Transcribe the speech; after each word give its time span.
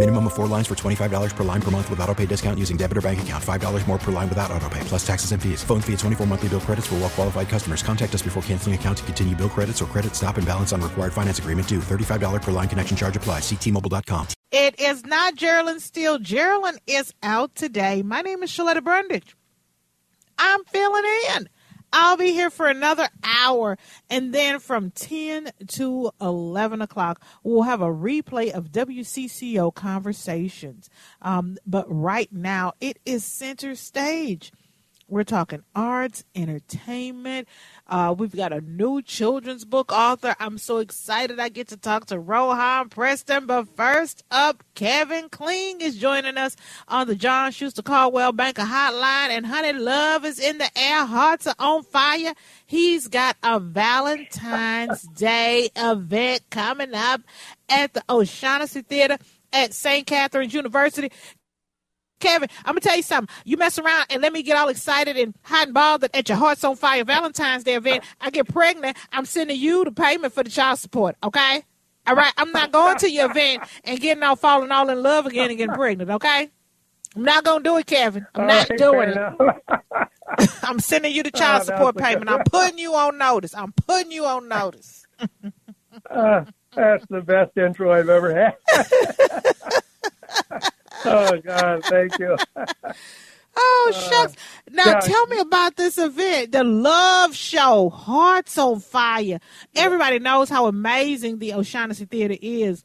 Minimum 0.00 0.28
of 0.28 0.32
four 0.32 0.46
lines 0.46 0.66
for 0.66 0.74
$25 0.74 1.36
per 1.36 1.44
line 1.44 1.60
per 1.60 1.70
month 1.70 1.90
with 1.90 2.00
auto 2.00 2.14
pay 2.14 2.24
discount 2.24 2.58
using 2.58 2.78
debit 2.78 2.96
or 2.96 3.02
bank 3.02 3.20
account. 3.20 3.44
$5 3.44 3.86
more 3.86 3.98
per 3.98 4.10
line 4.10 4.30
without 4.30 4.50
auto 4.50 4.66
pay, 4.70 4.80
plus 4.84 5.06
taxes 5.06 5.32
and 5.32 5.42
fees. 5.42 5.62
Phone 5.62 5.82
fee 5.82 5.92
at 5.92 5.98
24 5.98 6.26
monthly 6.26 6.48
bill 6.48 6.60
credits 6.60 6.86
for 6.86 6.94
well 6.94 7.10
qualified 7.10 7.50
customers. 7.50 7.82
Contact 7.82 8.14
us 8.14 8.22
before 8.22 8.42
canceling 8.44 8.74
account 8.74 8.96
to 8.96 9.04
continue 9.04 9.36
bill 9.36 9.50
credits 9.50 9.82
or 9.82 9.84
credit 9.84 10.16
stop 10.16 10.38
and 10.38 10.46
balance 10.46 10.72
on 10.72 10.80
required 10.80 11.12
finance 11.12 11.38
agreement 11.38 11.68
due. 11.68 11.80
$35 11.80 12.40
per 12.40 12.50
line 12.50 12.66
connection 12.66 12.96
charge 12.96 13.14
applies. 13.14 13.42
Ctmobile.com. 13.42 14.28
It 14.52 14.80
is 14.80 15.04
not 15.04 15.34
Geraldine 15.34 15.80
Steele. 15.80 16.18
Geraldine 16.18 16.78
is 16.86 17.12
out 17.22 17.54
today. 17.54 18.00
My 18.00 18.22
name 18.22 18.42
is 18.42 18.50
Shaletta 18.50 18.82
Brundage. 18.82 19.36
I'm 20.38 20.64
filling 20.64 21.04
in. 21.36 21.50
I'll 21.92 22.16
be 22.16 22.32
here 22.32 22.50
for 22.50 22.66
another 22.66 23.08
hour. 23.24 23.78
And 24.08 24.32
then 24.32 24.58
from 24.60 24.90
10 24.90 25.50
to 25.68 26.10
11 26.20 26.82
o'clock, 26.82 27.22
we'll 27.42 27.62
have 27.62 27.82
a 27.82 27.86
replay 27.86 28.50
of 28.50 28.72
WCCO 28.72 29.74
conversations. 29.74 30.88
Um, 31.22 31.58
but 31.66 31.86
right 31.88 32.32
now, 32.32 32.74
it 32.80 32.98
is 33.04 33.24
center 33.24 33.74
stage. 33.74 34.52
We're 35.08 35.24
talking 35.24 35.64
arts, 35.74 36.22
entertainment. 36.36 37.48
Uh, 37.90 38.14
we've 38.16 38.36
got 38.36 38.52
a 38.52 38.60
new 38.60 39.02
children's 39.02 39.64
book 39.64 39.90
author. 39.90 40.36
I'm 40.38 40.58
so 40.58 40.78
excited 40.78 41.40
I 41.40 41.48
get 41.48 41.66
to 41.68 41.76
talk 41.76 42.06
to 42.06 42.20
Rohan 42.20 42.88
Preston. 42.88 43.46
But 43.46 43.66
first 43.76 44.22
up, 44.30 44.62
Kevin 44.76 45.28
Kling 45.28 45.80
is 45.80 45.98
joining 45.98 46.38
us 46.38 46.54
on 46.86 47.08
the 47.08 47.16
John 47.16 47.50
Schuster 47.50 47.82
Coldwell 47.82 48.30
Banker 48.30 48.62
Hotline. 48.62 49.30
And 49.30 49.44
honey, 49.44 49.72
love 49.72 50.24
is 50.24 50.38
in 50.38 50.58
the 50.58 50.70
air. 50.78 51.04
Hearts 51.04 51.48
are 51.48 51.56
on 51.58 51.82
fire. 51.82 52.34
He's 52.64 53.08
got 53.08 53.36
a 53.42 53.58
Valentine's 53.58 55.02
Day 55.16 55.70
event 55.74 56.42
coming 56.50 56.94
up 56.94 57.22
at 57.68 57.92
the 57.92 58.04
O'Shaughnessy 58.08 58.82
Theater 58.82 59.18
at 59.52 59.74
St. 59.74 60.06
Catherine's 60.06 60.54
University. 60.54 61.10
Kevin, 62.20 62.48
I'm 62.64 62.72
gonna 62.72 62.80
tell 62.80 62.96
you 62.96 63.02
something. 63.02 63.34
You 63.44 63.56
mess 63.56 63.78
around 63.78 64.06
and 64.10 64.22
let 64.22 64.32
me 64.32 64.42
get 64.42 64.56
all 64.56 64.68
excited 64.68 65.16
and 65.16 65.34
hot 65.42 65.66
and 65.66 65.74
bothered 65.74 66.10
at 66.14 66.28
your 66.28 66.38
Hearts 66.38 66.62
on 66.64 66.76
Fire 66.76 67.04
Valentine's 67.04 67.64
Day 67.64 67.74
event. 67.74 68.04
I 68.20 68.30
get 68.30 68.48
pregnant. 68.48 68.96
I'm 69.12 69.24
sending 69.24 69.58
you 69.58 69.84
the 69.84 69.92
payment 69.92 70.32
for 70.32 70.42
the 70.44 70.50
child 70.50 70.78
support. 70.78 71.16
Okay. 71.22 71.64
All 72.06 72.14
right. 72.14 72.32
I'm 72.36 72.52
not 72.52 72.72
going 72.72 72.98
to 72.98 73.10
your 73.10 73.30
event 73.30 73.62
and 73.84 74.00
getting 74.00 74.22
all 74.22 74.36
falling 74.36 74.70
all 74.70 74.88
in 74.88 75.02
love 75.02 75.26
again 75.26 75.50
and 75.50 75.58
getting 75.58 75.74
pregnant. 75.74 76.10
Okay. 76.10 76.50
I'm 77.16 77.24
not 77.24 77.44
gonna 77.44 77.64
do 77.64 77.76
it, 77.78 77.86
Kevin. 77.86 78.26
I'm 78.34 78.46
not 78.46 78.68
right, 78.70 78.78
doing 78.78 79.08
it. 79.10 79.18
I'm 80.62 80.78
sending 80.78 81.12
you 81.12 81.22
the 81.22 81.30
child 81.32 81.62
Oh, 81.62 81.64
support 81.66 81.96
payment. 81.96 82.30
I'm 82.30 82.44
putting 82.44 82.78
you 82.78 82.94
on 82.94 83.18
notice. 83.18 83.54
I'm 83.54 83.72
putting 83.72 84.12
you 84.12 84.26
on 84.26 84.48
notice. 84.48 85.06
Uh, 86.08 86.44
that's 86.74 87.04
the 87.10 87.20
best 87.20 87.56
intro 87.58 87.92
I've 87.92 88.08
ever 88.08 88.32
had. 88.34 88.54
Oh 91.04 91.40
God, 91.40 91.84
thank 91.84 92.18
you. 92.18 92.36
Oh 93.56 93.92
shucks! 93.92 94.36
Now 94.70 95.00
tell 95.00 95.26
me 95.26 95.40
about 95.40 95.74
this 95.74 95.98
event, 95.98 96.52
the 96.52 96.62
Love 96.62 97.34
Show, 97.34 97.90
Hearts 97.90 98.56
on 98.56 98.78
Fire. 98.78 99.40
Everybody 99.74 100.20
knows 100.20 100.48
how 100.48 100.66
amazing 100.66 101.40
the 101.40 101.54
O'Shaughnessy 101.54 102.04
Theater 102.04 102.36
is 102.40 102.84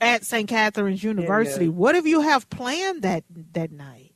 at 0.00 0.24
St. 0.24 0.48
Catherine's 0.48 1.02
University. 1.02 1.64
yeah. 1.64 1.72
What 1.72 1.96
have 1.96 2.06
you 2.06 2.20
have 2.20 2.48
planned 2.48 3.02
that 3.02 3.24
that 3.54 3.72
night? 3.72 4.12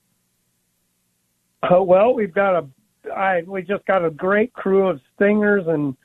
Uh, 1.62 1.82
well, 1.82 2.14
we've 2.14 2.32
got 2.32 2.56
a, 2.56 3.12
I 3.14 3.42
we 3.42 3.62
just 3.62 3.84
got 3.86 4.04
a 4.04 4.10
great 4.10 4.52
crew 4.52 4.86
of 4.88 5.00
singers, 5.18 5.64
and 5.66 5.96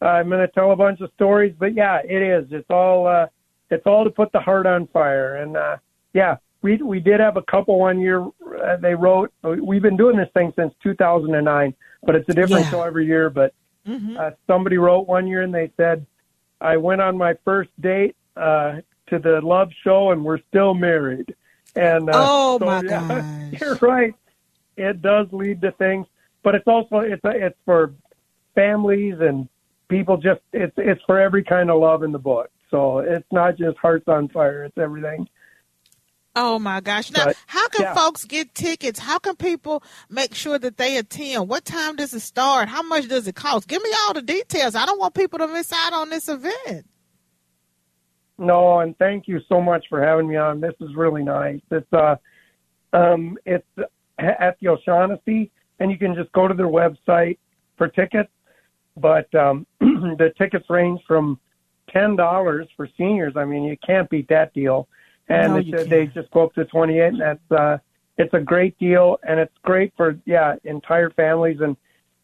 I'm 0.00 0.28
going 0.28 0.40
to 0.40 0.48
tell 0.48 0.72
a 0.72 0.76
bunch 0.76 1.00
of 1.00 1.10
stories. 1.14 1.54
But 1.58 1.74
yeah, 1.74 1.98
it 2.02 2.22
is. 2.22 2.48
It's 2.50 2.70
all, 2.70 3.06
uh, 3.06 3.26
it's 3.70 3.86
all 3.86 4.04
to 4.04 4.10
put 4.10 4.32
the 4.32 4.40
heart 4.40 4.66
on 4.66 4.86
fire. 4.88 5.36
And 5.36 5.56
uh, 5.56 5.76
yeah, 6.16 6.36
we 6.62 6.76
we 6.78 6.98
did 6.98 7.20
have 7.20 7.36
a 7.36 7.42
couple 7.42 7.78
one 7.78 8.00
year. 8.00 8.24
Uh, 8.24 8.76
they 8.80 8.94
wrote. 8.94 9.30
We've 9.44 9.82
been 9.82 9.96
doing 9.98 10.16
this 10.16 10.30
thing 10.34 10.52
since 10.56 10.72
2009, 10.82 11.74
but 12.04 12.14
it's 12.16 12.28
a 12.30 12.32
different 12.32 12.64
Yeah. 12.66 12.70
show 12.70 12.82
every 12.82 13.04
year. 13.06 13.28
But 13.30 13.52
Mm-hmm. 13.86 14.16
uh, 14.18 14.30
somebody 14.48 14.78
wrote 14.78 15.06
one 15.06 15.28
year 15.28 15.42
and 15.42 15.54
they 15.54 15.70
said, 15.76 16.04
I 16.60 16.76
went 16.76 17.00
on 17.00 17.16
my 17.16 17.34
first 17.44 17.70
date 17.80 18.16
uh, 18.36 18.80
to 19.10 19.18
the 19.20 19.40
love 19.42 19.70
show 19.84 20.10
and 20.10 20.24
we're 20.24 20.40
still 20.48 20.74
married. 20.74 21.32
And 21.76 22.10
uh, 22.10 22.26
Oh, 22.28 22.58
so, 22.58 22.66
my 22.66 22.82
yeah, 22.82 23.04
gosh. 23.08 23.60
you're 23.60 23.78
right. 23.80 24.12
It 24.76 25.02
does 25.02 25.28
lead 25.30 25.60
to 25.60 25.70
things, 25.72 26.06
but 26.42 26.54
it's 26.56 26.66
also 26.66 26.98
it's 27.00 27.20
it's 27.24 27.58
for 27.64 27.92
families 28.56 29.14
and 29.20 29.48
people. 29.88 30.16
Just 30.16 30.40
it's 30.52 30.74
it's 30.78 31.02
for 31.06 31.20
every 31.20 31.44
kind 31.44 31.70
of 31.70 31.78
love 31.80 32.02
in 32.02 32.10
the 32.10 32.18
book. 32.18 32.50
So 32.72 32.98
it's 32.98 33.30
not 33.30 33.56
just 33.56 33.76
hearts 33.78 34.08
on 34.08 34.28
fire. 34.30 34.64
It's 34.64 34.76
everything. 34.78 35.28
Oh 36.38 36.58
my 36.58 36.82
gosh! 36.82 37.10
Now, 37.10 37.24
But, 37.24 37.36
how 37.46 37.66
can 37.68 37.84
yeah. 37.84 37.94
folks 37.94 38.24
get 38.24 38.54
tickets? 38.54 38.98
How 38.98 39.18
can 39.18 39.36
people 39.36 39.82
make 40.10 40.34
sure 40.34 40.58
that 40.58 40.76
they 40.76 40.98
attend? 40.98 41.48
What 41.48 41.64
time 41.64 41.96
does 41.96 42.12
it 42.12 42.20
start? 42.20 42.68
How 42.68 42.82
much 42.82 43.08
does 43.08 43.26
it 43.26 43.34
cost? 43.34 43.66
Give 43.66 43.82
me 43.82 43.90
all 44.06 44.12
the 44.12 44.20
details. 44.20 44.74
I 44.74 44.84
don't 44.84 45.00
want 45.00 45.14
people 45.14 45.38
to 45.38 45.48
miss 45.48 45.72
out 45.72 45.94
on 45.94 46.10
this 46.10 46.28
event. 46.28 46.86
No, 48.36 48.80
and 48.80 48.96
thank 48.98 49.26
you 49.26 49.40
so 49.48 49.62
much 49.62 49.86
for 49.88 50.02
having 50.02 50.28
me 50.28 50.36
on. 50.36 50.60
This 50.60 50.74
is 50.80 50.94
really 50.94 51.22
nice. 51.22 51.60
It's 51.70 51.90
uh, 51.90 52.16
um, 52.92 53.38
it's 53.46 53.66
at 54.18 54.58
the 54.60 54.68
O'Shaughnessy, 54.68 55.50
and 55.80 55.90
you 55.90 55.96
can 55.96 56.14
just 56.14 56.30
go 56.32 56.46
to 56.46 56.52
their 56.54 56.68
website 56.68 57.38
for 57.78 57.88
tickets. 57.88 58.30
But 58.98 59.34
um, 59.34 59.66
the 59.80 60.34
tickets 60.36 60.66
range 60.68 61.00
from 61.06 61.40
ten 61.90 62.14
dollars 62.14 62.68
for 62.76 62.90
seniors. 62.98 63.32
I 63.36 63.46
mean, 63.46 63.64
you 63.64 63.78
can't 63.86 64.10
beat 64.10 64.28
that 64.28 64.52
deal. 64.52 64.86
And 65.28 65.54
No, 65.54 65.58
it- 65.58 65.90
they 65.90 66.06
just 66.06 66.30
go 66.30 66.44
up 66.44 66.54
to 66.54 66.64
twenty 66.66 66.98
eight, 67.00 67.08
and 67.08 67.20
that's 67.20 67.52
uh, 67.52 67.78
it's 68.16 68.32
a 68.34 68.40
great 68.40 68.78
deal, 68.78 69.18
and 69.26 69.40
it's 69.40 69.54
great 69.62 69.92
for 69.96 70.18
yeah 70.24 70.54
entire 70.64 71.10
families. 71.10 71.60
And 71.60 71.76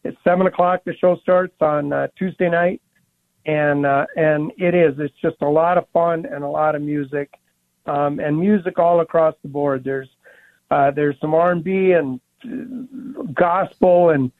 it's 0.03 0.17
seven 0.23 0.47
o'clock. 0.47 0.81
The 0.85 0.95
show 0.95 1.17
starts 1.17 1.55
on 1.61 1.91
uh, 1.93 2.07
Tuesday 2.17 2.49
night 2.49 2.81
and 3.45 3.85
uh, 3.85 4.05
and 4.15 4.51
it 4.57 4.73
is. 4.73 4.95
It's 4.99 5.13
just 5.21 5.37
a 5.41 5.49
lot 5.49 5.77
of 5.77 5.85
fun 5.91 6.25
and 6.25 6.43
a 6.43 6.47
lot 6.47 6.75
of 6.75 6.81
music, 6.81 7.33
um, 7.85 8.19
and 8.19 8.39
music 8.39 8.79
all 8.79 9.01
across 9.01 9.35
the 9.43 9.49
board. 9.49 9.83
There's 9.83 10.09
uh, 10.71 10.91
there's 10.91 11.19
some 11.19 11.33
R 11.33 11.51
and 11.51 11.63
B 11.63 11.91
and 11.91 12.19
uh, 12.45 13.23
gospel 13.33 14.11
and 14.11 14.31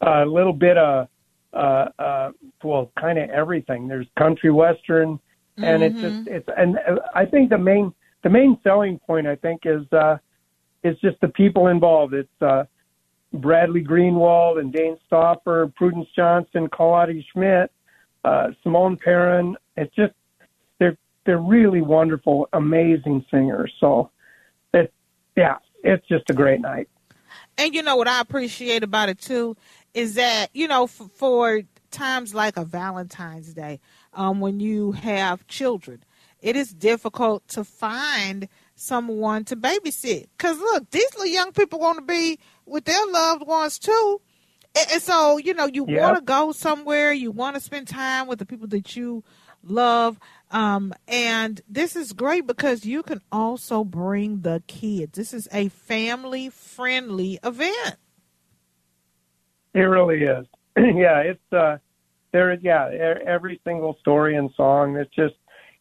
a 0.00 0.24
little 0.24 0.52
bit 0.52 0.78
of 0.78 1.08
uh, 1.52 1.86
uh, 1.98 2.30
well, 2.62 2.92
kind 2.98 3.18
of 3.18 3.28
everything. 3.30 3.88
There's 3.88 4.06
country 4.16 4.50
western, 4.50 5.18
and 5.56 5.82
it's 5.82 6.00
just 6.00 6.28
it's 6.28 6.48
and 6.56 6.78
uh, 6.78 7.00
I 7.14 7.24
think 7.26 7.50
the 7.50 7.58
main 7.58 7.92
the 8.24 8.30
main 8.30 8.58
selling 8.64 8.98
point 8.98 9.28
I 9.28 9.36
think 9.36 9.60
is 9.64 9.84
uh, 9.92 10.16
is 10.82 10.98
just 11.00 11.20
the 11.20 11.28
people 11.28 11.68
involved. 11.68 12.14
It's 12.14 12.42
uh, 12.42 12.64
Bradley 13.32 13.84
Greenwald 13.84 14.58
and 14.58 14.72
Dane 14.72 14.96
Stauffer, 15.06 15.70
Prudence 15.76 16.08
Johnson, 16.16 16.68
Claudia 16.72 17.22
Schmidt, 17.32 17.70
uh, 18.24 18.48
Simone 18.62 18.96
Perrin. 18.96 19.56
It's 19.76 19.94
just 19.94 20.14
they're 20.80 20.96
they're 21.26 21.38
really 21.38 21.82
wonderful, 21.82 22.48
amazing 22.52 23.24
singers. 23.30 23.72
So 23.78 24.10
it 24.72 24.92
yeah, 25.36 25.58
it's 25.84 26.06
just 26.08 26.28
a 26.30 26.34
great 26.34 26.60
night. 26.60 26.88
And 27.58 27.74
you 27.74 27.82
know 27.82 27.96
what 27.96 28.08
I 28.08 28.20
appreciate 28.20 28.82
about 28.82 29.10
it 29.10 29.20
too 29.20 29.56
is 29.92 30.14
that 30.14 30.48
you 30.54 30.66
know 30.66 30.84
f- 30.84 31.10
for 31.14 31.62
times 31.90 32.34
like 32.34 32.56
a 32.56 32.64
Valentine's 32.64 33.52
Day, 33.52 33.80
um, 34.14 34.40
when 34.40 34.60
you 34.60 34.92
have 34.92 35.46
children, 35.46 36.02
it 36.44 36.56
is 36.56 36.74
difficult 36.74 37.48
to 37.48 37.64
find 37.64 38.48
someone 38.76 39.44
to 39.46 39.56
babysit. 39.56 40.26
Cause 40.38 40.58
look, 40.58 40.90
these 40.90 41.10
little 41.16 41.32
young 41.32 41.52
people 41.52 41.80
want 41.80 41.98
to 41.98 42.04
be 42.04 42.38
with 42.66 42.84
their 42.84 43.06
loved 43.06 43.46
ones 43.46 43.78
too. 43.78 44.20
And, 44.76 44.86
and 44.92 45.02
so 45.02 45.38
you 45.38 45.54
know 45.54 45.64
you 45.66 45.84
Yeah. 45.86 46.00
want 46.02 46.16
to 46.18 46.22
go 46.22 46.52
somewhere, 46.52 47.12
you 47.14 47.30
want 47.30 47.56
to 47.56 47.60
spend 47.62 47.88
time 47.88 48.26
with 48.28 48.38
the 48.40 48.46
people 48.46 48.68
that 48.68 48.94
you 48.94 49.24
love. 49.62 50.20
Um, 50.50 50.92
and 51.08 51.62
this 51.66 51.96
is 51.96 52.12
great 52.12 52.46
because 52.46 52.84
you 52.84 53.02
can 53.02 53.22
also 53.32 53.82
bring 53.82 54.42
the 54.42 54.62
kids. 54.66 55.16
This 55.16 55.32
is 55.32 55.48
a 55.50 55.68
family 55.70 56.50
friendly 56.50 57.38
event. 57.42 57.96
It 59.72 59.80
really 59.80 60.24
is. 60.24 60.46
yeah, 60.76 61.20
it's 61.20 61.52
uh 61.52 61.78
there 62.34 62.52
yeah, 62.60 62.90
every 63.26 63.62
single 63.64 63.96
story 64.00 64.36
and 64.36 64.50
song 64.56 64.96
it's 64.98 65.14
just 65.14 65.34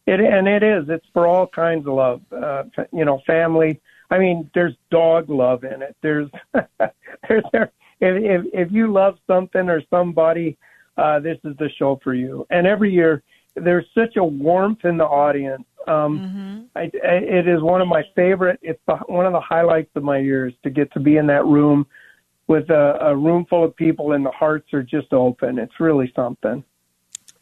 it 0.05 0.19
and 0.19 0.47
it 0.47 0.63
is. 0.63 0.85
It's 0.89 1.05
for 1.13 1.27
all 1.27 1.47
kinds 1.47 1.87
of 1.87 1.93
love. 1.93 2.21
Uh 2.31 2.63
you 2.91 3.05
know, 3.05 3.21
family. 3.25 3.81
I 4.09 4.19
mean, 4.19 4.49
there's 4.53 4.75
dog 4.91 5.29
love 5.29 5.63
in 5.63 5.81
it. 5.81 5.95
There's 6.01 6.29
there's 6.53 7.43
there 7.51 7.71
if, 7.99 8.23
if 8.23 8.45
if 8.53 8.71
you 8.71 8.91
love 8.91 9.17
something 9.27 9.69
or 9.69 9.81
somebody, 9.89 10.57
uh 10.97 11.19
this 11.19 11.37
is 11.43 11.55
the 11.57 11.69
show 11.77 11.99
for 12.03 12.13
you. 12.13 12.45
And 12.49 12.67
every 12.67 12.91
year 12.91 13.23
there's 13.55 13.85
such 13.93 14.17
a 14.17 14.23
warmth 14.23 14.83
in 14.85 14.97
the 14.97 15.05
audience. 15.05 15.63
Um, 15.87 16.19
mm-hmm. 16.19 16.77
I, 16.77 16.81
I, 17.07 17.15
it 17.17 17.47
is 17.47 17.61
one 17.61 17.81
of 17.81 17.87
my 17.87 18.03
favorite. 18.15 18.59
It's 18.61 18.79
the, 18.87 18.95
one 19.07 19.25
of 19.25 19.33
the 19.33 19.41
highlights 19.41 19.91
of 19.95 20.03
my 20.03 20.17
years 20.17 20.53
to 20.63 20.69
get 20.69 20.91
to 20.93 20.99
be 20.99 21.17
in 21.17 21.27
that 21.27 21.45
room 21.45 21.85
with 22.47 22.69
a, 22.69 22.97
a 23.01 23.15
room 23.15 23.45
full 23.49 23.63
of 23.63 23.75
people 23.75 24.13
and 24.13 24.25
the 24.25 24.31
hearts 24.31 24.73
are 24.73 24.83
just 24.83 25.13
open. 25.13 25.59
It's 25.59 25.79
really 25.79 26.11
something. 26.15 26.63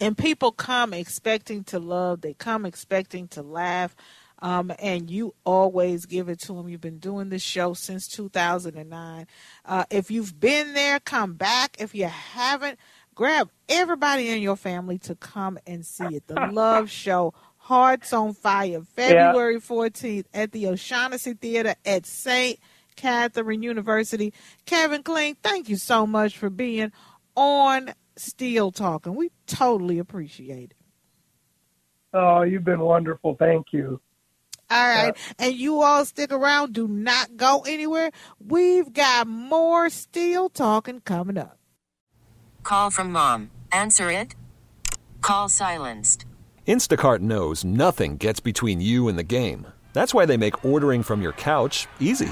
And 0.01 0.18
people 0.18 0.51
come 0.51 0.94
expecting 0.94 1.63
to 1.65 1.80
love. 1.80 2.21
They 2.21 2.33
come 2.33 2.65
expecting 2.65 3.27
to 3.30 3.44
laugh. 3.44 3.95
Um, 4.39 4.74
and 4.80 5.12
you 5.12 5.36
always 5.45 6.07
give 6.07 6.27
it 6.27 6.39
to 6.42 6.53
them. 6.53 6.68
You've 6.68 6.81
been 6.81 6.98
doing 6.98 7.30
this 7.30 7.44
show 7.44 7.75
since 7.75 8.07
2009. 8.07 9.27
Uh, 9.63 9.83
if 9.92 10.09
you've 10.09 10.39
been 10.39 10.74
there, 10.74 11.00
come 11.00 11.33
back. 11.33 11.77
If 11.80 11.94
you 11.94 12.07
haven't, 12.07 12.80
grab 13.13 13.51
everybody 13.69 14.30
in 14.30 14.42
your 14.42 14.56
family 14.56 14.98
to 15.00 15.13
come 15.13 15.59
and 15.68 15.86
see 15.86 16.15
it. 16.15 16.25
The 16.25 16.33
Love 16.51 16.89
Show, 16.89 17.36
Hearts 17.57 18.12
on 18.12 18.33
Fire, 18.33 18.81
February 18.81 19.54
yeah. 19.54 19.59
14th 19.59 20.25
at 20.33 20.51
the 20.51 20.65
O'Shaughnessy 20.65 21.36
Theater 21.36 21.75
at 21.86 22.07
St. 22.07 22.59
Catherine 22.95 23.62
University. 23.62 24.33
Kevin 24.65 25.04
Kling, 25.04 25.38
thank 25.44 25.69
you 25.69 25.75
so 25.75 26.07
much 26.07 26.36
for 26.36 26.50
being 26.50 26.92
on 27.36 27.94
Still 28.16 28.72
Talking. 28.72 29.16
We 29.16 29.31
totally 29.48 30.00
appreciate 30.00 30.72
it. 30.72 30.78
Oh, 32.13 32.42
you've 32.42 32.66
been 32.66 32.80
wonderful. 32.80 33.36
Thank 33.40 33.68
you. 33.72 34.02
All 34.69 34.88
right. 34.88 35.10
Uh, 35.10 35.34
and 35.40 35.56
you 35.56 35.81
all 35.81 36.06
stick 36.06 36.31
around. 36.31 36.74
Do 36.74 36.88
not 36.88 37.36
go 37.36 37.63
anywhere. 37.68 38.12
We've 38.46 38.92
got 38.94 39.28
more 39.28 39.90
Still 39.90 40.50
Talking 40.50 41.02
coming 41.02 41.38
up. 41.38 41.58
Call 42.63 42.90
from 42.90 43.12
mom. 43.12 43.52
Answer 43.72 44.12
it. 44.12 44.36
Call 45.22 45.50
silenced. 45.50 46.25
Instacart 46.68 47.19
knows 47.19 47.66
nothing 47.66 48.18
gets 48.18 48.40
between 48.40 48.81
you 48.81 49.07
and 49.07 49.18
the 49.18 49.24
game. 49.24 49.68
That's 49.94 50.14
why 50.14 50.25
they 50.25 50.38
make 50.38 50.64
ordering 50.64 51.04
from 51.04 51.22
your 51.22 51.34
couch 51.34 51.88
easy. 52.00 52.31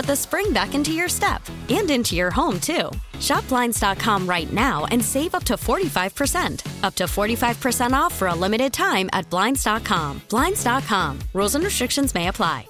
the 0.05 0.15
spring 0.15 0.53
back 0.53 0.75
into 0.75 0.93
your 0.93 1.09
step 1.09 1.41
and 1.69 1.89
into 1.89 2.15
your 2.15 2.31
home, 2.31 2.59
too. 2.59 2.89
Shop 3.19 3.47
Blinds.com 3.47 4.27
right 4.27 4.51
now 4.51 4.85
and 4.91 5.03
save 5.03 5.35
up 5.35 5.43
to 5.45 5.55
45%. 5.55 6.83
Up 6.83 6.95
to 6.95 7.05
45% 7.05 7.93
off 7.93 8.13
for 8.13 8.27
a 8.27 8.35
limited 8.35 8.73
time 8.73 9.09
at 9.13 9.29
Blinds.com. 9.29 10.21
Blinds.com. 10.29 11.19
Rules 11.33 11.55
and 11.55 11.63
restrictions 11.63 12.13
may 12.13 12.27
apply. 12.27 12.67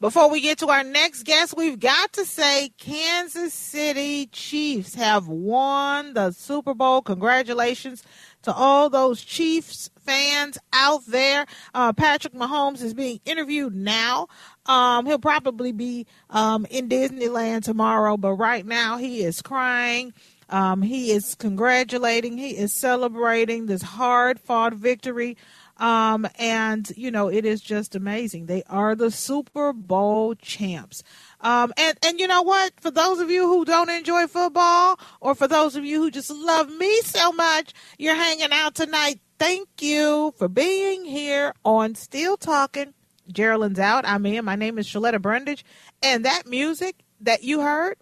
Before 0.00 0.30
we 0.30 0.40
get 0.40 0.58
to 0.58 0.68
our 0.68 0.84
next 0.84 1.24
guest, 1.24 1.56
we've 1.56 1.80
got 1.80 2.12
to 2.12 2.24
say 2.24 2.70
Kansas 2.78 3.52
City 3.52 4.26
Chiefs 4.26 4.94
have 4.94 5.26
won 5.26 6.14
the 6.14 6.30
Super 6.30 6.72
Bowl. 6.72 7.02
Congratulations 7.02 8.04
to 8.42 8.52
all 8.52 8.88
those 8.90 9.20
Chiefs 9.24 9.90
fans 10.08 10.56
out 10.72 11.04
there. 11.06 11.44
Uh, 11.74 11.92
Patrick 11.92 12.32
Mahomes 12.32 12.82
is 12.82 12.94
being 12.94 13.20
interviewed 13.26 13.74
now. 13.74 14.28
Um, 14.64 15.04
he'll 15.04 15.18
probably 15.18 15.72
be 15.72 16.06
um, 16.30 16.66
in 16.70 16.88
Disneyland 16.88 17.64
tomorrow, 17.64 18.16
but 18.16 18.32
right 18.32 18.64
now 18.64 18.96
he 18.96 19.22
is 19.22 19.42
crying. 19.42 20.14
Um, 20.48 20.80
he 20.80 21.10
is 21.10 21.34
congratulating, 21.34 22.38
he 22.38 22.56
is 22.56 22.72
celebrating 22.72 23.66
this 23.66 23.82
hard 23.82 24.40
fought 24.40 24.72
victory 24.72 25.36
um, 25.78 26.26
and 26.38 26.90
you 26.96 27.10
know, 27.10 27.28
it 27.28 27.44
is 27.44 27.60
just 27.60 27.94
amazing. 27.94 28.46
They 28.46 28.62
are 28.68 28.94
the 28.94 29.10
Super 29.10 29.72
Bowl 29.72 30.34
champs. 30.34 31.02
Um, 31.40 31.72
and, 31.76 31.96
and 32.04 32.18
you 32.18 32.26
know 32.26 32.42
what? 32.42 32.72
For 32.80 32.90
those 32.90 33.20
of 33.20 33.30
you 33.30 33.46
who 33.46 33.64
don't 33.64 33.90
enjoy 33.90 34.26
football, 34.26 34.98
or 35.20 35.34
for 35.34 35.46
those 35.46 35.76
of 35.76 35.84
you 35.84 36.02
who 36.02 36.10
just 36.10 36.30
love 36.30 36.68
me 36.70 37.00
so 37.02 37.32
much, 37.32 37.72
you're 37.96 38.14
hanging 38.14 38.52
out 38.52 38.74
tonight. 38.74 39.20
Thank 39.38 39.68
you 39.80 40.34
for 40.36 40.48
being 40.48 41.04
here 41.04 41.54
on 41.64 41.94
Still 41.94 42.36
Talking. 42.36 42.92
Geraldine's 43.32 43.78
out. 43.78 44.04
I'm 44.04 44.26
in. 44.26 44.44
My 44.44 44.56
name 44.56 44.78
is 44.78 44.88
Shaletta 44.88 45.22
Brundage. 45.22 45.64
And 46.02 46.24
that 46.24 46.46
music 46.46 46.96
that 47.20 47.44
you 47.44 47.60
heard, 47.60 47.98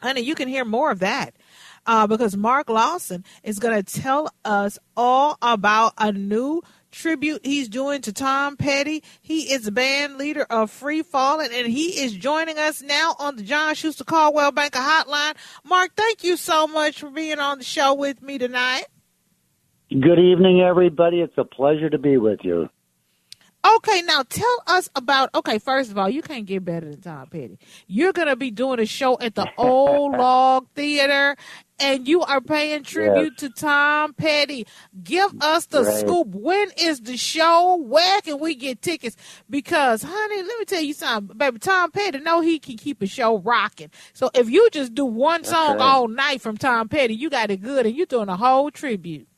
honey, 0.00 0.22
you 0.22 0.34
can 0.34 0.48
hear 0.48 0.64
more 0.64 0.90
of 0.90 1.00
that 1.00 1.34
uh, 1.86 2.06
because 2.06 2.36
Mark 2.36 2.68
Lawson 2.68 3.24
is 3.42 3.58
going 3.58 3.82
to 3.82 4.00
tell 4.00 4.30
us 4.44 4.78
all 4.96 5.38
about 5.40 5.92
a 5.98 6.12
new 6.12 6.62
tribute 6.90 7.44
he's 7.44 7.68
doing 7.68 8.00
to 8.02 8.12
Tom 8.12 8.56
Petty. 8.56 9.02
He 9.20 9.52
is 9.52 9.64
the 9.64 9.72
band 9.72 10.16
leader 10.16 10.46
of 10.48 10.70
Free 10.70 11.02
Fallin', 11.02 11.52
and 11.52 11.66
he 11.66 12.00
is 12.00 12.12
joining 12.12 12.58
us 12.58 12.82
now 12.82 13.14
on 13.18 13.36
the 13.36 13.42
John 13.42 13.74
Schuster 13.74 14.04
Coldwell 14.04 14.52
Banker 14.52 14.78
Hotline. 14.78 15.34
Mark, 15.64 15.92
thank 15.96 16.24
you 16.24 16.36
so 16.36 16.66
much 16.66 17.00
for 17.00 17.10
being 17.10 17.38
on 17.38 17.58
the 17.58 17.64
show 17.64 17.94
with 17.94 18.22
me 18.22 18.38
tonight. 18.38 18.84
Good 19.90 20.18
evening, 20.18 20.60
everybody. 20.62 21.20
It's 21.20 21.36
a 21.38 21.44
pleasure 21.44 21.88
to 21.90 21.98
be 21.98 22.16
with 22.16 22.40
you. 22.42 22.68
Okay, 23.76 24.02
now 24.02 24.22
tell 24.22 24.62
us 24.68 24.88
about. 24.94 25.30
Okay, 25.34 25.58
first 25.58 25.90
of 25.90 25.98
all, 25.98 26.08
you 26.08 26.22
can't 26.22 26.46
get 26.46 26.64
better 26.64 26.88
than 26.88 27.00
Tom 27.00 27.26
Petty. 27.26 27.58
You're 27.88 28.12
gonna 28.12 28.36
be 28.36 28.50
doing 28.50 28.78
a 28.78 28.86
show 28.86 29.18
at 29.18 29.34
the 29.34 29.48
Old 29.58 30.12
Log 30.16 30.68
Theater, 30.74 31.36
and 31.78 32.08
you 32.08 32.22
are 32.22 32.40
paying 32.40 32.82
tribute 32.82 33.34
yes. 33.38 33.40
to 33.40 33.48
Tom 33.50 34.14
Petty. 34.14 34.66
Give 35.02 35.32
us 35.40 35.66
the 35.66 35.82
right. 35.82 36.00
scoop. 36.00 36.28
When 36.28 36.70
is 36.78 37.00
the 37.00 37.16
show? 37.16 37.76
Where 37.76 38.20
can 38.22 38.38
we 38.38 38.54
get 38.54 38.82
tickets? 38.82 39.16
Because, 39.48 40.02
honey, 40.02 40.42
let 40.42 40.58
me 40.58 40.64
tell 40.64 40.82
you 40.82 40.94
something, 40.94 41.36
baby. 41.36 41.58
Tom 41.58 41.90
Petty 41.90 42.18
know 42.20 42.40
he 42.40 42.58
can 42.58 42.76
keep 42.76 43.02
a 43.02 43.06
show 43.06 43.38
rocking. 43.38 43.90
So 44.12 44.30
if 44.34 44.48
you 44.48 44.68
just 44.72 44.94
do 44.94 45.04
one 45.04 45.44
song 45.44 45.78
right. 45.78 45.80
all 45.80 46.08
night 46.08 46.40
from 46.40 46.56
Tom 46.56 46.88
Petty, 46.88 47.14
you 47.14 47.30
got 47.30 47.50
it 47.50 47.62
good, 47.62 47.86
and 47.86 47.94
you're 47.94 48.06
doing 48.06 48.28
a 48.28 48.36
whole 48.36 48.70
tribute. 48.70 49.28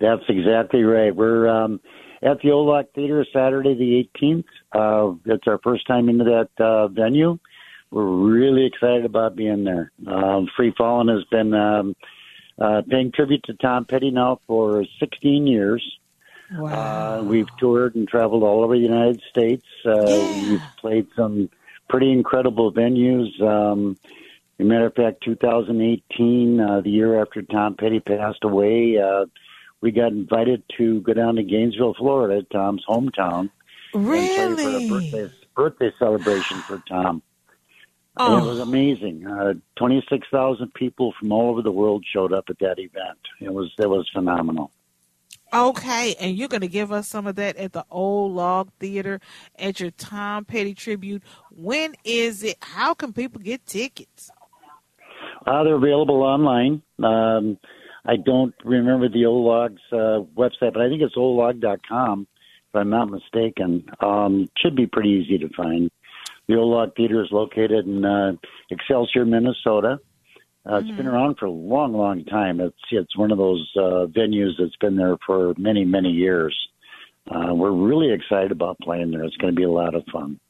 That's 0.00 0.22
exactly 0.28 0.82
right. 0.82 1.14
We're 1.14 1.48
um, 1.48 1.80
at 2.22 2.40
the 2.40 2.50
Old 2.50 2.68
Log 2.68 2.86
Theater 2.94 3.24
Saturday 3.32 3.74
the 3.74 4.08
18th. 4.20 4.44
Uh, 4.72 5.16
it's 5.24 5.46
our 5.46 5.58
first 5.62 5.86
time 5.86 6.08
into 6.08 6.24
that 6.24 6.64
uh, 6.64 6.88
venue 6.88 7.38
we're 7.90 8.04
really 8.04 8.66
excited 8.66 9.04
about 9.04 9.36
being 9.36 9.64
there. 9.64 9.92
Um, 10.06 10.48
Free 10.56 10.72
Fallin' 10.76 11.08
has 11.08 11.24
been 11.30 11.54
um, 11.54 11.96
uh, 12.58 12.82
paying 12.88 13.12
tribute 13.12 13.44
to 13.44 13.54
Tom 13.54 13.84
Petty 13.84 14.10
now 14.10 14.40
for 14.46 14.84
16 15.00 15.46
years. 15.46 15.98
Wow. 16.56 17.20
Uh, 17.20 17.22
we've 17.24 17.48
toured 17.58 17.94
and 17.94 18.08
traveled 18.08 18.42
all 18.42 18.64
over 18.64 18.74
the 18.74 18.82
United 18.82 19.22
States. 19.30 19.66
Uh, 19.84 20.04
yeah. 20.06 20.50
We've 20.50 20.62
played 20.80 21.06
some 21.16 21.50
pretty 21.88 22.10
incredible 22.12 22.72
venues. 22.72 23.40
Um, 23.40 23.96
as 24.58 24.64
a 24.64 24.68
matter 24.68 24.86
of 24.86 24.94
fact, 24.94 25.22
2018, 25.24 26.60
uh, 26.60 26.80
the 26.80 26.90
year 26.90 27.20
after 27.20 27.42
Tom 27.42 27.76
Petty 27.76 28.00
passed 28.00 28.44
away, 28.44 28.98
uh, 28.98 29.26
we 29.80 29.92
got 29.92 30.12
invited 30.12 30.62
to 30.78 31.00
go 31.02 31.12
down 31.12 31.36
to 31.36 31.42
Gainesville, 31.42 31.94
Florida, 31.94 32.44
Tom's 32.50 32.84
hometown. 32.88 33.50
Really? 33.94 34.36
And 34.36 34.56
play 34.56 34.88
for 34.88 34.94
a 34.96 35.00
birthday, 35.00 35.34
birthday 35.54 35.92
celebration 35.98 36.58
for 36.58 36.82
Tom. 36.88 37.22
Oh. 38.18 38.38
It 38.38 38.48
was 38.48 38.58
amazing. 38.58 39.26
Uh, 39.26 39.54
Twenty 39.76 40.04
six 40.10 40.26
thousand 40.30 40.74
people 40.74 41.14
from 41.18 41.32
all 41.32 41.50
over 41.50 41.62
the 41.62 41.72
world 41.72 42.04
showed 42.12 42.32
up 42.32 42.44
at 42.48 42.58
that 42.58 42.78
event. 42.78 43.18
It 43.40 43.52
was 43.52 43.72
it 43.78 43.88
was 43.88 44.08
phenomenal. 44.12 44.70
Okay, 45.52 46.14
and 46.20 46.36
you're 46.36 46.48
going 46.48 46.60
to 46.60 46.68
give 46.68 46.92
us 46.92 47.08
some 47.08 47.26
of 47.26 47.36
that 47.36 47.56
at 47.56 47.72
the 47.72 47.84
Old 47.90 48.34
Log 48.34 48.70
Theater 48.78 49.18
at 49.58 49.80
your 49.80 49.90
Tom 49.92 50.44
Petty 50.44 50.74
tribute. 50.74 51.22
When 51.50 51.94
is 52.04 52.42
it? 52.42 52.58
How 52.60 52.92
can 52.92 53.14
people 53.14 53.40
get 53.40 53.64
tickets? 53.64 54.30
Uh, 55.46 55.64
they're 55.64 55.76
available 55.76 56.22
online. 56.22 56.82
Um, 57.02 57.56
I 58.04 58.16
don't 58.16 58.54
remember 58.62 59.08
the 59.08 59.24
Old 59.24 59.46
Log's 59.46 59.80
uh, 59.90 60.24
website, 60.36 60.74
but 60.74 60.82
I 60.82 60.88
think 60.90 61.00
it's 61.00 61.16
oldlog.com, 61.16 62.26
if 62.68 62.74
I'm 62.74 62.90
not 62.90 63.10
mistaken. 63.10 63.88
Um, 64.00 64.48
should 64.58 64.76
be 64.76 64.86
pretty 64.86 65.10
easy 65.10 65.38
to 65.38 65.48
find. 65.54 65.90
The 66.48 66.56
Old 66.56 66.72
Log 66.72 66.96
Theater 66.96 67.22
is 67.22 67.28
located 67.30 67.86
in 67.86 68.04
uh, 68.04 68.32
Excelsior, 68.70 69.24
Minnesota. 69.26 70.00
Uh, 70.68 70.76
it's 70.76 70.86
mm-hmm. 70.88 70.96
been 70.96 71.06
around 71.06 71.36
for 71.38 71.46
a 71.46 71.50
long, 71.50 71.92
long 71.92 72.24
time. 72.24 72.60
It's 72.60 72.76
it's 72.90 73.16
one 73.16 73.30
of 73.30 73.38
those 73.38 73.70
uh, 73.76 74.06
venues 74.06 74.52
that's 74.58 74.76
been 74.76 74.96
there 74.96 75.16
for 75.24 75.54
many, 75.56 75.84
many 75.84 76.10
years. 76.10 76.56
Uh, 77.30 77.54
we're 77.54 77.72
really 77.72 78.12
excited 78.12 78.50
about 78.50 78.78
playing 78.80 79.10
there. 79.10 79.24
It's 79.24 79.36
going 79.36 79.54
to 79.54 79.56
be 79.56 79.64
a 79.64 79.70
lot 79.70 79.94
of 79.94 80.04
fun. 80.10 80.40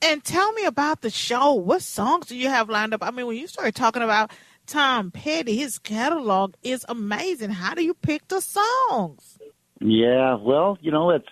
And 0.00 0.22
tell 0.24 0.52
me 0.52 0.64
about 0.64 1.02
the 1.02 1.10
show. 1.10 1.52
What 1.54 1.82
songs 1.82 2.26
do 2.26 2.36
you 2.36 2.48
have 2.48 2.68
lined 2.68 2.94
up? 2.94 3.02
I 3.02 3.10
mean, 3.10 3.26
when 3.26 3.36
you 3.36 3.46
started 3.46 3.74
talking 3.74 4.02
about 4.02 4.32
Tom 4.66 5.10
Petty, 5.10 5.56
his 5.56 5.78
catalog 5.78 6.54
is 6.62 6.84
amazing. 6.88 7.50
How 7.50 7.74
do 7.74 7.84
you 7.84 7.94
pick 7.94 8.28
the 8.28 8.40
songs? 8.40 9.38
Yeah, 9.80 10.36
well, 10.36 10.78
you 10.80 10.90
know, 10.92 11.10
it's 11.10 11.28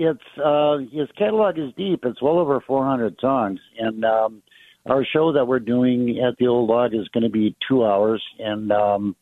it's 0.00 0.38
uh, 0.42 0.78
his 0.78 1.08
catalog 1.18 1.58
is 1.58 1.74
deep. 1.76 2.00
It's 2.04 2.22
well 2.22 2.38
over 2.38 2.62
400 2.66 3.16
songs, 3.20 3.60
and 3.78 4.02
um, 4.04 4.42
our 4.86 5.04
show 5.04 5.32
that 5.32 5.44
we're 5.44 5.60
doing 5.60 6.18
at 6.26 6.38
the 6.38 6.46
Old 6.46 6.70
Log 6.70 6.94
is 6.94 7.06
going 7.08 7.24
to 7.24 7.30
be 7.30 7.54
two 7.68 7.84
hours, 7.84 8.24
and 8.38 8.72
um, 8.72 9.14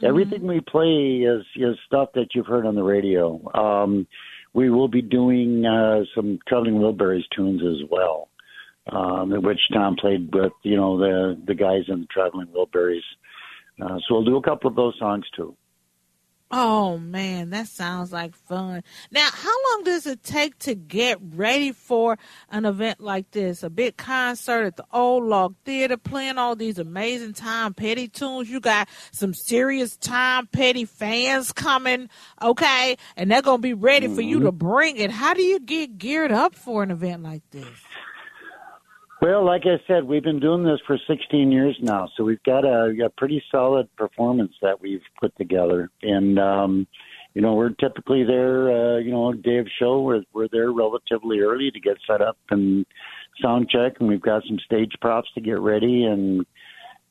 mm-hmm. 0.00 0.06
everything 0.06 0.46
we 0.46 0.60
play 0.60 1.26
is 1.26 1.44
is 1.56 1.76
stuff 1.86 2.10
that 2.14 2.28
you've 2.34 2.46
heard 2.46 2.66
on 2.66 2.76
the 2.76 2.84
radio. 2.84 3.40
Um, 3.52 4.06
we 4.54 4.70
will 4.70 4.88
be 4.88 5.02
doing 5.02 5.64
uh, 5.66 6.04
some 6.14 6.38
Traveling 6.46 6.76
Wilburys 6.76 7.24
tunes 7.34 7.62
as 7.62 7.88
well, 7.90 8.28
um, 8.92 9.30
which 9.42 9.60
Tom 9.72 9.96
played 9.96 10.32
with 10.32 10.52
you 10.62 10.76
know 10.76 10.98
the 10.98 11.36
the 11.48 11.54
guys 11.54 11.82
in 11.88 12.02
the 12.02 12.06
Traveling 12.06 12.48
Wilburys. 12.48 13.02
Uh, 13.82 13.98
so 14.06 14.14
we'll 14.14 14.24
do 14.24 14.36
a 14.36 14.42
couple 14.42 14.70
of 14.70 14.76
those 14.76 14.94
songs 15.00 15.24
too. 15.34 15.56
Oh 16.54 16.98
man, 16.98 17.48
that 17.50 17.66
sounds 17.66 18.12
like 18.12 18.36
fun. 18.36 18.82
Now, 19.10 19.26
how 19.32 19.54
long 19.70 19.84
does 19.84 20.06
it 20.06 20.22
take 20.22 20.58
to 20.60 20.74
get 20.74 21.16
ready 21.22 21.72
for 21.72 22.18
an 22.50 22.66
event 22.66 23.00
like 23.00 23.30
this? 23.30 23.62
A 23.62 23.70
big 23.70 23.96
concert 23.96 24.64
at 24.64 24.76
the 24.76 24.84
Old 24.92 25.24
Log 25.24 25.54
Theater 25.64 25.96
playing 25.96 26.36
all 26.36 26.54
these 26.54 26.78
amazing 26.78 27.32
Tom 27.32 27.72
Petty 27.72 28.06
tunes. 28.06 28.50
You 28.50 28.60
got 28.60 28.90
some 29.12 29.32
serious 29.32 29.96
Tom 29.96 30.46
Petty 30.46 30.84
fans 30.84 31.52
coming, 31.52 32.10
okay? 32.42 32.98
And 33.16 33.30
they're 33.30 33.40
going 33.40 33.58
to 33.58 33.62
be 33.62 33.72
ready 33.72 34.06
mm-hmm. 34.06 34.14
for 34.14 34.20
you 34.20 34.36
mm-hmm. 34.36 34.46
to 34.46 34.52
bring 34.52 34.96
it. 34.98 35.10
How 35.10 35.32
do 35.32 35.42
you 35.42 35.58
get 35.58 35.96
geared 35.96 36.32
up 36.32 36.54
for 36.54 36.82
an 36.82 36.90
event 36.90 37.22
like 37.22 37.48
this? 37.50 37.66
Well, 39.22 39.46
like 39.46 39.62
I 39.66 39.78
said, 39.86 40.02
we've 40.02 40.24
been 40.24 40.40
doing 40.40 40.64
this 40.64 40.80
for 40.84 40.98
16 41.06 41.52
years 41.52 41.76
now, 41.80 42.08
so 42.16 42.24
we've 42.24 42.42
got 42.42 42.64
a, 42.64 42.92
a 43.06 43.08
pretty 43.08 43.40
solid 43.52 43.88
performance 43.94 44.52
that 44.62 44.80
we've 44.80 45.04
put 45.20 45.32
together. 45.36 45.90
And 46.02 46.40
um, 46.40 46.88
you 47.32 47.40
know, 47.40 47.54
we're 47.54 47.70
typically 47.70 48.24
there. 48.24 48.96
Uh, 48.96 48.98
you 48.98 49.12
know, 49.12 49.32
day 49.32 49.58
of 49.58 49.68
show, 49.78 50.02
we're 50.02 50.24
we're 50.34 50.48
there 50.50 50.72
relatively 50.72 51.38
early 51.38 51.70
to 51.70 51.78
get 51.78 51.98
set 52.04 52.20
up 52.20 52.36
and 52.50 52.84
sound 53.40 53.70
check, 53.70 53.92
and 54.00 54.08
we've 54.08 54.20
got 54.20 54.42
some 54.48 54.58
stage 54.64 54.90
props 55.00 55.28
to 55.36 55.40
get 55.40 55.60
ready 55.60 56.02
and 56.02 56.44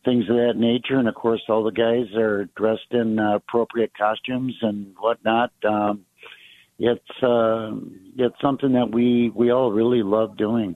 things 0.03 0.25
of 0.30 0.36
that 0.36 0.58
nature. 0.58 1.00
And 1.00 1.08
of 1.08 1.15
course, 1.15 1.41
all 1.48 1.63
the 1.63 1.72
guys 1.72 2.13
are 2.18 2.44
dressed 2.58 2.91
in 2.91 3.20
uh, 3.20 3.38
appropriate 3.38 3.94
costumes 3.98 4.58
and 4.62 4.96
whatnot. 5.00 5.53
Um, 5.63 6.03
it's 6.77 7.24
uh, 7.24 7.72
it's 8.18 8.36
something 8.41 8.74
that 8.74 8.91
we 8.91 9.32
we 9.34 9.50
all 9.53 9.72
really 9.72 10.03
love 10.03 10.36
doing. 10.36 10.75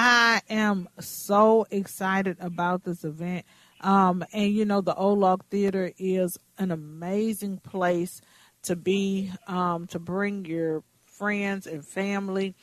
I 0.00 0.42
am 0.48 0.88
so 1.00 1.66
excited 1.72 2.36
about 2.38 2.84
this 2.84 3.02
event. 3.02 3.44
Um, 3.80 4.24
and 4.32 4.52
you 4.52 4.64
know, 4.64 4.80
the 4.80 4.94
Old 4.94 5.18
Log 5.18 5.44
Theater 5.50 5.90
is 5.98 6.38
an 6.56 6.70
amazing 6.70 7.58
place 7.58 8.20
to 8.62 8.76
be, 8.76 9.32
um, 9.48 9.88
to 9.88 9.98
bring 9.98 10.44
your 10.44 10.84
friends 11.04 11.66
and 11.66 11.84
family 11.84 12.54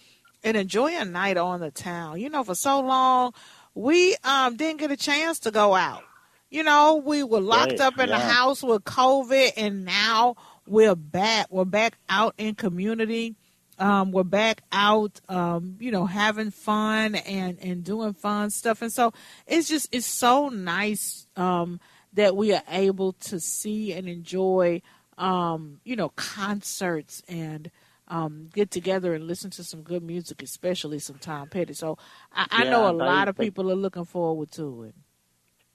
and 0.46 0.56
enjoy 0.56 0.96
a 0.96 1.04
night 1.04 1.36
on 1.36 1.60
the 1.60 1.72
town. 1.72 2.22
You 2.22 2.30
know, 2.30 2.46
for 2.46 2.56
so 2.56 2.80
long, 2.80 3.34
we 3.74 4.16
um, 4.24 4.56
didn't 4.56 4.80
get 4.80 4.92
a 4.92 4.98
chance 4.98 5.40
to 5.40 5.52
go 5.52 5.76
out. 5.76 6.04
You 6.50 6.64
know, 6.64 7.04
we 7.06 7.22
were 7.24 7.42
locked 7.42 7.72
right, 7.72 7.82
up 7.82 8.00
in 8.00 8.08
yeah. 8.08 8.18
the 8.18 8.24
house 8.24 8.64
with 8.64 8.86
COVID, 8.86 9.52
and 9.58 9.84
now 9.84 10.38
we're 10.66 10.96
back. 10.96 11.48
We're 11.50 11.66
back 11.66 11.98
out 12.08 12.34
in 12.38 12.56
community 12.56 13.36
um, 13.78 14.12
we're 14.12 14.24
back 14.24 14.62
out, 14.72 15.20
um, 15.28 15.76
you 15.80 15.92
know, 15.92 16.06
having 16.06 16.52
fun 16.52 17.16
and, 17.16 17.58
and 17.60 17.84
doing 17.84 18.14
fun 18.14 18.50
stuff. 18.50 18.82
And 18.82 18.92
so 18.92 19.14
it's 19.48 19.68
just, 19.68 19.94
it's 19.94 20.06
so 20.06 20.50
nice 20.50 21.28
um, 21.36 21.80
that 22.14 22.36
we 22.36 22.54
are 22.54 22.64
able 22.70 23.14
to 23.14 23.40
see 23.40 23.94
and 23.94 24.08
enjoy, 24.08 24.82
um, 25.18 25.80
you 25.84 25.96
know, 25.96 26.10
concerts 26.10 27.22
and 27.28 27.70
um, 28.08 28.50
get 28.54 28.72
together 28.72 29.14
and 29.14 29.28
listen 29.28 29.50
to 29.52 29.64
some 29.64 29.82
good 29.82 30.04
music, 30.04 30.42
especially 30.42 31.00
some 31.00 31.18
Tom 31.18 31.50
Petty. 31.50 31.74
So 31.74 31.98
I, 32.34 32.48
I 32.52 32.64
know 32.66 32.90
a 32.90 32.94
lot 32.94 33.28
of 33.28 33.38
people 33.38 33.72
are 33.72 33.76
looking 33.76 34.06
forward 34.06 34.52
to 34.52 34.84
it. 34.84 34.96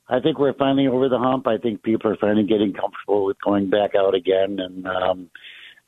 I 0.08 0.20
think 0.20 0.38
we're 0.38 0.54
finally 0.54 0.88
over 0.88 1.08
the 1.08 1.18
hump. 1.18 1.46
I 1.46 1.58
think 1.58 1.82
people 1.82 2.10
are 2.10 2.16
finally 2.16 2.44
getting 2.44 2.72
comfortable 2.72 3.24
with 3.24 3.40
going 3.40 3.70
back 3.70 3.94
out 3.94 4.14
again. 4.14 4.58
And, 4.58 4.86
um, 4.86 5.30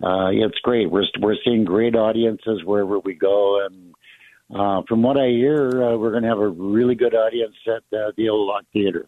uh, 0.02 0.30
it's 0.32 0.58
great. 0.58 0.90
We're 0.90 1.04
we're 1.20 1.36
seeing 1.44 1.64
great 1.64 1.94
audiences 1.94 2.64
wherever 2.64 2.98
we 2.98 3.14
go, 3.14 3.64
and 3.64 3.94
uh, 4.54 4.82
from 4.88 5.02
what 5.02 5.16
I 5.16 5.28
hear, 5.28 5.68
uh, 5.82 5.96
we're 5.96 6.10
going 6.10 6.24
to 6.24 6.28
have 6.28 6.38
a 6.38 6.48
really 6.48 6.94
good 6.94 7.14
audience 7.14 7.54
at 7.66 7.96
uh, 7.96 8.12
the 8.16 8.28
Old 8.28 8.48
Log 8.48 8.64
Theater. 8.72 9.06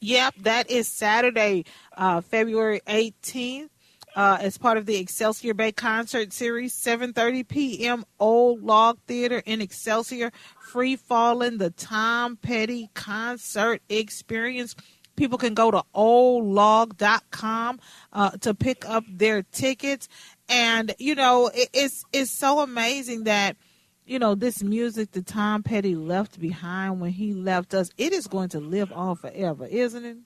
Yep, 0.00 0.34
that 0.42 0.70
is 0.70 0.86
Saturday, 0.88 1.64
uh, 1.96 2.20
February 2.20 2.80
eighteenth. 2.86 3.70
Uh, 4.14 4.36
as 4.42 4.58
part 4.58 4.76
of 4.76 4.84
the 4.84 4.96
Excelsior 4.96 5.54
Bay 5.54 5.72
concert 5.72 6.34
series, 6.34 6.74
7:30 6.74 7.48
p.m. 7.48 8.04
Old 8.20 8.62
Log 8.62 8.98
Theater 9.06 9.42
in 9.46 9.62
Excelsior, 9.62 10.30
Free 10.60 10.96
Falling, 10.96 11.56
the 11.56 11.70
Tom 11.70 12.36
Petty 12.36 12.90
concert 12.92 13.80
experience 13.88 14.76
People 15.22 15.38
can 15.38 15.54
go 15.54 15.70
to 15.70 15.84
oldlog.com 15.94 17.78
uh, 18.12 18.30
to 18.40 18.54
pick 18.54 18.84
up 18.88 19.04
their 19.08 19.44
tickets. 19.44 20.08
And, 20.48 20.96
you 20.98 21.14
know, 21.14 21.48
it, 21.54 21.68
it's, 21.72 22.04
it's 22.12 22.32
so 22.32 22.58
amazing 22.58 23.22
that, 23.22 23.56
you 24.04 24.18
know, 24.18 24.34
this 24.34 24.64
music 24.64 25.12
that 25.12 25.26
Tom 25.26 25.62
Petty 25.62 25.94
left 25.94 26.40
behind 26.40 27.00
when 27.00 27.12
he 27.12 27.34
left 27.34 27.72
us, 27.72 27.90
it 27.96 28.12
is 28.12 28.26
going 28.26 28.48
to 28.48 28.58
live 28.58 28.90
on 28.90 29.14
forever, 29.14 29.64
isn't 29.64 30.04
it? 30.04 30.16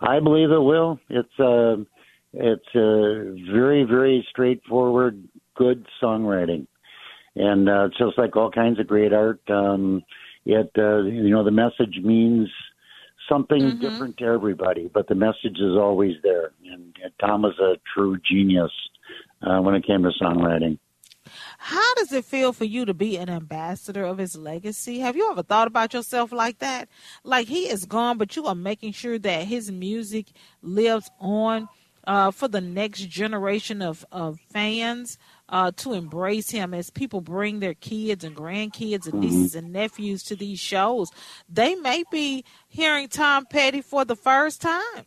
I 0.00 0.18
believe 0.18 0.50
it 0.50 0.58
will. 0.58 0.98
It's 1.08 1.38
uh, 1.38 1.76
it's 2.32 2.74
a 2.74 3.36
very 3.52 3.84
very 3.84 4.26
straightforward 4.28 5.22
good 5.54 5.86
songwriting, 6.02 6.66
and 7.36 7.68
uh, 7.68 7.90
just 7.96 8.18
like 8.18 8.34
all 8.34 8.50
kinds 8.50 8.80
of 8.80 8.88
great 8.88 9.12
art. 9.12 9.40
Um, 9.48 10.02
it 10.44 10.72
uh, 10.76 11.02
you 11.02 11.30
know 11.30 11.44
the 11.44 11.52
message 11.52 12.00
means 12.02 12.48
something 13.28 13.60
mm-hmm. 13.60 13.80
different 13.80 14.16
to 14.18 14.24
everybody, 14.24 14.90
but 14.92 15.08
the 15.08 15.14
message 15.14 15.58
is 15.58 15.76
always 15.76 16.14
there. 16.22 16.52
And, 16.64 16.94
and 17.02 17.12
Tom 17.20 17.42
was 17.42 17.58
a 17.58 17.74
true 17.94 18.18
genius 18.18 18.72
uh, 19.42 19.60
when 19.60 19.74
it 19.74 19.86
came 19.86 20.02
to 20.02 20.10
songwriting. 20.20 20.78
How 21.58 21.94
does 21.94 22.12
it 22.12 22.24
feel 22.24 22.52
for 22.52 22.64
you 22.64 22.84
to 22.84 22.92
be 22.92 23.16
an 23.16 23.30
ambassador 23.30 24.04
of 24.04 24.18
his 24.18 24.36
legacy? 24.36 25.00
Have 25.00 25.16
you 25.16 25.30
ever 25.30 25.42
thought 25.42 25.66
about 25.66 25.94
yourself 25.94 26.32
like 26.32 26.58
that? 26.58 26.88
Like 27.22 27.48
he 27.48 27.68
is 27.68 27.86
gone, 27.86 28.18
but 28.18 28.36
you 28.36 28.46
are 28.46 28.54
making 28.54 28.92
sure 28.92 29.18
that 29.18 29.44
his 29.44 29.72
music 29.72 30.26
lives 30.60 31.10
on 31.18 31.68
uh, 32.06 32.30
for 32.30 32.48
the 32.48 32.60
next 32.60 33.08
generation 33.08 33.80
of, 33.80 34.04
of 34.12 34.38
fans 34.52 35.18
uh, 35.48 35.70
to 35.76 35.92
embrace 35.92 36.50
him 36.50 36.72
as 36.74 36.90
people 36.90 37.20
bring 37.20 37.60
their 37.60 37.74
kids 37.74 38.24
and 38.24 38.34
grandkids 38.36 39.06
and 39.06 39.20
nieces 39.20 39.54
mm-hmm. 39.54 39.58
and 39.64 39.72
nephews 39.72 40.22
to 40.24 40.36
these 40.36 40.58
shows. 40.58 41.10
They 41.48 41.74
may 41.74 42.04
be 42.10 42.44
hearing 42.68 43.08
Tom 43.08 43.46
Petty 43.46 43.82
for 43.82 44.04
the 44.04 44.16
first 44.16 44.60
time. 44.62 45.04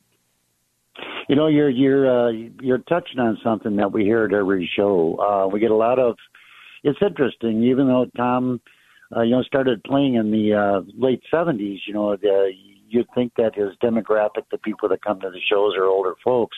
You 1.28 1.36
know, 1.36 1.48
you're 1.48 1.70
you're 1.70 2.30
uh, 2.30 2.32
you're 2.62 2.80
touching 2.80 3.20
on 3.20 3.38
something 3.44 3.76
that 3.76 3.92
we 3.92 4.04
hear 4.04 4.26
at 4.26 4.34
every 4.34 4.70
show. 4.76 5.18
Uh, 5.20 5.48
we 5.48 5.60
get 5.60 5.72
a 5.72 5.76
lot 5.76 6.00
of. 6.00 6.16
It's 6.84 7.00
interesting, 7.02 7.64
even 7.64 7.88
though 7.88 8.06
Tom, 8.16 8.62
uh, 9.16 9.22
you 9.22 9.32
know, 9.32 9.44
started 9.44 9.84
playing 9.84 10.16
in 10.16 10.32
the 10.32 10.54
uh, 10.54 10.82
late 10.98 11.22
'70s. 11.32 11.80
You 11.86 11.94
know, 11.94 12.16
the, 12.16 12.52
you'd 12.88 13.08
think 13.14 13.34
that 13.36 13.56
his 13.56 13.70
demographic, 13.84 14.46
the 14.52 14.58
people 14.58 14.88
that 14.90 15.04
come 15.04 15.20
to 15.20 15.30
the 15.30 15.42
shows, 15.52 15.76
are 15.76 15.86
older 15.86 16.16
folks 16.24 16.58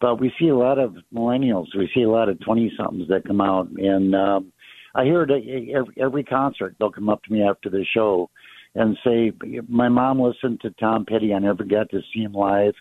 but 0.00 0.20
we 0.20 0.32
see 0.38 0.48
a 0.48 0.56
lot 0.56 0.78
of 0.78 0.96
millennials. 1.14 1.66
We 1.76 1.90
see 1.94 2.02
a 2.02 2.10
lot 2.10 2.28
of 2.28 2.40
twenty 2.40 2.72
somethings 2.76 3.08
that 3.08 3.26
come 3.26 3.40
out, 3.40 3.68
and 3.76 4.14
um, 4.14 4.52
I 4.94 5.04
hear 5.04 5.22
it 5.22 5.30
every, 5.30 5.94
every 5.96 6.24
concert. 6.24 6.74
They'll 6.78 6.90
come 6.90 7.08
up 7.08 7.22
to 7.24 7.32
me 7.32 7.42
after 7.42 7.70
the 7.70 7.84
show 7.94 8.30
and 8.74 8.96
say, 9.04 9.32
"My 9.68 9.88
mom 9.88 10.20
listened 10.20 10.60
to 10.62 10.70
Tom 10.70 11.04
Petty. 11.06 11.34
I 11.34 11.38
never 11.38 11.64
got 11.64 11.90
to 11.90 12.00
see 12.12 12.20
him 12.20 12.32
live. 12.32 12.74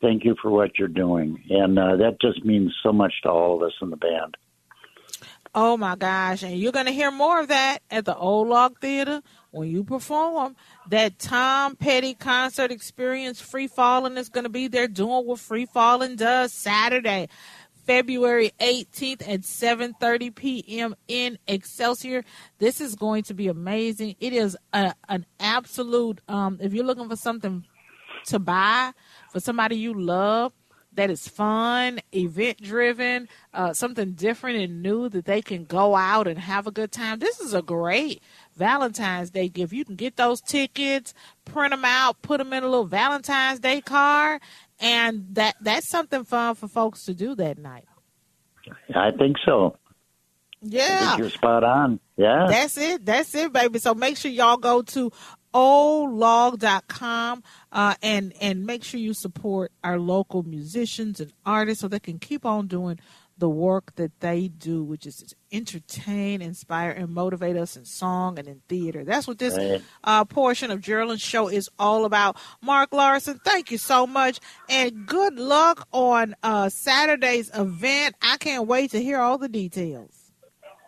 Thank 0.00 0.24
you 0.24 0.36
for 0.40 0.50
what 0.50 0.78
you're 0.78 0.88
doing," 0.88 1.42
and 1.48 1.78
uh, 1.78 1.96
that 1.96 2.20
just 2.20 2.44
means 2.44 2.74
so 2.82 2.92
much 2.92 3.14
to 3.22 3.30
all 3.30 3.56
of 3.56 3.62
us 3.62 3.74
in 3.80 3.90
the 3.90 3.96
band. 3.96 4.36
Oh 5.54 5.76
my 5.76 5.96
gosh! 5.96 6.42
And 6.42 6.58
you're 6.58 6.72
going 6.72 6.86
to 6.86 6.92
hear 6.92 7.10
more 7.10 7.40
of 7.40 7.48
that 7.48 7.78
at 7.90 8.04
the 8.04 8.16
Old 8.16 8.48
Log 8.48 8.78
Theater 8.78 9.22
when 9.50 9.70
you 9.70 9.84
perform 9.84 10.56
that 10.90 11.18
Tom 11.18 11.76
Petty 11.76 12.14
concert 12.14 12.70
experience, 12.70 13.40
Free 13.40 13.66
Falling 13.66 14.16
is 14.16 14.28
going 14.28 14.44
to 14.44 14.50
be 14.50 14.68
there 14.68 14.88
doing 14.88 15.26
what 15.26 15.38
Free 15.38 15.66
Falling 15.66 16.16
does 16.16 16.52
Saturday, 16.52 17.28
February 17.86 18.52
18th 18.60 19.22
at 19.22 19.40
7:30 19.40 20.34
p.m. 20.34 20.94
in 21.08 21.38
Excelsior. 21.46 22.24
This 22.58 22.80
is 22.80 22.94
going 22.94 23.22
to 23.24 23.34
be 23.34 23.48
amazing. 23.48 24.16
It 24.20 24.34
is 24.34 24.56
a, 24.72 24.94
an 25.08 25.24
absolute. 25.40 26.20
Um, 26.28 26.58
if 26.60 26.74
you're 26.74 26.84
looking 26.84 27.08
for 27.08 27.16
something 27.16 27.64
to 28.26 28.38
buy 28.38 28.92
for 29.32 29.40
somebody 29.40 29.76
you 29.76 29.94
love, 29.94 30.52
that 30.98 31.10
is 31.10 31.28
fun, 31.28 32.00
event 32.12 32.60
driven, 32.60 33.28
uh, 33.54 33.72
something 33.72 34.12
different 34.12 34.58
and 34.58 34.82
new 34.82 35.08
that 35.08 35.24
they 35.24 35.40
can 35.40 35.64
go 35.64 35.94
out 35.94 36.26
and 36.26 36.38
have 36.38 36.66
a 36.66 36.72
good 36.72 36.90
time. 36.90 37.20
This 37.20 37.40
is 37.40 37.54
a 37.54 37.62
great 37.62 38.20
Valentine's 38.58 39.30
Day 39.30 39.48
gift. 39.48 39.72
You 39.72 39.84
can 39.84 39.94
get 39.96 40.16
those 40.16 40.40
tickets, 40.40 41.14
print 41.44 41.70
them 41.70 41.84
out, 41.84 42.20
put 42.22 42.38
them 42.38 42.52
in 42.52 42.62
a 42.62 42.68
little 42.68 42.84
Valentine's 42.84 43.60
Day 43.60 43.80
card, 43.80 44.42
and 44.80 45.26
that 45.32 45.56
that's 45.60 45.88
something 45.88 46.24
fun 46.24 46.54
for 46.54 46.68
folks 46.68 47.04
to 47.04 47.14
do 47.14 47.34
that 47.36 47.58
night. 47.58 47.84
I 48.94 49.12
think 49.12 49.36
so. 49.46 49.76
Yeah. 50.60 51.16
you're 51.16 51.30
spot 51.30 51.64
on. 51.64 52.00
Yeah. 52.16 52.46
That's 52.48 52.76
it. 52.76 53.06
That's 53.06 53.34
it, 53.34 53.52
baby. 53.52 53.78
So 53.78 53.94
make 53.94 54.16
sure 54.16 54.30
y'all 54.30 54.56
go 54.56 54.82
to 54.82 55.12
olog.com 55.54 57.42
uh, 57.72 57.94
and 58.02 58.34
and 58.40 58.66
make 58.66 58.84
sure 58.84 59.00
you 59.00 59.14
support 59.14 59.72
our 59.82 59.98
local 59.98 60.42
musicians 60.42 61.20
and 61.20 61.32
artists 61.46 61.80
so 61.80 61.88
they 61.88 62.00
can 62.00 62.18
keep 62.18 62.44
on 62.44 62.66
doing 62.66 62.98
the 63.38 63.48
work 63.48 63.94
that 63.96 64.20
they 64.20 64.48
do, 64.48 64.82
which 64.82 65.06
is 65.06 65.16
to 65.16 65.36
entertain, 65.52 66.42
inspire, 66.42 66.90
and 66.90 67.08
motivate 67.14 67.56
us 67.56 67.76
in 67.76 67.84
song 67.84 68.38
and 68.38 68.48
in 68.48 68.60
theater. 68.68 69.04
That's 69.04 69.26
what 69.26 69.38
this 69.38 69.82
uh, 70.04 70.24
portion 70.24 70.70
of 70.70 70.80
Gerald's 70.80 71.22
show 71.22 71.48
is 71.48 71.70
all 71.78 72.04
about. 72.04 72.36
Mark 72.60 72.92
Larson, 72.92 73.40
thank 73.44 73.70
you 73.70 73.78
so 73.78 74.06
much, 74.06 74.40
and 74.68 75.06
good 75.06 75.38
luck 75.38 75.86
on 75.92 76.34
uh, 76.42 76.68
Saturday's 76.68 77.50
event. 77.54 78.16
I 78.20 78.36
can't 78.38 78.66
wait 78.66 78.90
to 78.90 79.02
hear 79.02 79.18
all 79.18 79.38
the 79.38 79.48
details. 79.48 80.32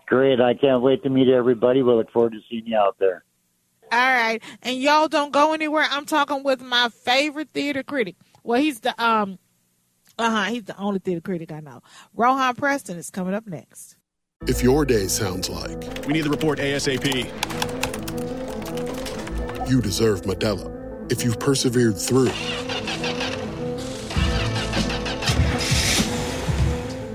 Great. 0.06 0.40
I 0.40 0.54
can't 0.54 0.82
wait 0.82 1.04
to 1.04 1.08
meet 1.08 1.28
everybody. 1.28 1.82
We 1.82 1.92
look 1.92 2.10
forward 2.10 2.32
to 2.32 2.40
seeing 2.50 2.66
you 2.66 2.76
out 2.76 2.96
there. 2.98 3.24
All 3.92 3.98
right. 3.98 4.42
And 4.62 4.76
y'all 4.76 5.08
don't 5.08 5.32
go 5.32 5.52
anywhere. 5.52 5.86
I'm 5.88 6.04
talking 6.04 6.42
with 6.42 6.60
my 6.60 6.88
favorite 6.88 7.50
theater 7.50 7.84
critic. 7.84 8.16
Well, 8.42 8.60
he's 8.60 8.80
the 8.80 9.00
um 9.02 9.38
uh 10.20 10.30
huh. 10.30 10.44
He's 10.50 10.64
the 10.64 10.76
only 10.78 10.98
theater 10.98 11.20
critic 11.20 11.50
I 11.50 11.60
know. 11.60 11.80
Rohan 12.14 12.54
Preston 12.54 12.98
is 12.98 13.10
coming 13.10 13.34
up 13.34 13.46
next. 13.46 13.96
If 14.46 14.62
your 14.62 14.84
day 14.84 15.06
sounds 15.06 15.48
like 15.48 16.06
we 16.06 16.12
need 16.12 16.22
the 16.22 16.30
report 16.30 16.58
ASAP, 16.58 17.06
you 19.68 19.80
deserve 19.80 20.22
Modelo. 20.22 20.76
If 21.10 21.24
you've 21.24 21.38
persevered 21.40 21.98
through, 21.98 22.30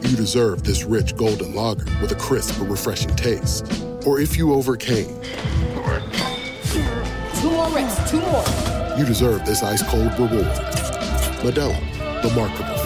you 0.09 0.15
deserve 0.15 0.63
this 0.63 0.83
rich 0.83 1.15
golden 1.15 1.55
lager 1.55 1.85
with 2.01 2.11
a 2.11 2.15
crisp 2.15 2.59
but 2.59 2.69
refreshing 2.69 3.15
taste. 3.15 3.65
Or 4.05 4.19
if 4.19 4.37
you 4.37 4.53
overcame. 4.53 5.19
Two 7.41 7.51
more 7.51 7.69
reps, 7.69 8.11
two 8.11 8.19
more. 8.19 8.43
You 8.97 9.05
deserve 9.05 9.45
this 9.45 9.63
ice 9.63 9.81
cold 9.89 10.11
reward. 10.19 10.45
Modelo, 11.41 12.21
the 12.21 12.29
Markable 12.35 12.74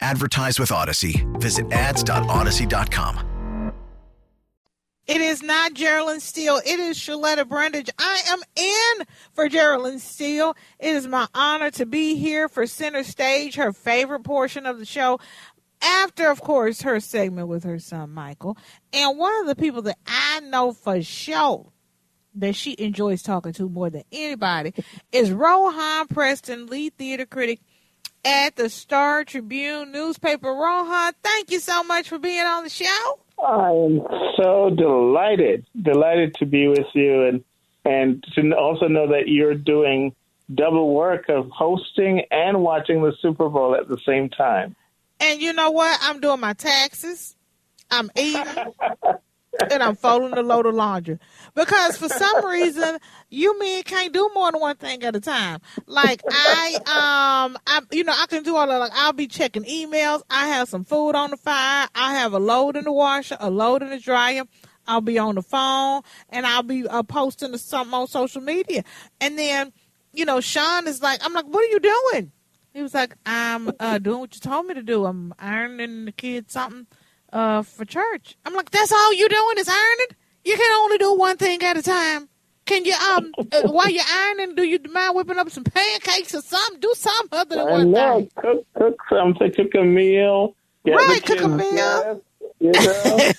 Advertise 0.00 0.58
with 0.58 0.70
Audacy. 0.70 1.24
Visit 1.40 1.70
ads.audacy.com. 1.72 3.26
It 5.06 5.20
is 5.20 5.42
not 5.42 5.74
Geraldine 5.74 6.20
Steele. 6.20 6.60
It 6.64 6.78
is 6.78 6.96
Shaletta 6.96 7.48
Brundage. 7.48 7.90
I 7.98 8.22
am 8.28 8.38
in 8.54 9.06
for 9.32 9.48
Geraldine 9.48 9.98
Steele. 9.98 10.56
It 10.78 10.94
is 10.94 11.08
my 11.08 11.26
honor 11.34 11.72
to 11.72 11.84
be 11.84 12.14
here 12.14 12.48
for 12.48 12.64
Center 12.64 13.02
Stage, 13.02 13.56
her 13.56 13.72
favorite 13.72 14.22
portion 14.22 14.66
of 14.66 14.78
the 14.78 14.84
show 14.84 15.18
after, 15.82 16.30
of 16.30 16.40
course, 16.40 16.82
her 16.82 17.00
segment 17.00 17.48
with 17.48 17.64
her 17.64 17.80
son 17.80 18.10
Michael. 18.10 18.56
And 18.92 19.18
one 19.18 19.34
of 19.40 19.46
the 19.48 19.56
people 19.56 19.82
that 19.82 19.98
I 20.06 20.40
know 20.40 20.72
for 20.72 21.02
sure 21.02 21.72
that 22.36 22.54
she 22.54 22.76
enjoys 22.78 23.22
talking 23.22 23.52
to 23.54 23.68
more 23.68 23.90
than 23.90 24.04
anybody 24.12 24.74
is 25.10 25.32
Rohan 25.32 26.06
Preston, 26.06 26.66
lead 26.66 26.96
theater 26.96 27.26
critic 27.26 27.58
at 28.24 28.56
the 28.56 28.68
Star 28.68 29.24
Tribune 29.24 29.92
newspaper. 29.92 30.48
Rohan, 30.48 31.12
thank 31.22 31.50
you 31.50 31.60
so 31.60 31.82
much 31.82 32.08
for 32.08 32.18
being 32.18 32.44
on 32.44 32.64
the 32.64 32.70
show. 32.70 33.18
I 33.42 33.70
am 33.70 34.02
so 34.36 34.70
delighted, 34.70 35.66
delighted 35.80 36.34
to 36.36 36.46
be 36.46 36.68
with 36.68 36.86
you 36.94 37.24
and 37.24 37.44
and 37.84 38.22
to 38.34 38.54
also 38.54 38.88
know 38.88 39.08
that 39.08 39.28
you're 39.28 39.54
doing 39.54 40.14
double 40.54 40.94
work 40.94 41.28
of 41.28 41.48
hosting 41.50 42.22
and 42.30 42.60
watching 42.62 43.02
the 43.02 43.12
Super 43.20 43.48
Bowl 43.48 43.74
at 43.74 43.88
the 43.88 43.98
same 44.06 44.28
time. 44.28 44.76
And 45.18 45.40
you 45.40 45.52
know 45.52 45.70
what? 45.70 45.98
I'm 46.02 46.20
doing 46.20 46.40
my 46.40 46.52
taxes. 46.52 47.36
I'm 47.90 48.10
eating. 48.16 48.44
and 49.70 49.82
I'm 49.82 49.96
folding 49.96 50.30
the 50.30 50.42
load 50.42 50.66
of 50.66 50.74
laundry. 50.74 51.18
Because 51.54 51.96
for 51.96 52.08
some 52.08 52.46
reason, 52.46 52.98
you 53.28 53.58
men 53.58 53.82
can't 53.82 54.12
do 54.12 54.30
more 54.34 54.50
than 54.52 54.60
one 54.60 54.76
thing 54.76 55.02
at 55.02 55.16
a 55.16 55.20
time. 55.20 55.60
Like 55.86 56.22
I 56.28 56.74
um 56.76 57.58
I 57.66 57.80
you 57.90 58.04
know, 58.04 58.14
I 58.16 58.26
can 58.26 58.42
do 58.42 58.56
all 58.56 58.70
of 58.70 58.80
like 58.80 58.92
I'll 58.94 59.12
be 59.12 59.26
checking 59.26 59.64
emails, 59.64 60.22
I 60.30 60.48
have 60.48 60.68
some 60.68 60.84
food 60.84 61.14
on 61.14 61.30
the 61.30 61.36
fire, 61.36 61.88
I 61.94 62.14
have 62.14 62.32
a 62.32 62.38
load 62.38 62.76
in 62.76 62.84
the 62.84 62.92
washer, 62.92 63.36
a 63.40 63.50
load 63.50 63.82
in 63.82 63.90
the 63.90 63.98
dryer. 63.98 64.44
I'll 64.86 65.00
be 65.00 65.18
on 65.18 65.36
the 65.36 65.42
phone 65.42 66.02
and 66.30 66.44
I'll 66.44 66.64
be 66.64 66.86
uh, 66.88 67.04
posting 67.04 67.56
something 67.58 67.94
on 67.94 68.08
social 68.08 68.40
media. 68.40 68.82
And 69.20 69.38
then, 69.38 69.72
you 70.12 70.24
know, 70.24 70.40
Sean 70.40 70.88
is 70.88 71.00
like, 71.00 71.20
I'm 71.24 71.32
like, 71.32 71.44
what 71.44 71.62
are 71.62 71.68
you 71.68 71.78
doing? 71.78 72.32
He 72.72 72.82
was 72.82 72.94
like, 72.94 73.14
I'm 73.24 73.70
uh, 73.78 73.98
doing 73.98 74.18
what 74.18 74.34
you 74.34 74.40
told 74.40 74.66
me 74.66 74.74
to 74.74 74.82
do. 74.82 75.04
I'm 75.04 75.32
ironing 75.38 76.06
the 76.06 76.12
kids 76.12 76.54
something 76.54 76.88
uh, 77.32 77.62
for 77.62 77.84
church. 77.84 78.36
I'm 78.44 78.54
like, 78.54 78.70
that's 78.70 78.92
all 78.92 79.12
you're 79.14 79.28
doing 79.28 79.58
is 79.58 79.68
ironing. 79.68 80.16
You 80.44 80.56
can 80.56 80.72
only 80.80 80.98
do 80.98 81.14
one 81.14 81.36
thing 81.36 81.62
at 81.62 81.76
a 81.76 81.82
time. 81.82 82.28
Can 82.66 82.84
you 82.84 82.94
um 82.94 83.32
uh, 83.52 83.62
while 83.70 83.90
you're 83.90 84.04
ironing, 84.08 84.54
do 84.54 84.62
you 84.62 84.78
mind 84.90 85.16
whipping 85.16 85.38
up 85.38 85.50
some 85.50 85.64
pancakes 85.64 86.34
or 86.34 86.42
something? 86.42 86.80
Do 86.80 86.92
something 86.96 87.38
other 87.38 87.56
than 87.56 87.68
I 87.68 87.70
one 87.70 87.90
know. 87.90 88.18
thing. 88.20 88.30
Cook, 88.36 88.66
cook 88.76 88.96
something. 89.10 89.52
Cook 89.52 89.74
a 89.74 89.84
meal. 89.84 90.54
Get 90.84 90.94
Right, 90.94 91.24
cook 91.24 91.42
a 91.42 91.48
meal. 91.48 92.22
You 92.60 92.72
know, 92.72 93.32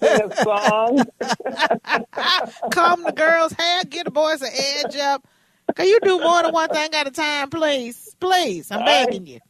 sing 0.00 0.22
a 0.22 0.36
song. 0.44 1.04
Comb 2.70 3.02
the 3.02 3.12
girl's 3.14 3.52
hair, 3.52 3.82
get 3.84 4.04
the 4.04 4.12
boys 4.12 4.42
an 4.42 4.50
edge 4.54 4.96
up. 4.96 5.26
Can 5.74 5.86
you 5.86 5.98
do 6.02 6.20
more 6.20 6.42
than 6.42 6.52
one 6.52 6.68
thing 6.68 6.90
at 6.94 7.06
a 7.06 7.10
time, 7.10 7.50
please? 7.50 8.14
Please, 8.20 8.70
I'm 8.70 8.84
begging 8.84 9.26
you. 9.26 9.40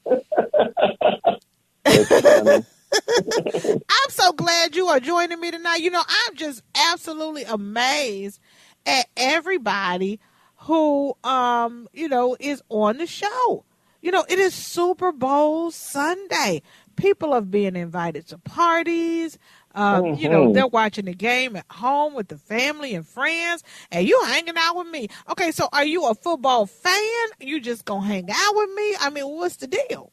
I'm 3.89 4.11
so 4.11 4.33
glad 4.33 4.75
you 4.77 4.87
are 4.89 5.01
joining 5.01 5.41
me 5.41 5.51
tonight. 5.51 5.81
You 5.81 5.91
know, 5.91 6.03
I'm 6.07 6.35
just 6.37 6.63
absolutely 6.75 7.45
amazed 7.45 8.41
at 8.87 9.07
everybody 9.17 10.21
who 10.63 11.15
um, 11.25 11.89
you 11.93 12.09
know, 12.09 12.37
is 12.41 12.63
on 12.69 12.99
the 12.99 13.07
show. 13.07 13.65
You 14.03 14.11
know, 14.13 14.25
it 14.29 14.39
is 14.39 14.55
Super 14.55 15.13
Bowl 15.13 15.71
Sunday. 15.71 16.63
People 16.97 17.33
are 17.35 17.41
being 17.43 17.77
invited 17.77 18.27
to 18.29 18.39
parties. 18.39 19.39
Um, 19.75 20.09
You 20.13 20.29
know, 20.29 20.47
Mhm. 20.47 20.53
they're 20.53 20.67
watching 20.67 21.05
the 21.07 21.15
game 21.15 21.57
at 21.57 21.67
home 21.71 22.15
with 22.15 22.29
the 22.29 22.39
family 22.39 22.95
and 22.95 23.07
friends, 23.07 23.63
and 23.91 24.07
you 24.07 24.21
hanging 24.25 24.57
out 24.57 24.77
with 24.77 24.89
me. 24.89 25.09
Okay, 25.31 25.51
so 25.53 25.69
are 25.73 25.85
you 25.85 26.07
a 26.07 26.15
football 26.15 26.67
fan? 26.67 27.27
You 27.41 27.61
just 27.61 27.85
gonna 27.85 28.07
hang 28.07 28.29
out 28.31 28.55
with 28.57 28.71
me? 28.75 28.97
I 29.01 29.11
mean, 29.11 29.27
what's 29.29 29.57
the 29.57 29.67
deal? 29.69 30.13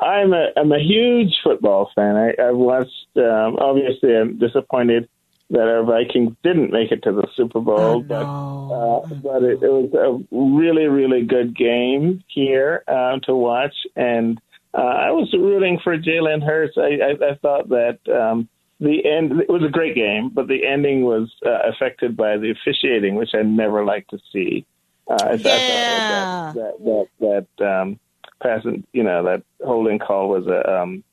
I'm 0.00 0.32
a 0.32 0.48
I'm 0.56 0.72
a 0.72 0.78
huge 0.78 1.34
football 1.42 1.90
fan. 1.94 2.16
I, 2.16 2.34
I 2.40 2.50
watched. 2.52 3.08
Um, 3.16 3.56
obviously, 3.58 4.16
I'm 4.16 4.38
disappointed 4.38 5.08
that 5.50 5.62
our 5.62 5.82
Vikings 5.82 6.36
didn't 6.44 6.72
make 6.72 6.92
it 6.92 7.02
to 7.02 7.12
the 7.12 7.26
Super 7.34 7.60
Bowl, 7.60 8.02
but 8.02 8.22
uh, 8.22 9.06
but 9.22 9.42
it, 9.42 9.62
it 9.62 9.70
was 9.70 9.92
a 9.94 10.34
really 10.34 10.86
really 10.86 11.24
good 11.24 11.56
game 11.56 12.22
here 12.28 12.84
uh, 12.86 13.18
to 13.24 13.34
watch, 13.34 13.74
and 13.96 14.40
uh, 14.74 14.78
I 14.78 15.10
was 15.10 15.32
rooting 15.32 15.80
for 15.82 15.98
Jalen 15.98 16.44
Hurts. 16.44 16.76
I, 16.76 16.98
I, 17.02 17.32
I 17.32 17.34
thought 17.36 17.68
that. 17.70 17.98
Um, 18.08 18.48
the 18.82 19.04
end 19.04 19.38
it 19.38 19.50
was 19.50 19.62
a 19.62 19.68
great 19.68 19.94
game, 19.94 20.30
but 20.30 20.48
the 20.48 20.66
ending 20.66 21.02
was 21.02 21.30
uh, 21.44 21.68
affected 21.68 22.16
by 22.16 22.38
the 22.38 22.50
officiating, 22.50 23.14
which 23.14 23.34
I 23.34 23.42
never 23.42 23.84
like 23.84 24.08
to 24.08 24.18
see. 24.32 24.64
Uh, 25.06 25.18
I 25.20 25.36
thought 25.36 25.42
that 25.42 26.52
that 26.54 27.06
that, 27.20 27.46
that 27.58 27.66
um, 27.66 28.00
passing, 28.42 28.84
you 28.92 29.02
know, 29.02 29.24
that 29.24 29.42
holding 29.64 29.98
call 29.98 30.28
was 30.28 30.46
a 30.46 30.80
um, 30.80 31.04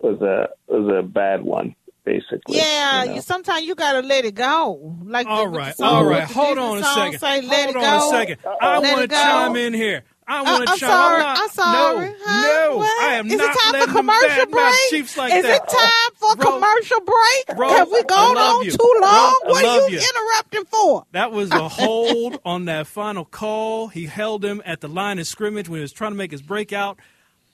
was 0.00 0.20
a 0.20 0.48
was 0.66 0.92
a 0.96 1.02
bad 1.02 1.42
one, 1.42 1.74
basically. 2.04 2.56
Yeah, 2.56 3.02
you 3.04 3.08
know. 3.10 3.14
you, 3.16 3.20
sometimes 3.22 3.64
you 3.66 3.74
gotta 3.74 4.00
let 4.06 4.24
it 4.24 4.34
go. 4.34 4.96
Like 5.04 5.26
All 5.26 5.44
the, 5.44 5.50
with 5.50 5.58
right, 5.58 5.66
the 5.68 5.76
song- 5.76 5.86
all 5.94 6.04
what 6.04 6.10
right. 6.10 6.28
the 6.28 6.34
Hold 6.34 6.58
on 6.58 6.78
a 6.78 6.82
second. 6.82 7.18
Say, 7.20 7.40
let 7.42 7.64
Hold 7.64 7.76
it 7.76 7.76
on 7.76 8.00
go. 8.00 8.06
a 8.08 8.10
second. 8.10 8.38
I 8.60 8.78
want 8.78 9.00
to 9.02 9.08
chime 9.08 9.56
in 9.56 9.72
here. 9.74 10.04
I 10.26 10.40
Uh, 10.40 10.44
want 10.44 10.64
to 10.66 10.72
I'm 10.72 10.78
chime. 10.78 10.88
sorry. 10.90 11.14
I'm, 11.16 11.20
not, 11.20 11.38
I'm 11.42 11.48
sorry. 11.50 12.08
No, 12.08 12.14
Huh? 12.20 12.42
no, 12.70 12.76
What? 12.78 13.04
I 13.04 13.14
am 13.14 13.26
Is 13.26 13.38
not 13.38 13.54
it 13.54 13.58
time 13.60 13.72
letting 13.72 13.88
for 13.88 13.98
commercial 14.00 14.46
break? 14.46 14.74
Chiefs 14.90 15.16
like 15.16 15.32
Is 15.34 15.42
that. 15.42 15.62
it 15.62 15.68
time 15.68 16.10
for 16.16 16.34
Ro- 16.36 16.52
commercial 16.52 17.00
break? 17.00 17.58
Ro- 17.58 17.68
Have 17.76 17.90
we 17.92 18.02
gone 18.04 18.36
on 18.38 18.64
you. 18.64 18.70
too 18.72 18.94
long? 19.02 19.40
Ro- 19.44 19.52
what 19.52 19.64
are 19.64 19.88
you, 19.90 19.98
you. 19.98 19.98
interrupting 19.98 20.64
for? 20.66 21.04
That 21.12 21.32
was 21.32 21.54
a 21.54 21.68
hold 21.80 22.38
on 22.44 22.64
that 22.66 22.86
final 22.86 23.24
call. 23.24 23.88
He 23.88 24.06
held 24.06 24.44
him 24.44 24.62
at 24.64 24.80
the 24.80 24.88
line 24.88 25.18
of 25.18 25.26
scrimmage 25.26 25.68
when 25.68 25.78
he 25.78 25.82
was 25.82 25.92
trying 25.92 26.12
to 26.12 26.16
make 26.16 26.30
his 26.30 26.42
breakout. 26.42 26.98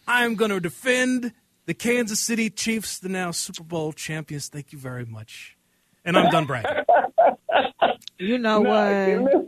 I 0.06 0.24
am 0.24 0.34
going 0.36 0.50
to 0.50 0.60
defend 0.60 1.32
the 1.66 1.74
Kansas 1.74 2.20
City 2.20 2.50
Chiefs, 2.50 2.98
the 2.98 3.08
now 3.08 3.30
Super 3.32 3.62
Bowl 3.64 3.92
champions. 3.92 4.48
Thank 4.48 4.72
you 4.72 4.78
very 4.78 5.04
much. 5.04 5.56
And 6.04 6.16
I'm 6.16 6.30
done 6.30 6.46
bragging. 6.46 6.84
You 8.18 8.38
know 8.38 8.60
No, 8.62 8.70
what? 8.70 8.88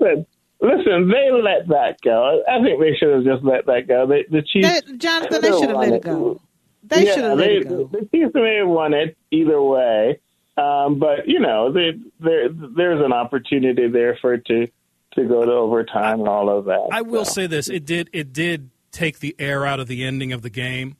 Listen, 0.01 0.27
listen. 0.63 1.09
They 1.09 1.31
let 1.31 1.69
that 1.69 2.01
go. 2.03 2.43
I 2.49 2.63
think 2.63 2.81
they 2.81 2.95
should 2.97 3.15
have 3.15 3.25
just 3.25 3.45
let 3.45 3.67
that 3.67 3.87
go. 3.87 4.07
They, 4.07 4.25
the 4.31 4.43
Chiefs, 4.43 4.83
They- 4.83 4.97
Jonathan, 4.97 5.43
they 5.43 5.51
should 5.51 5.69
have 5.69 5.77
let 5.77 5.93
it 5.93 6.03
go. 6.03 6.41
They 6.85 7.07
yeah, 7.07 7.15
should 7.15 7.25
have 7.25 7.39
let 7.39 7.47
they, 7.47 7.57
it 7.57 7.69
go. 7.69 7.85
The 7.85 8.09
Chiefs 8.13 8.33
may 8.35 8.57
have 8.57 8.69
won 8.69 8.95
it 8.95 9.17
either 9.31 9.63
way, 9.63 10.21
um, 10.57 10.99
but 10.99 11.29
you 11.29 11.41
know, 11.41 11.73
they, 11.73 11.93
there 12.21 12.49
there's 12.49 13.05
an 13.05 13.13
opportunity 13.13 13.89
there 13.89 14.19
for 14.21 14.35
it 14.35 14.45
to 14.47 14.67
to 15.15 15.25
go 15.25 15.45
to 15.45 15.53
overtime 15.53 16.21
and 16.21 16.29
all 16.29 16.49
of 16.49 16.65
that. 16.67 16.89
I 16.91 17.03
will 17.03 17.25
say 17.25 17.47
this: 17.47 17.69
it 17.69 17.85
did 17.85 18.09
it 18.13 18.33
did 18.33 18.71
take 18.93 19.19
the 19.21 19.35
air 19.39 19.67
out 19.67 19.81
of 19.81 19.89
the 19.89 20.05
ending 20.05 20.33
of 20.33 20.43
the 20.43 20.51
game. 20.51 20.97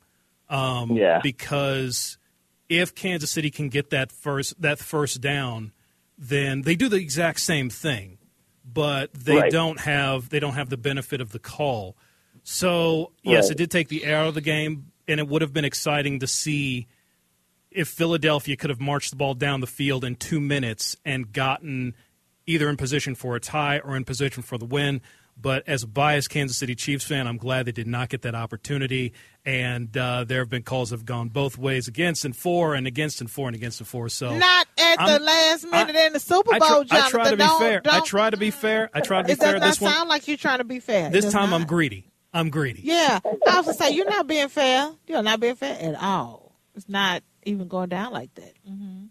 Um, 0.49 0.93
Yeah. 0.93 1.21
Because 1.23 2.19
if 2.69 2.95
Kansas 2.95 3.31
City 3.31 3.51
can 3.51 3.69
get 3.69 3.91
that 3.91 4.11
first 4.11 4.61
that 4.61 4.79
first 4.79 5.21
down, 5.21 5.73
then 6.19 6.63
they 6.63 6.75
do 6.75 6.89
the 6.89 6.97
exact 6.97 7.41
same 7.41 7.71
thing, 7.71 8.19
but 8.73 9.13
they 9.15 9.37
Right. 9.37 9.53
don't 9.53 9.81
have 9.81 10.29
they 10.29 10.41
don't 10.41 10.55
have 10.55 10.69
the 10.71 10.77
benefit 10.77 11.21
of 11.21 11.33
the 11.33 11.39
call. 11.39 11.97
So 12.43 13.13
yes, 13.23 13.45
Right. 13.45 13.53
it 13.53 13.59
did 13.59 13.71
take 13.71 13.89
the 13.89 14.05
air 14.05 14.19
out 14.19 14.29
of 14.29 14.35
the 14.35 14.41
game, 14.41 14.93
and 15.09 15.21
it 15.21 15.29
would 15.29 15.43
have 15.43 15.53
been 15.53 15.65
exciting 15.65 16.19
to 16.21 16.27
see 16.27 16.87
if 17.71 17.89
Philadelphia 17.89 18.57
could 18.57 18.71
have 18.71 18.81
marched 18.81 19.11
the 19.11 19.17
ball 19.17 19.35
down 19.35 19.61
the 19.61 19.67
field 19.67 20.05
in 20.05 20.15
two 20.17 20.41
minutes 20.41 20.97
and 21.05 21.33
gotten 21.33 21.95
either 22.47 22.69
in 22.69 22.77
position 22.77 23.15
for 23.15 23.37
a 23.37 23.41
tie 23.41 23.79
or 23.79 23.97
in 23.97 24.05
position 24.05 24.43
for 24.43 24.59
the 24.59 24.65
win. 24.65 25.01
But 25.41 25.65
as 25.67 25.83
a 25.83 25.87
biased 25.89 26.31
Kansas 26.31 26.57
City 26.57 26.75
Chiefs 26.77 27.05
fan, 27.05 27.27
I'm 27.27 27.37
glad 27.37 27.67
they 27.67 27.73
did 27.73 27.89
not 27.89 28.09
get 28.11 28.23
that 28.23 28.35
opportunity. 28.37 29.13
And 29.45 29.97
uh, 29.97 30.23
there 30.25 30.39
have 30.41 30.49
been 30.49 30.63
calls 30.63 30.91
that 30.91 30.99
have 30.99 31.05
gone 31.07 31.31
both 31.31 31.59
ways, 31.59 31.89
against 31.89 32.25
and 32.25 32.37
for, 32.37 32.75
and 32.75 32.87
against 32.87 33.21
and 33.21 33.29
for, 33.29 33.49
and 33.49 33.57
against 33.57 33.81
and 33.81 33.89
for. 33.89 34.09
So 34.09 34.37
Not 34.39 34.67
at 34.79 34.97
the 34.97 35.03
I'm- 35.03 35.23
last 35.23 35.65
minute 35.67 35.97
in 35.97 36.13
the 36.13 36.21
Super 36.21 36.55
I, 36.55 36.59
Bowl, 36.61 36.85
try, 36.85 37.01
I 37.07 37.11
try 37.11 37.25
to 37.25 37.37
be 37.37 37.43
don't, 37.43 37.59
fair. 37.59 37.79
I 37.79 37.81
Don't, 37.97 38.07
try 38.07 38.31
to 38.31 38.37
be 38.37 38.51
fair. 38.53 38.89
I 38.95 39.01
try 39.01 39.23
to 39.23 39.27
be 39.27 39.33
it 39.33 39.41
does 39.41 39.51
fair. 39.51 39.59
not 39.59 39.67
This 39.67 39.81
one, 39.81 39.93
sound 39.93 40.09
like 40.09 40.29
you're 40.29 40.37
trying 40.37 40.59
to 40.59 40.65
be 40.65 40.79
fair. 40.79 41.11
This 41.11 41.33
time, 41.33 41.51
not. 41.51 41.61
I'm 41.63 41.67
greedy. 41.67 42.07
I'm 42.33 42.49
greedy. 42.51 42.83
Yeah, 42.85 43.19
I 43.25 43.57
was 43.57 43.67
gonna 43.67 43.75
say 43.75 43.91
you're 43.91 44.09
not 44.09 44.27
being 44.29 44.49
fair. 44.49 44.91
You're 45.09 45.23
not 45.23 45.41
being 45.41 45.57
fair 45.57 45.77
at 45.81 46.01
all. 46.01 46.55
It's 46.77 46.89
not 46.89 47.23
even 47.43 47.67
going 47.69 47.89
down 47.89 48.13
like 48.13 48.33
that. 48.37 48.53
hmm 48.67 49.02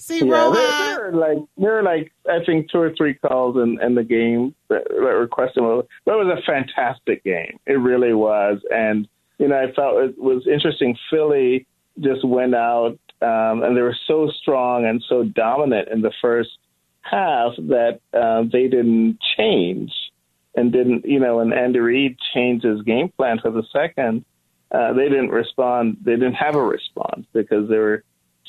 See, 0.00 0.24
Yeah, 0.24 0.32
Rohan, 0.32 0.54
there, 0.54 0.94
there 0.94 1.08
are 1.08 1.12
like 1.12 1.38
there 1.58 1.78
are 1.78 1.82
like 1.82 2.12
I 2.28 2.44
think 2.44 2.70
two 2.70 2.80
or 2.80 2.94
three 2.96 3.14
calls 3.14 3.56
in, 3.56 3.78
in 3.82 3.94
the 3.94 4.04
game 4.04 4.54
that, 4.68 4.84
that 4.88 4.98
were 4.98 5.28
questionable. 5.28 5.86
But 6.04 6.14
it 6.14 6.24
was 6.24 6.38
a 6.38 6.46
fantastic 6.50 7.22
game. 7.22 7.58
It 7.66 7.74
really 7.74 8.14
was, 8.14 8.60
and 8.70 9.06
you 9.38 9.48
know 9.48 9.56
I 9.56 9.72
felt 9.72 9.98
it 9.98 10.18
was 10.18 10.46
interesting. 10.46 10.96
Philly 11.10 11.66
just 11.98 12.24
went 12.24 12.54
out 12.54 12.98
um, 13.20 13.62
and 13.62 13.76
they 13.76 13.82
were 13.82 13.96
so 14.06 14.30
strong 14.40 14.86
and 14.86 15.04
so 15.06 15.24
dominant 15.24 15.88
in 15.88 16.00
the 16.00 16.12
first 16.22 16.50
half 17.02 17.52
that 17.56 18.00
uh, 18.14 18.44
they 18.50 18.68
didn't 18.68 19.18
change 19.36 19.92
and 20.54 20.72
didn't 20.72 21.04
you 21.04 21.20
know 21.20 21.36
when 21.36 21.52
Andy 21.52 21.78
Reid 21.78 22.16
changed 22.32 22.64
his 22.64 22.82
game 22.82 23.10
plan 23.10 23.38
for 23.38 23.50
the 23.50 23.64
second, 23.70 24.24
uh, 24.72 24.94
they 24.94 25.08
didn't 25.08 25.30
respond. 25.30 25.98
They 26.02 26.12
didn't 26.12 26.34
have 26.34 26.54
a 26.54 26.62
response 26.62 27.26
because 27.34 27.68
they 27.68 27.76
were 27.76 28.02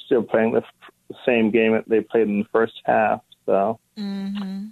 still 0.06 0.24
playing 0.24 0.54
the 0.54 0.64
f- 1.12 1.26
same 1.26 1.52
game 1.52 1.74
that 1.74 1.88
they 1.88 2.02
played 2.02 2.28
in 2.28 2.40
the 2.40 2.46
first 2.52 2.82
half. 2.86 3.22
So 3.46 3.80
hmm 3.98 4.66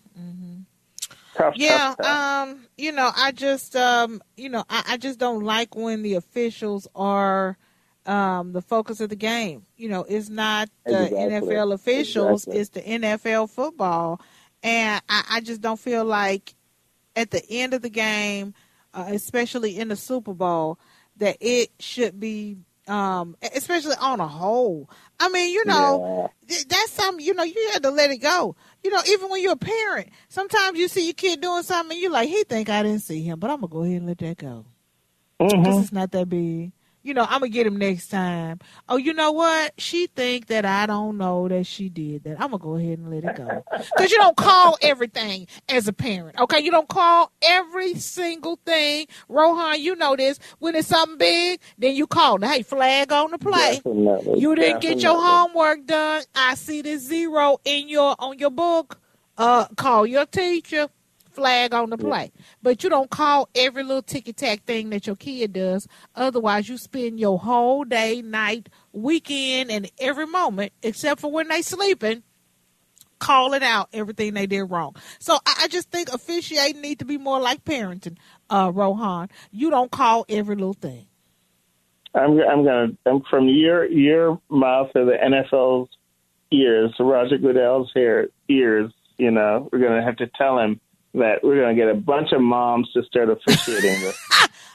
tough, 1.35 1.55
yeah, 1.55 1.95
tough, 1.97 1.97
tough. 1.97 2.19
um, 2.47 2.67
you 2.77 2.91
know, 2.91 3.11
I 3.15 3.31
just, 3.31 3.75
um, 3.75 4.21
you 4.37 4.49
know, 4.49 4.63
I, 4.69 4.83
I 4.89 4.97
just 4.97 5.19
don't 5.19 5.43
like 5.43 5.75
when 5.75 6.01
the 6.03 6.15
officials 6.15 6.87
are 6.95 7.57
um, 8.05 8.53
the 8.53 8.61
focus 8.61 9.01
of 9.01 9.09
the 9.09 9.15
game. 9.15 9.65
You 9.77 9.89
know, 9.89 10.05
it's 10.07 10.29
not 10.29 10.69
the 10.85 11.11
Exactly. 11.11 11.17
NFL 11.17 11.73
officials; 11.73 12.47
Exactly. 12.47 12.59
it's 12.59 12.69
the 12.69 12.81
NFL 12.81 13.49
football, 13.49 14.21
and 14.63 15.01
I, 15.09 15.23
I 15.31 15.41
just 15.41 15.61
don't 15.61 15.79
feel 15.79 16.05
like 16.05 16.55
at 17.15 17.31
the 17.31 17.43
end 17.49 17.73
of 17.73 17.81
the 17.81 17.89
game, 17.89 18.53
uh, 18.93 19.05
especially 19.09 19.77
in 19.77 19.89
the 19.89 19.95
Super 19.95 20.33
Bowl, 20.33 20.79
that 21.17 21.37
it 21.41 21.71
should 21.79 22.19
be, 22.19 22.57
um, 22.89 23.35
especially 23.55 23.95
on 23.99 24.19
a 24.19 24.27
whole. 24.27 24.89
I 25.19 25.29
mean, 25.29 25.53
you 25.53 25.63
know, 25.65 26.31
th- 26.47 26.67
that's 26.67 26.91
something, 26.91 27.23
you 27.25 27.33
know, 27.33 27.43
you 27.43 27.69
had 27.73 27.83
to 27.83 27.91
let 27.91 28.11
it 28.11 28.17
go. 28.17 28.55
You 28.83 28.89
know, 28.91 29.01
even 29.07 29.29
when 29.29 29.41
you're 29.41 29.53
a 29.53 29.57
parent, 29.57 30.09
sometimes 30.29 30.77
you 30.79 30.87
see 30.87 31.05
your 31.05 31.13
kid 31.13 31.41
doing 31.41 31.63
something 31.63 31.95
and 31.95 32.01
you're 32.01 32.11
like, 32.11 32.29
he 32.29 32.43
think 32.43 32.69
I 32.69 32.83
didn't 32.83 33.01
see 33.01 33.21
him, 33.21 33.39
but 33.39 33.49
I'm 33.49 33.61
going 33.61 33.69
to 33.69 33.73
go 33.73 33.83
ahead 33.83 33.97
and 33.97 34.07
let 34.07 34.17
that 34.19 34.37
go. 34.37 34.65
Because 35.57 35.77
it's 35.79 35.91
not 35.91 36.11
that 36.11 36.29
big. 36.29 36.71
You 37.09 37.15
know, 37.15 37.25
I'm 37.27 37.41
to 37.41 37.49
get 37.49 37.65
him 37.65 37.77
next 37.77 38.09
time. 38.09 38.59
Oh, 38.87 38.97
you 38.97 39.15
know 39.15 39.31
what? 39.31 39.73
She 39.79 40.05
think 40.05 40.45
that 40.45 40.63
I 40.63 40.85
don't 40.85 41.17
know 41.17 41.47
that 41.47 41.65
she 41.65 41.89
did 41.89 42.23
that. 42.25 42.39
I'm 42.39 42.51
to 42.51 42.59
go 42.59 42.75
ahead 42.75 42.99
and 42.99 43.09
let 43.09 43.23
it 43.23 43.35
go. 43.35 43.63
Because 43.97 44.11
you 44.11 44.19
don't 44.19 44.37
call 44.37 44.77
everything 44.83 45.47
as 45.67 45.87
a 45.87 45.93
parent, 45.93 46.39
okay? 46.39 46.59
You 46.59 46.69
don't 46.69 46.87
call 46.87 47.31
every 47.41 47.95
single 47.95 48.59
thing. 48.63 49.07
Rohan, 49.27 49.81
you 49.81 49.95
know 49.95 50.15
this. 50.15 50.37
When 50.59 50.75
it's 50.75 50.87
something 50.89 51.17
big, 51.17 51.61
then 51.79 51.95
you 51.95 52.05
call. 52.05 52.37
Now, 52.37 52.49
hey, 52.49 52.61
flag 52.61 53.11
on 53.11 53.31
the 53.31 53.39
play. 53.39 53.77
Definitely, 53.77 54.39
You 54.39 54.53
didn't 54.53 54.81
get 54.81 54.99
your 54.99 55.19
homework 55.19 55.87
done. 55.87 56.21
I 56.35 56.53
see 56.53 56.83
the 56.83 56.97
zero 56.97 57.57
in 57.65 57.89
your 57.89 58.15
on 58.19 58.37
your 58.37 58.51
book. 58.51 58.99
Uh, 59.35 59.65
call 59.69 60.05
your 60.05 60.27
teacher. 60.27 60.89
Flag 61.31 61.73
on 61.73 61.89
the 61.89 61.97
play. 61.97 62.31
But 62.61 62.83
you 62.83 62.89
don't 62.89 63.09
call 63.09 63.49
every 63.55 63.83
little 63.83 64.01
ticky 64.01 64.33
tack 64.33 64.63
thing 64.65 64.89
that 64.89 65.07
your 65.07 65.15
kid 65.15 65.53
does. 65.53 65.87
Otherwise, 66.15 66.69
you 66.69 66.77
spend 66.77 67.19
your 67.19 67.39
whole 67.39 67.83
day, 67.83 68.21
night, 68.21 68.69
weekend, 68.91 69.71
and 69.71 69.89
every 69.99 70.27
moment, 70.27 70.73
except 70.83 71.21
for 71.21 71.31
when 71.31 71.47
they 71.47 71.61
sleeping, 71.61 72.23
calling 73.19 73.63
out 73.63 73.89
everything 73.93 74.33
they 74.33 74.47
did 74.47 74.63
wrong. 74.63 74.95
So 75.19 75.35
I, 75.45 75.61
I 75.63 75.67
just 75.67 75.91
think 75.91 76.09
officiating 76.09 76.81
need 76.81 76.99
to 76.99 77.05
be 77.05 77.17
more 77.17 77.39
like 77.39 77.63
parenting, 77.63 78.17
uh, 78.49 78.71
Rohan. 78.73 79.29
You 79.51 79.69
don't 79.69 79.91
call 79.91 80.25
every 80.29 80.55
little 80.55 80.73
thing. 80.73 81.05
I'm 82.15 82.39
I'm 82.39 82.63
gonna 82.63 82.87
I'm 83.05 83.21
from 83.29 83.47
your 83.47 83.85
your 83.85 84.41
mouth 84.49 84.91
to 84.93 85.05
the 85.05 85.13
NFL's 85.13 85.89
ears, 86.51 86.95
Roger 86.99 87.37
Goodell's 87.37 87.91
hair 87.93 88.29
ears. 88.47 88.91
You 89.17 89.31
know, 89.31 89.69
we're 89.71 89.79
gonna 89.79 90.03
have 90.03 90.17
to 90.17 90.27
tell 90.35 90.57
him 90.59 90.79
that 91.15 91.43
we're 91.43 91.57
going 91.61 91.75
to 91.75 91.81
get 91.81 91.89
a 91.89 91.95
bunch 91.95 92.31
of 92.33 92.41
moms 92.41 92.91
to 92.93 93.03
start 93.03 93.29
officiating 93.29 93.99
this. 94.01 94.17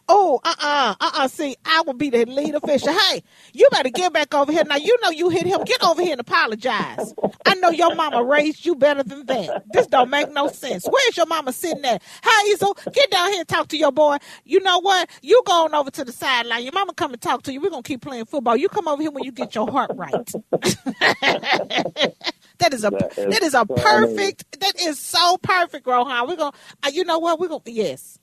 oh, 0.08 0.40
uh 0.44 0.54
uh-uh, 0.60 1.10
uh, 1.16 1.28
See, 1.28 1.56
I 1.64 1.82
will 1.86 1.94
be 1.94 2.10
the 2.10 2.26
lead 2.26 2.54
official. 2.54 2.92
Hey, 2.92 3.22
you 3.52 3.68
better 3.70 3.90
get 3.90 4.12
back 4.12 4.34
over 4.34 4.52
here. 4.52 4.64
Now, 4.64 4.76
you 4.76 4.96
know 5.02 5.10
you 5.10 5.28
hit 5.30 5.46
him. 5.46 5.62
Get 5.64 5.82
over 5.84 6.02
here 6.02 6.12
and 6.12 6.20
apologize. 6.20 7.14
I 7.46 7.54
know 7.56 7.70
your 7.70 7.94
mama 7.94 8.24
raised 8.24 8.66
you 8.66 8.74
better 8.76 9.02
than 9.02 9.26
that. 9.26 9.64
This 9.72 9.86
don't 9.86 10.10
make 10.10 10.32
no 10.32 10.48
sense. 10.48 10.86
Where's 10.86 11.16
your 11.16 11.26
mama 11.26 11.52
sitting 11.52 11.84
at? 11.84 12.02
Hazel, 12.24 12.76
get 12.92 13.10
down 13.10 13.30
here 13.30 13.40
and 13.40 13.48
talk 13.48 13.68
to 13.68 13.76
your 13.78 13.92
boy. 13.92 14.18
You 14.44 14.60
know 14.60 14.80
what? 14.80 15.10
You 15.22 15.42
going 15.46 15.74
over 15.74 15.90
to 15.92 16.04
the 16.04 16.12
sideline. 16.12 16.64
Your 16.64 16.72
mama 16.72 16.94
come 16.94 17.12
and 17.12 17.22
talk 17.22 17.42
to 17.44 17.52
you. 17.52 17.60
We're 17.60 17.70
going 17.70 17.82
to 17.82 17.88
keep 17.88 18.02
playing 18.02 18.26
football. 18.26 18.56
You 18.56 18.68
come 18.68 18.88
over 18.88 19.02
here 19.02 19.10
when 19.12 19.24
you 19.24 19.32
get 19.32 19.54
your 19.54 19.70
heart 19.70 19.92
right. 19.94 20.32
That 22.58 22.72
is 22.72 22.84
a 22.84 22.90
that 22.90 23.18
is, 23.18 23.24
that 23.26 23.42
is 23.42 23.54
a 23.54 23.66
perfect. 23.66 24.60
That 24.60 24.80
is 24.80 24.98
so 24.98 25.36
perfect, 25.38 25.86
Rohan. 25.86 26.28
We're 26.28 26.36
gonna. 26.36 26.56
Uh, 26.82 26.90
you 26.92 27.04
know 27.04 27.18
what? 27.18 27.40
We're 27.40 27.48
gonna. 27.48 27.62
Yes. 27.66 28.18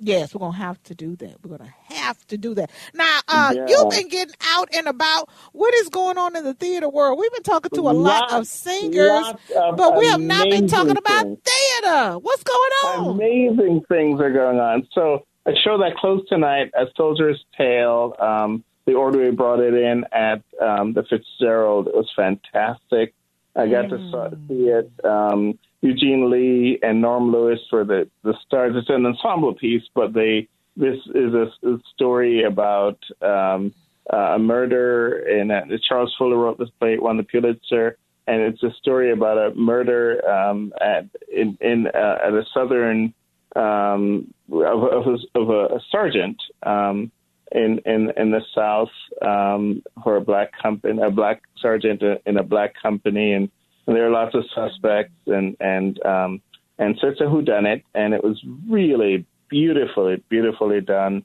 Yes, 0.00 0.34
we're 0.34 0.40
gonna 0.40 0.56
have 0.56 0.82
to 0.84 0.94
do 0.94 1.16
that. 1.16 1.36
We're 1.42 1.56
gonna 1.56 1.72
have 1.84 2.26
to 2.26 2.36
do 2.36 2.54
that. 2.54 2.70
Now, 2.94 3.20
uh, 3.28 3.54
yeah. 3.54 3.66
you've 3.68 3.90
been 3.90 4.08
getting 4.08 4.34
out 4.48 4.68
and 4.74 4.88
about. 4.88 5.28
What 5.52 5.72
is 5.74 5.88
going 5.88 6.18
on 6.18 6.36
in 6.36 6.44
the 6.44 6.54
theater 6.54 6.88
world? 6.88 7.18
We've 7.18 7.32
been 7.32 7.42
talking 7.42 7.70
to 7.74 7.82
a 7.82 7.92
lot 7.92 8.32
of 8.32 8.46
singers, 8.46 9.32
of 9.56 9.76
but 9.76 9.96
we 9.96 10.06
have 10.08 10.20
not 10.20 10.50
been 10.50 10.66
talking 10.66 10.96
about 10.96 11.24
things. 11.24 11.38
theater. 11.44 12.18
What's 12.18 12.42
going 12.42 12.70
on? 12.84 13.14
Amazing 13.14 13.82
things 13.88 14.20
are 14.20 14.32
going 14.32 14.58
on. 14.58 14.88
So, 14.92 15.26
a 15.46 15.52
show 15.64 15.78
that 15.78 15.96
closed 15.96 16.28
tonight, 16.28 16.72
A 16.74 16.86
Soldier's 16.96 17.42
Tale. 17.56 18.14
Um, 18.18 18.64
the 18.86 18.94
order 18.94 19.18
we 19.20 19.30
brought 19.30 19.60
it 19.60 19.74
in 19.74 20.04
at 20.12 20.42
um, 20.60 20.92
the 20.92 21.04
Fitzgerald. 21.08 21.88
It 21.88 21.94
was 21.94 22.10
fantastic. 22.14 23.14
I 23.56 23.68
got 23.68 23.86
mm. 23.86 24.10
to 24.10 24.38
see 24.48 24.64
it. 24.68 24.90
Um, 25.04 25.58
Eugene 25.80 26.30
Lee 26.30 26.78
and 26.82 27.00
Norm 27.00 27.30
Lewis 27.30 27.60
were 27.70 27.84
the, 27.84 28.08
the 28.22 28.34
stars. 28.46 28.72
It's 28.74 28.88
an 28.88 29.06
ensemble 29.06 29.54
piece, 29.54 29.82
but 29.94 30.12
they 30.12 30.48
this 30.76 30.96
is 31.14 31.34
a, 31.34 31.46
a 31.68 31.78
story 31.94 32.42
about 32.42 32.98
um, 33.22 33.72
uh, 34.12 34.34
a 34.34 34.38
murder. 34.38 35.18
And 35.18 35.52
uh, 35.52 35.62
Charles 35.88 36.14
Fuller 36.18 36.36
wrote 36.36 36.58
this 36.58 36.70
play, 36.80 36.98
won 36.98 37.16
the 37.16 37.22
Pulitzer, 37.22 37.96
and 38.26 38.40
it's 38.40 38.62
a 38.62 38.70
story 38.80 39.12
about 39.12 39.38
a 39.38 39.54
murder 39.54 40.26
um, 40.28 40.72
at 40.80 41.06
in, 41.30 41.56
in 41.60 41.86
uh, 41.86 42.16
at 42.26 42.32
a 42.32 42.44
southern 42.52 43.14
um, 43.54 44.32
of, 44.50 44.82
of, 44.82 45.06
a, 45.06 45.38
of 45.38 45.50
a 45.50 45.80
sergeant. 45.90 46.42
Um, 46.62 47.12
in 47.52 47.80
in 47.84 48.12
in 48.16 48.30
the 48.30 48.42
South 48.54 48.90
um, 49.22 49.82
for 50.02 50.16
a 50.16 50.20
black 50.20 50.50
company, 50.60 51.00
a 51.02 51.10
black 51.10 51.42
sergeant 51.60 52.02
in 52.26 52.36
a 52.36 52.42
black 52.42 52.74
company, 52.80 53.32
and, 53.32 53.50
and 53.86 53.96
there 53.96 54.06
are 54.06 54.10
lots 54.10 54.34
of 54.34 54.44
suspects, 54.54 55.14
and 55.26 55.56
and 55.60 56.04
um, 56.04 56.42
and 56.78 56.96
so 57.00 57.08
it's 57.08 57.20
a 57.20 57.24
whodunit, 57.24 57.82
and 57.94 58.14
it 58.14 58.22
was 58.22 58.42
really 58.68 59.26
beautifully 59.48 60.22
beautifully 60.28 60.80
done 60.80 61.24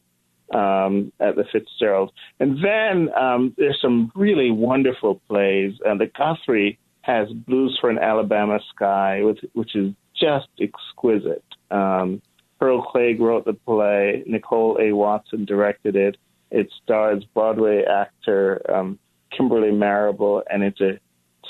um, 0.53 1.11
at 1.19 1.35
the 1.35 1.45
Fitzgerald. 1.51 2.11
And 2.39 2.63
then 2.63 3.09
um, 3.15 3.53
there's 3.57 3.79
some 3.81 4.11
really 4.15 4.51
wonderful 4.51 5.21
plays. 5.27 5.73
and 5.85 5.99
the 5.99 6.07
Guthrie 6.07 6.79
has 7.01 7.29
Blues 7.29 7.77
for 7.79 7.89
an 7.89 7.97
Alabama 7.97 8.59
Sky, 8.75 9.23
which, 9.23 9.39
which 9.53 9.75
is 9.75 9.93
just 10.19 10.47
exquisite. 10.59 11.43
Um, 11.71 12.21
Pearl 12.59 12.81
Cleage 12.81 13.19
wrote 13.19 13.45
the 13.45 13.53
play. 13.53 14.23
Nicole 14.25 14.77
A. 14.81 14.91
Watson 14.91 15.45
directed 15.45 15.95
it. 15.95 16.17
It 16.51 16.69
stars 16.83 17.23
Broadway 17.33 17.83
actor 17.83 18.61
um, 18.73 18.99
Kimberly 19.35 19.71
Marable, 19.71 20.43
and 20.49 20.63
it's 20.63 20.81
a 20.81 20.99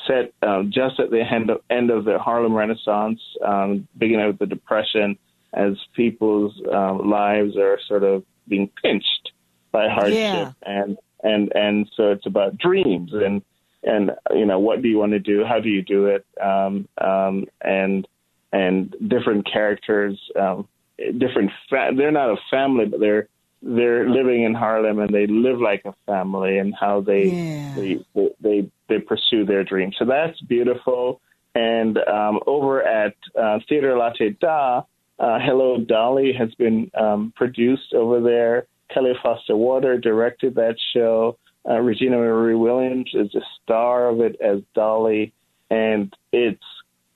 set 0.07 0.33
um, 0.47 0.71
just 0.73 0.99
at 0.99 1.09
the 1.09 1.21
end 1.21 1.49
of, 1.49 1.61
end 1.69 1.89
of 1.89 2.05
the 2.05 2.19
Harlem 2.19 2.53
Renaissance, 2.53 3.19
um, 3.45 3.87
beginning 3.97 4.27
of 4.27 4.37
the 4.39 4.45
Depression, 4.45 5.17
as 5.53 5.73
people's 5.95 6.53
um, 6.71 7.09
lives 7.09 7.57
are 7.57 7.79
sort 7.87 8.03
of 8.03 8.23
being 8.47 8.69
pinched 8.81 9.31
by 9.71 9.87
hardship, 9.87 10.13
yeah. 10.13 10.51
and 10.61 10.97
and 11.23 11.51
and 11.55 11.89
so 11.95 12.11
it's 12.11 12.25
about 12.25 12.57
dreams 12.57 13.11
and 13.13 13.41
and 13.83 14.11
you 14.31 14.45
know 14.45 14.59
what 14.59 14.81
do 14.81 14.89
you 14.89 14.97
want 14.97 15.11
to 15.11 15.19
do, 15.19 15.43
how 15.43 15.59
do 15.59 15.69
you 15.69 15.81
do 15.81 16.07
it, 16.07 16.25
um, 16.41 16.87
um, 16.99 17.45
and 17.61 18.07
and 18.51 18.95
different 19.07 19.51
characters. 19.51 20.19
Um, 20.39 20.67
different. 21.17 21.51
Fa- 21.69 21.91
they're 21.95 22.11
not 22.11 22.29
a 22.29 22.37
family, 22.49 22.85
but 22.85 22.99
they're 22.99 23.27
they're 23.61 24.09
living 24.09 24.43
in 24.43 24.53
Harlem 24.53 24.99
and 24.99 25.13
they 25.13 25.27
live 25.27 25.59
like 25.59 25.83
a 25.85 25.93
family 26.05 26.57
and 26.57 26.73
how 26.79 27.01
they 27.01 27.25
yeah. 27.25 27.75
they, 27.75 27.99
they 28.41 28.71
they 28.87 28.99
pursue 28.99 29.45
their 29.45 29.63
dreams. 29.63 29.95
So 29.99 30.05
that's 30.05 30.39
beautiful. 30.41 31.21
And 31.55 31.97
um, 31.97 32.39
over 32.47 32.81
at 32.81 33.15
uh, 33.39 33.59
Theater 33.67 33.97
Latte 33.97 34.29
Da, 34.39 34.83
uh, 35.19 35.39
Hello 35.39 35.77
Dolly 35.79 36.31
has 36.33 36.53
been 36.55 36.89
um, 36.97 37.33
produced 37.35 37.93
over 37.93 38.21
there. 38.21 38.67
Kelli 38.95 39.13
Foster 39.21 39.55
Warder 39.55 39.97
directed 39.97 40.55
that 40.55 40.75
show. 40.93 41.37
Uh, 41.67 41.79
Regina 41.79 42.17
Marie 42.17 42.55
Williams 42.55 43.11
is 43.13 43.35
a 43.35 43.41
star 43.61 44.09
of 44.09 44.21
it 44.21 44.39
as 44.41 44.61
Dolly, 44.73 45.33
and 45.69 46.13
it's 46.31 46.63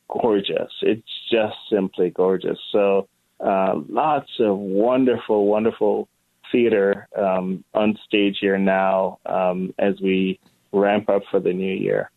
gorgeous. 0.10 0.72
It's 0.82 1.08
just 1.32 1.56
simply 1.72 2.10
gorgeous. 2.10 2.60
So 2.72 3.08
uh, 3.44 3.76
lots 3.90 4.30
of 4.40 4.58
wonderful, 4.58 5.46
wonderful 5.48 6.08
theater 6.52 7.08
um, 7.18 7.64
on 7.74 7.98
stage 8.06 8.38
here 8.40 8.58
now 8.58 9.20
um, 9.26 9.74
as 9.78 10.00
we 10.02 10.40
ramp 10.72 11.10
up 11.10 11.24
for 11.30 11.40
the 11.40 11.52
new 11.52 11.74
year. 11.74 12.10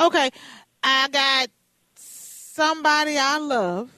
Okay, 0.00 0.30
I 0.82 1.08
got 1.08 1.48
somebody 1.94 3.16
I 3.18 3.38
love. 3.38 3.90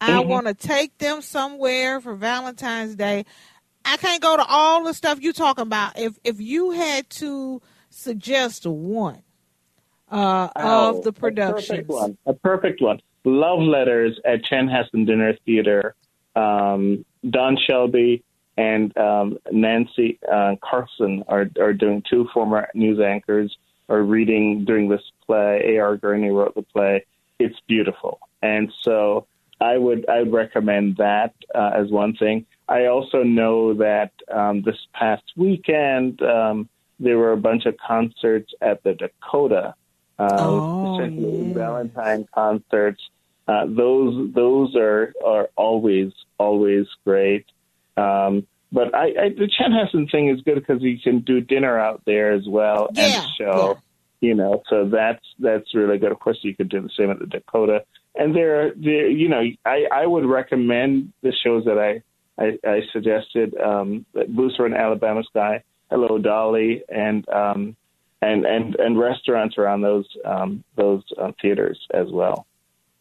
I 0.00 0.10
mm-hmm. 0.10 0.28
want 0.28 0.46
to 0.46 0.54
take 0.54 0.98
them 0.98 1.22
somewhere 1.22 2.00
for 2.00 2.14
Valentine's 2.14 2.96
Day. 2.96 3.24
I 3.84 3.96
can't 3.96 4.20
go 4.20 4.36
to 4.36 4.44
all 4.44 4.84
the 4.84 4.92
stuff 4.92 5.22
you 5.22 5.32
talking 5.32 5.62
about. 5.62 5.98
If 5.98 6.18
if 6.24 6.40
you 6.40 6.72
had 6.72 7.08
to 7.10 7.62
suggest 7.90 8.66
one 8.66 9.22
uh, 10.10 10.48
oh, 10.56 10.98
of 10.98 11.04
the 11.04 11.12
productions, 11.12 11.70
a 11.70 11.72
perfect 11.72 11.88
one. 11.88 12.18
A 12.26 12.32
perfect 12.34 12.82
one. 12.82 13.00
Love 13.26 13.58
Letters 13.58 14.18
at 14.24 14.44
Chen 14.44 14.68
Chanhassen 14.68 15.04
Dinner 15.04 15.34
Theater. 15.44 15.96
Um, 16.36 17.04
Don 17.28 17.56
Shelby 17.56 18.22
and 18.56 18.96
um, 18.96 19.38
Nancy 19.50 20.18
uh, 20.32 20.54
Carlson 20.62 21.24
are, 21.26 21.50
are 21.60 21.72
doing 21.72 22.04
two 22.08 22.28
former 22.32 22.68
news 22.72 23.00
anchors 23.00 23.56
are 23.88 24.02
reading 24.02 24.64
during 24.64 24.88
this 24.88 25.02
play. 25.26 25.60
A.R. 25.76 25.96
Gurney 25.96 26.30
wrote 26.30 26.54
the 26.54 26.62
play. 26.62 27.04
It's 27.38 27.58
beautiful, 27.66 28.20
and 28.42 28.72
so 28.82 29.26
I 29.60 29.76
would 29.76 30.08
I 30.08 30.20
would 30.20 30.32
recommend 30.32 30.96
that 30.96 31.34
uh, 31.54 31.72
as 31.74 31.90
one 31.90 32.14
thing. 32.14 32.46
I 32.68 32.86
also 32.86 33.22
know 33.22 33.74
that 33.74 34.12
um, 34.32 34.62
this 34.62 34.78
past 34.94 35.24
weekend 35.36 36.22
um, 36.22 36.68
there 36.98 37.18
were 37.18 37.32
a 37.32 37.36
bunch 37.36 37.66
of 37.66 37.76
concerts 37.76 38.54
at 38.60 38.82
the 38.82 38.94
Dakota, 38.94 39.74
uh, 40.18 40.36
oh, 40.38 40.98
essentially 40.98 41.48
yeah. 41.48 41.54
Valentine 41.54 42.26
concerts 42.32 43.02
uh, 43.48 43.66
those 43.66 44.32
those 44.34 44.74
are 44.76 45.12
are 45.24 45.48
always 45.56 46.12
always 46.38 46.86
great. 47.04 47.46
Um, 47.96 48.46
but 48.72 48.94
I, 48.94 49.04
I, 49.04 49.28
the 49.30 49.48
Chanhassen 49.48 50.10
thing 50.10 50.28
is 50.28 50.40
good 50.42 50.56
because 50.56 50.82
you 50.82 50.98
can 50.98 51.20
do 51.20 51.40
dinner 51.40 51.78
out 51.78 52.02
there 52.04 52.32
as 52.32 52.46
well 52.46 52.88
yeah, 52.92 53.04
and 53.04 53.24
show. 53.38 53.74
Yeah. 53.74 53.80
You 54.28 54.34
know, 54.34 54.62
so 54.68 54.88
that's 54.88 55.24
that's 55.38 55.74
really 55.74 55.98
good. 55.98 56.10
Of 56.10 56.18
course, 56.18 56.38
you 56.42 56.56
could 56.56 56.68
do 56.68 56.80
the 56.80 56.90
same 56.96 57.10
at 57.10 57.18
the 57.18 57.26
Dakota. 57.26 57.84
And 58.14 58.34
there, 58.34 58.72
there, 58.74 59.08
you 59.08 59.28
know, 59.28 59.42
I, 59.64 59.84
I 59.92 60.06
would 60.06 60.24
recommend 60.24 61.12
the 61.22 61.32
shows 61.44 61.66
that 61.66 61.78
I 61.78 62.02
I, 62.42 62.58
I 62.66 62.80
suggested. 62.92 63.54
Um, 63.58 64.06
for 64.56 64.66
an 64.66 64.74
Alabama 64.74 65.22
Sky, 65.24 65.62
Hello 65.90 66.18
Dolly, 66.18 66.82
and 66.88 67.28
um, 67.28 67.76
and 68.22 68.44
and 68.46 68.74
and 68.76 68.98
restaurants 68.98 69.58
around 69.58 69.82
those 69.82 70.08
um, 70.24 70.64
those 70.76 71.02
uh, 71.20 71.32
theaters 71.40 71.78
as 71.92 72.08
well. 72.10 72.45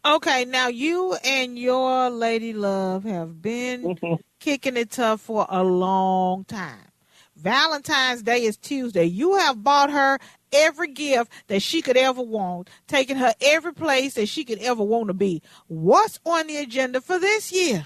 Okay, 0.05 0.45
now 0.45 0.67
you 0.67 1.15
and 1.23 1.57
your 1.57 2.11
lady 2.11 2.53
love 2.53 3.05
have 3.05 3.41
been 3.41 3.83
mm-hmm. 3.83 4.13
kicking 4.39 4.77
it 4.77 4.91
tough 4.91 5.21
for 5.21 5.47
a 5.49 5.63
long 5.63 6.43
time. 6.43 6.91
Valentine's 7.35 8.21
Day 8.21 8.43
is 8.43 8.55
Tuesday. 8.55 9.05
You 9.05 9.35
have 9.37 9.63
bought 9.63 9.89
her 9.91 10.19
every 10.53 10.89
gift 10.89 11.31
that 11.47 11.63
she 11.63 11.81
could 11.81 11.97
ever 11.97 12.21
want, 12.21 12.69
taking 12.87 13.17
her 13.17 13.33
every 13.41 13.73
place 13.73 14.13
that 14.13 14.27
she 14.27 14.45
could 14.45 14.59
ever 14.59 14.83
want 14.83 15.07
to 15.07 15.13
be. 15.15 15.41
What's 15.67 16.19
on 16.23 16.45
the 16.45 16.57
agenda 16.57 17.01
for 17.01 17.17
this 17.17 17.51
year? 17.51 17.85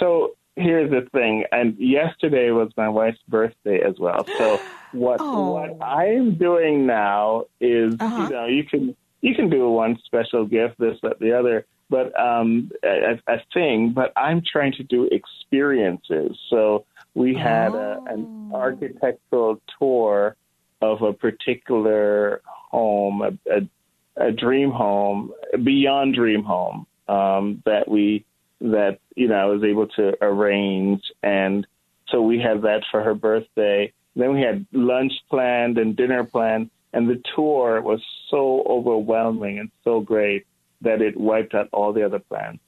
So 0.00 0.34
here's 0.56 0.90
the 0.90 1.08
thing, 1.12 1.44
and 1.52 1.76
yesterday 1.78 2.50
was 2.50 2.72
my 2.76 2.88
wife's 2.88 3.22
birthday 3.28 3.80
as 3.80 3.94
well. 4.00 4.26
So 4.38 4.60
what 4.90 5.18
Oh. 5.22 5.52
what 5.52 5.80
I'm 5.80 6.34
doing 6.34 6.84
now 6.84 7.44
is 7.60 7.94
Uh-huh. 8.00 8.22
you 8.24 8.28
know 8.30 8.46
you 8.46 8.64
can 8.64 8.96
you 9.22 9.34
can 9.34 9.48
do 9.48 9.70
one 9.70 9.98
special 10.04 10.44
gift, 10.44 10.78
this 10.78 10.98
that 11.02 11.18
the 11.18 11.32
other, 11.32 11.64
but 11.88 12.18
um 12.18 12.70
a, 12.84 13.18
a 13.26 13.38
thing. 13.54 13.92
But 13.92 14.12
I'm 14.16 14.42
trying 14.42 14.72
to 14.72 14.82
do 14.82 15.08
experiences. 15.10 16.38
So 16.50 16.84
we 17.14 17.34
had 17.34 17.74
a, 17.74 18.02
an 18.06 18.50
architectural 18.52 19.60
tour 19.78 20.36
of 20.80 21.02
a 21.02 21.12
particular 21.12 22.42
home, 22.44 23.22
a, 23.22 23.38
a, 23.50 24.26
a 24.28 24.32
dream 24.32 24.70
home, 24.70 25.32
beyond 25.62 26.14
dream 26.14 26.42
home 26.42 26.86
um, 27.08 27.62
that 27.64 27.88
we 27.88 28.24
that 28.60 28.98
you 29.14 29.28
know 29.28 29.36
I 29.36 29.44
was 29.46 29.62
able 29.62 29.86
to 29.88 30.16
arrange, 30.22 31.02
and 31.22 31.66
so 32.08 32.22
we 32.22 32.38
had 32.38 32.62
that 32.62 32.82
for 32.90 33.02
her 33.02 33.14
birthday. 33.14 33.92
Then 34.14 34.34
we 34.34 34.42
had 34.42 34.66
lunch 34.72 35.12
planned 35.30 35.78
and 35.78 35.96
dinner 35.96 36.24
planned, 36.24 36.70
and 36.92 37.08
the 37.08 37.20
tour 37.34 37.80
was 37.80 38.00
so 38.30 38.62
overwhelming 38.68 39.58
and 39.58 39.70
so 39.84 40.00
great 40.00 40.46
that 40.82 41.00
it 41.00 41.16
wiped 41.16 41.54
out 41.54 41.68
all 41.72 41.92
the 41.92 42.04
other 42.04 42.18
plans. 42.18 42.58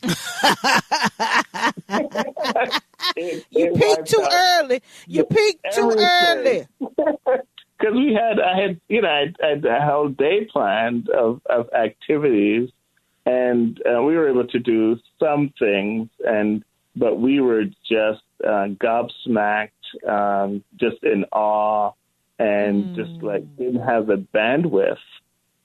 It- 0.00 0.12
You 3.50 3.66
it 3.66 3.74
peaked 3.74 4.06
too 4.06 4.22
out 4.22 4.32
early. 4.32 4.82
You 5.06 5.24
peaked 5.24 5.64
too 5.72 5.90
early. 5.98 6.66
because 6.80 7.94
we 7.94 8.12
had 8.12 8.38
I 8.40 8.60
had 8.60 8.80
you 8.88 9.02
know 9.02 9.08
I 9.08 9.32
had 9.48 9.64
a 9.64 9.80
whole 9.84 10.08
day 10.08 10.44
planned 10.52 11.08
of 11.08 11.40
of 11.46 11.68
activities, 11.72 12.70
and 13.26 13.80
uh, 13.86 14.02
we 14.02 14.16
were 14.16 14.28
able 14.28 14.46
to 14.48 14.58
do 14.58 14.98
some 15.18 15.52
things, 15.58 16.08
and 16.24 16.62
but 16.96 17.18
we 17.18 17.40
were 17.40 17.64
just 17.88 18.22
uh, 18.44 18.68
gobsmacked, 18.84 19.70
um, 20.06 20.62
just 20.76 21.02
in 21.02 21.24
awe, 21.32 21.92
and 22.38 22.94
just 22.94 23.22
like 23.22 23.56
didn't 23.56 23.82
have 23.82 24.06
the 24.06 24.24
bandwidth 24.34 24.96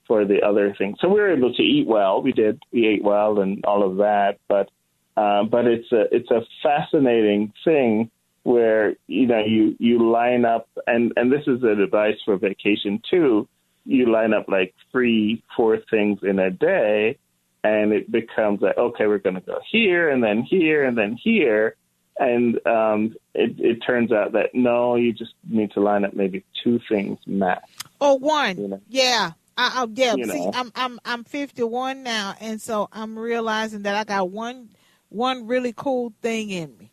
for 0.07 0.25
the 0.25 0.41
other 0.41 0.75
things. 0.77 0.97
So 0.99 1.07
we 1.07 1.19
were 1.19 1.31
able 1.31 1.53
to 1.53 1.61
eat 1.61 1.87
well. 1.87 2.21
We 2.21 2.31
did. 2.31 2.61
We 2.71 2.87
ate 2.87 3.03
well 3.03 3.39
and 3.39 3.63
all 3.65 3.89
of 3.89 3.97
that, 3.97 4.39
but. 4.47 4.69
Uh, 5.15 5.43
but 5.43 5.65
it's 5.67 5.91
a 5.91 6.05
it's 6.11 6.31
a 6.31 6.41
fascinating 6.63 7.53
thing 7.63 8.09
where 8.43 8.95
you 9.07 9.25
know 9.25 9.43
you 9.45 9.75
you 9.79 10.11
line 10.11 10.43
up 10.45 10.67
and 10.85 11.13
and 11.15 11.31
this 11.31 11.43
is 11.47 11.63
an 11.63 11.81
advice 11.81 12.17
for 12.25 12.37
vacation 12.37 13.01
too 13.09 13.47
you 13.85 14.11
line 14.11 14.33
up 14.33 14.47
like 14.47 14.73
three 14.91 15.43
four 15.55 15.77
things 15.89 16.19
in 16.23 16.39
a 16.39 16.51
day 16.51 17.17
and 17.63 17.93
it 17.93 18.11
becomes 18.11 18.61
like 18.61 18.77
okay 18.77 19.07
we're 19.07 19.17
going 19.17 19.35
to 19.35 19.41
go 19.41 19.59
here 19.71 20.09
and 20.09 20.21
then 20.21 20.43
here 20.43 20.83
and 20.83 20.97
then 20.97 21.17
here 21.21 21.75
and 22.19 22.65
um 22.67 23.15
it 23.33 23.59
it 23.59 23.79
turns 23.85 24.11
out 24.11 24.33
that 24.33 24.53
no 24.53 24.95
you 24.95 25.11
just 25.13 25.33
need 25.49 25.71
to 25.71 25.79
line 25.79 26.05
up 26.05 26.13
maybe 26.13 26.43
two 26.63 26.79
things 26.89 27.17
max 27.25 27.69
Or 27.99 28.17
one. 28.19 28.81
Yeah. 28.87 29.31
I, 29.55 29.83
I, 29.83 29.87
yeah. 29.93 30.15
You 30.15 30.25
See, 30.25 30.45
know. 30.45 30.51
I'm 30.53 30.71
I'm 30.75 30.99
I'm 31.05 31.23
51 31.23 32.01
now, 32.01 32.33
and 32.39 32.59
so 32.59 32.89
I'm 32.91 33.17
realizing 33.17 33.83
that 33.83 33.95
I 33.95 34.03
got 34.03 34.31
one 34.31 34.69
one 35.09 35.45
really 35.47 35.73
cool 35.75 36.11
thing 36.21 36.49
in 36.49 36.75
me. 36.77 36.89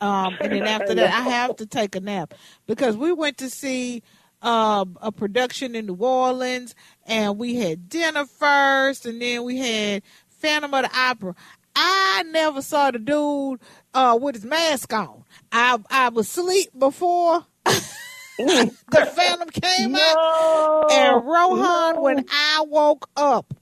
Um, 0.00 0.36
and 0.40 0.52
then 0.52 0.66
after 0.66 0.94
that, 0.94 1.12
I 1.12 1.22
have 1.30 1.56
to 1.56 1.66
take 1.66 1.96
a 1.96 2.00
nap 2.00 2.34
because 2.66 2.96
we 2.96 3.12
went 3.12 3.38
to 3.38 3.48
see 3.48 4.02
uh, 4.42 4.84
a 5.00 5.10
production 5.10 5.74
in 5.74 5.86
New 5.86 5.96
Orleans, 5.96 6.74
and 7.06 7.38
we 7.38 7.56
had 7.56 7.88
dinner 7.88 8.26
first, 8.26 9.06
and 9.06 9.20
then 9.20 9.44
we 9.44 9.58
had 9.58 10.02
Phantom 10.28 10.72
of 10.74 10.82
the 10.82 10.98
Opera. 10.98 11.34
I 11.76 12.24
never 12.30 12.62
saw 12.62 12.90
the 12.90 12.98
dude 12.98 13.60
uh, 13.94 14.18
with 14.20 14.36
his 14.36 14.44
mask 14.44 14.92
on. 14.92 15.24
I 15.52 15.78
I 15.90 16.08
was 16.08 16.26
asleep 16.28 16.70
before 16.76 17.44
the 17.64 19.12
Phantom 19.14 19.48
came 19.50 19.94
out, 19.94 20.90
and 20.90 21.24
Rohan, 21.26 22.00
when 22.00 22.24
I 22.30 22.64
woke 22.66 23.08
up, 23.16 23.52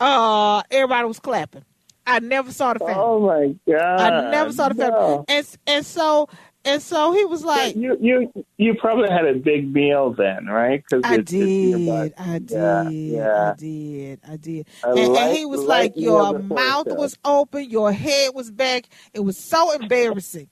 uh, 0.00 0.62
everybody 0.70 1.08
was 1.08 1.18
clapping. 1.20 1.64
I 2.06 2.18
never 2.20 2.52
saw 2.52 2.74
the 2.74 2.80
Phantom. 2.80 2.98
oh 2.98 3.20
my 3.20 3.54
god 3.66 4.00
I 4.00 4.30
never 4.30 4.52
saw 4.52 4.68
the 4.68 4.74
Phantom, 4.74 5.00
no. 5.00 5.24
and 5.28 5.46
and 5.66 5.86
so 5.86 6.28
and 6.64 6.82
so 6.82 7.12
he 7.12 7.24
was 7.24 7.44
like, 7.44 7.76
you 7.76 7.96
you 8.00 8.44
you 8.56 8.74
probably 8.74 9.10
had 9.10 9.26
a 9.26 9.34
big 9.34 9.72
meal 9.72 10.12
then 10.12 10.46
right 10.46 10.82
because 10.82 11.02
I 11.04 11.16
it's, 11.16 11.32
it's 11.32 11.32
nearby. 11.32 12.08
did, 12.08 12.14
I 12.18 12.38
did, 12.38 12.50
yeah, 12.50 12.88
yeah. 12.88 13.50
I 13.50 13.54
did, 13.58 14.20
I 14.28 14.36
did. 14.36 14.66
And, 14.82 14.98
and 14.98 15.36
he 15.36 15.44
was 15.44 15.62
like, 15.62 15.92
your 15.96 16.38
mouth 16.38 16.86
was 16.88 17.18
open, 17.24 17.68
your 17.68 17.92
head 17.92 18.30
was 18.34 18.50
back. 18.50 18.88
It 19.12 19.20
was 19.20 19.36
so 19.36 19.72
embarrassing. 19.72 20.48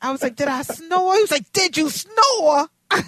I 0.00 0.12
was 0.12 0.22
like, 0.22 0.36
did 0.36 0.48
I 0.48 0.62
snore? 0.62 1.14
He 1.14 1.22
was 1.22 1.30
like, 1.30 1.50
did 1.52 1.76
you 1.76 1.90
snore? 1.90 2.68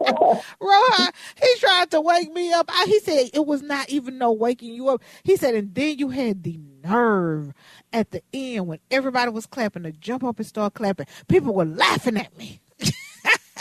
Rohan, 0.60 1.12
he 1.42 1.54
tried 1.58 1.90
to 1.90 2.00
wake 2.00 2.32
me 2.32 2.52
up. 2.52 2.70
I, 2.72 2.84
he 2.86 3.00
said 3.00 3.30
it 3.34 3.46
was 3.46 3.62
not 3.62 3.90
even 3.90 4.18
no 4.18 4.32
waking 4.32 4.72
you 4.74 4.88
up. 4.88 5.02
He 5.24 5.36
said, 5.36 5.54
and 5.54 5.74
then 5.74 5.98
you 5.98 6.08
had 6.08 6.42
the 6.42 6.58
nerve 6.82 7.52
at 7.92 8.10
the 8.10 8.22
end 8.32 8.66
when 8.66 8.78
everybody 8.90 9.30
was 9.30 9.46
clapping 9.46 9.82
to 9.82 9.92
jump 9.92 10.24
up 10.24 10.38
and 10.38 10.46
start 10.46 10.74
clapping. 10.74 11.06
People 11.28 11.54
were 11.54 11.66
laughing 11.66 12.16
at 12.16 12.36
me. 12.38 12.60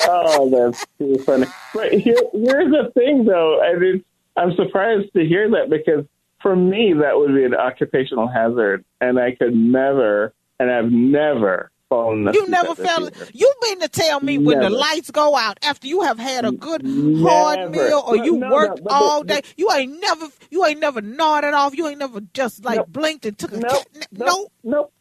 oh, 0.07 0.49
that's 0.49 0.85
too 0.97 1.17
funny. 1.25 1.47
But 1.73 1.91
here, 1.93 2.15
here's 2.33 2.71
the 2.71 2.91
thing, 2.93 3.25
though, 3.25 3.61
I 3.61 3.77
mean, 3.77 4.03
I'm 4.37 4.55
surprised 4.55 5.11
to 5.13 5.25
hear 5.25 5.49
that 5.51 5.69
because 5.69 6.05
for 6.41 6.55
me 6.55 6.93
that 6.93 7.17
would 7.17 7.35
be 7.35 7.43
an 7.43 7.55
occupational 7.55 8.27
hazard, 8.27 8.85
and 9.01 9.19
I 9.19 9.35
could 9.35 9.53
never, 9.53 10.33
and 10.59 10.71
I've 10.71 10.91
never 10.91 11.71
asleep. 11.91 12.35
You 12.35 12.47
never 12.49 12.75
theater. 12.75 13.11
You 13.33 13.53
mean 13.63 13.79
to 13.81 13.87
tell 13.89 14.19
me 14.21 14.37
when 14.37 14.59
the 14.59 14.69
lights 14.69 15.11
go 15.11 15.35
out 15.35 15.57
after 15.63 15.87
you 15.87 16.01
have 16.01 16.19
had 16.19 16.45
a 16.45 16.51
good 16.51 16.81
hard 17.21 17.71
meal 17.71 18.03
or 18.05 18.17
No, 18.17 18.23
you 18.23 18.37
no, 18.37 18.51
worked 18.51 18.77
no, 18.79 18.83
but- 18.85 18.93
all 18.93 19.23
but- 19.23 19.27
day? 19.27 19.41
You 19.57 19.71
ain't 19.71 19.99
never. 19.99 20.27
You 20.51 20.65
ain't 20.65 20.79
never 20.79 21.01
nodded 21.01 21.53
off. 21.53 21.75
You 21.75 21.87
ain't 21.87 21.99
never 21.99 22.21
just 22.33 22.63
like 22.65 22.85
blinked 22.87 23.25
and 23.25 23.37
took 23.37 23.53
a. 23.53 23.59
Nope, 23.59 23.83
nope. 24.11 24.51
Nope. 24.63 24.93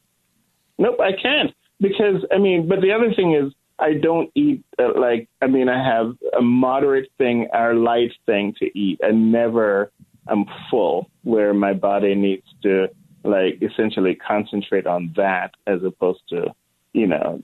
Nope, 0.78 1.00
I 1.00 1.10
can't 1.20 1.50
because 1.80 2.24
I 2.32 2.38
mean, 2.38 2.68
but 2.68 2.80
the 2.80 2.92
other 2.92 3.12
thing 3.14 3.34
is 3.34 3.52
I 3.78 3.94
don't 3.94 4.30
eat 4.34 4.64
uh, 4.78 4.98
like 4.98 5.28
I 5.42 5.46
mean 5.46 5.68
I 5.68 5.82
have 5.84 6.14
a 6.36 6.42
moderate 6.42 7.08
thing 7.18 7.48
or 7.52 7.74
light 7.74 8.12
thing 8.26 8.54
to 8.60 8.78
eat 8.78 8.98
and 9.02 9.32
never 9.32 9.90
I'm 10.28 10.44
full 10.70 11.10
where 11.22 11.52
my 11.54 11.72
body 11.72 12.14
needs 12.14 12.46
to 12.62 12.88
like 13.24 13.60
essentially 13.62 14.14
concentrate 14.14 14.86
on 14.86 15.12
that 15.16 15.52
as 15.66 15.82
opposed 15.84 16.20
to 16.28 16.52
you 16.98 17.06
know 17.06 17.40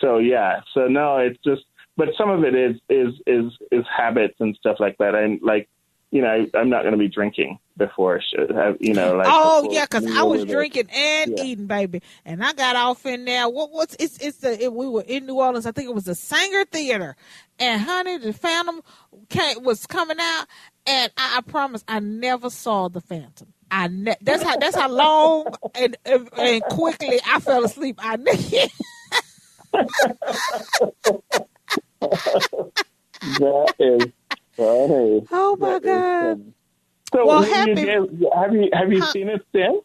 so 0.00 0.18
yeah 0.18 0.60
so 0.74 0.86
no 0.88 1.16
it's 1.18 1.38
just 1.44 1.62
but 1.96 2.08
some 2.16 2.30
of 2.30 2.44
it 2.44 2.54
is 2.54 2.76
is 2.88 3.14
is 3.26 3.52
is 3.72 3.84
habits 3.96 4.36
and 4.40 4.56
stuff 4.56 4.76
like 4.78 4.96
that 4.98 5.14
and 5.14 5.40
like 5.42 5.68
you 6.10 6.22
know 6.22 6.28
I, 6.28 6.58
I'm 6.58 6.70
not 6.70 6.82
going 6.82 6.92
to 6.92 6.98
be 6.98 7.08
drinking 7.08 7.58
before 7.76 8.18
I 8.18 8.22
should 8.28 8.50
have 8.50 8.76
you 8.80 8.94
know 8.94 9.14
like 9.16 9.28
oh 9.30 9.70
yeah, 9.72 9.84
because 9.84 10.04
I 10.06 10.24
was 10.24 10.44
drinking 10.44 10.88
and 10.90 11.38
Yeah. 11.38 11.44
eating, 11.44 11.66
baby, 11.66 12.02
and 12.24 12.44
I 12.44 12.52
got 12.52 12.76
off 12.76 13.06
in 13.06 13.24
there. 13.24 13.48
What 13.48 13.70
what's 13.70 13.94
it's 14.00 14.18
it's 14.18 14.38
the 14.38 14.60
it, 14.64 14.72
we 14.72 14.88
were 14.88 15.04
in 15.06 15.26
New 15.26 15.34
Orleans. 15.34 15.66
I 15.66 15.72
think 15.72 15.88
it 15.88 15.94
was 15.94 16.04
the 16.04 16.12
Saenger 16.12 16.66
Theater, 16.68 17.16
and 17.58 17.80
honey, 17.82 18.18
the 18.18 18.32
Phantom 18.32 18.82
came, 19.28 19.62
was 19.62 19.86
coming 19.86 20.16
out, 20.20 20.46
and 20.86 21.12
I, 21.16 21.38
I 21.38 21.40
promise 21.42 21.84
I 21.86 22.00
never 22.00 22.50
saw 22.50 22.88
the 22.88 23.00
Phantom. 23.00 23.52
I 23.70 23.88
ne- 23.88 24.16
that's 24.22 24.42
how 24.42 24.56
that's 24.56 24.76
how 24.76 24.90
long 24.90 25.48
and 25.74 25.96
and, 26.04 26.28
and 26.38 26.68
quickly 26.68 27.20
I 27.26 27.40
fell 27.40 27.64
asleep. 27.64 27.98
I 28.02 28.16
ne- 28.16 28.68
That 33.22 33.72
is 33.78 34.12
funny. 34.56 35.28
Oh 35.30 35.56
my 35.60 35.78
That 35.82 36.02
god! 36.20 36.54
So 37.14 37.26
Well, 37.26 37.40
when 37.40 37.62
you 37.64 37.76
have 38.34 38.54
you 38.54 38.70
have 38.72 38.92
you 38.92 39.02
Huh? 39.02 39.14
seen 39.14 39.28
it 39.28 39.42
since? 39.54 39.84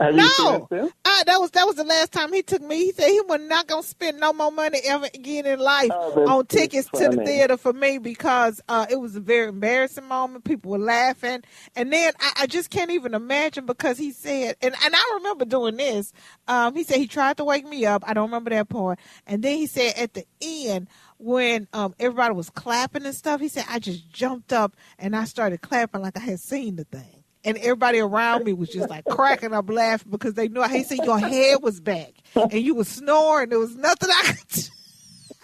Have 0.00 0.16
you 0.16 0.28
seen 0.28 0.54
it 0.54 0.64
No? 0.70 0.90
I, 1.04 1.22
that 1.26 1.40
was 1.40 1.50
that 1.52 1.66
was 1.66 1.76
the 1.76 1.84
last 1.84 2.12
time 2.12 2.32
he 2.32 2.42
took 2.42 2.62
me. 2.62 2.76
He 2.86 2.92
said 2.92 3.08
he 3.08 3.20
was 3.22 3.40
not 3.42 3.66
gonna 3.66 3.82
spend 3.82 4.20
no 4.20 4.32
more 4.32 4.52
money 4.52 4.80
ever 4.84 5.06
again 5.14 5.46
in 5.46 5.60
life 5.60 5.90
Oh, 5.92 6.26
on 6.26 6.46
tickets 6.46 6.88
to 6.94 7.08
the 7.08 7.24
theater 7.24 7.56
for 7.56 7.72
me 7.72 7.98
because 7.98 8.60
uh, 8.68 8.86
it 8.90 9.00
was 9.00 9.16
a 9.16 9.20
very 9.20 9.48
embarrassing 9.48 10.06
moment. 10.08 10.44
People 10.44 10.72
were 10.72 10.78
laughing, 10.78 11.42
and 11.76 11.92
then 11.92 12.12
I, 12.20 12.32
I 12.42 12.46
just 12.46 12.70
can't 12.70 12.90
even 12.90 13.14
imagine 13.14 13.66
because 13.66 13.98
he 13.98 14.12
said, 14.12 14.56
and 14.62 14.74
and 14.84 14.94
I 14.94 15.12
remember 15.16 15.44
doing 15.44 15.76
this. 15.76 16.12
Um, 16.48 16.74
he 16.74 16.84
said 16.84 16.98
he 16.98 17.06
tried 17.06 17.36
to 17.38 17.44
wake 17.44 17.66
me 17.66 17.86
up. 17.86 18.04
I 18.06 18.14
don't 18.14 18.28
remember 18.28 18.50
that 18.50 18.68
part, 18.68 18.98
and 19.26 19.42
then 19.42 19.56
he 19.58 19.66
said 19.66 19.94
at 19.96 20.14
the 20.14 20.24
end 20.42 20.88
when 21.18 21.68
um, 21.72 21.94
everybody 22.00 22.34
was 22.34 22.50
clapping 22.50 23.06
and 23.06 23.14
stuff, 23.14 23.40
he 23.40 23.48
said 23.48 23.64
I 23.68 23.78
just 23.78 24.10
jumped 24.12 24.52
up 24.52 24.76
and 24.98 25.14
I 25.14 25.24
started 25.24 25.60
clapping 25.60 26.02
like 26.02 26.16
I 26.16 26.20
had 26.20 26.40
seen 26.40 26.76
the 26.76 26.84
thing. 26.84 27.21
And 27.44 27.56
everybody 27.58 27.98
around 27.98 28.44
me 28.44 28.52
was 28.52 28.68
just 28.68 28.88
like 28.88 29.04
cracking 29.04 29.52
up 29.52 29.68
laughing 29.68 30.10
because 30.10 30.34
they 30.34 30.48
knew. 30.48 30.60
I 30.60 30.82
said 30.82 30.98
your 31.04 31.18
head 31.18 31.58
was 31.60 31.80
back 31.80 32.12
and 32.36 32.52
you 32.54 32.74
were 32.76 32.84
snoring. 32.84 33.48
There 33.48 33.58
was 33.58 33.74
nothing 33.76 34.10
I 34.10 34.22
could. 34.32 34.68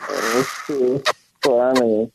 That's 0.09 0.67
too 0.67 1.03
funny. 1.43 2.13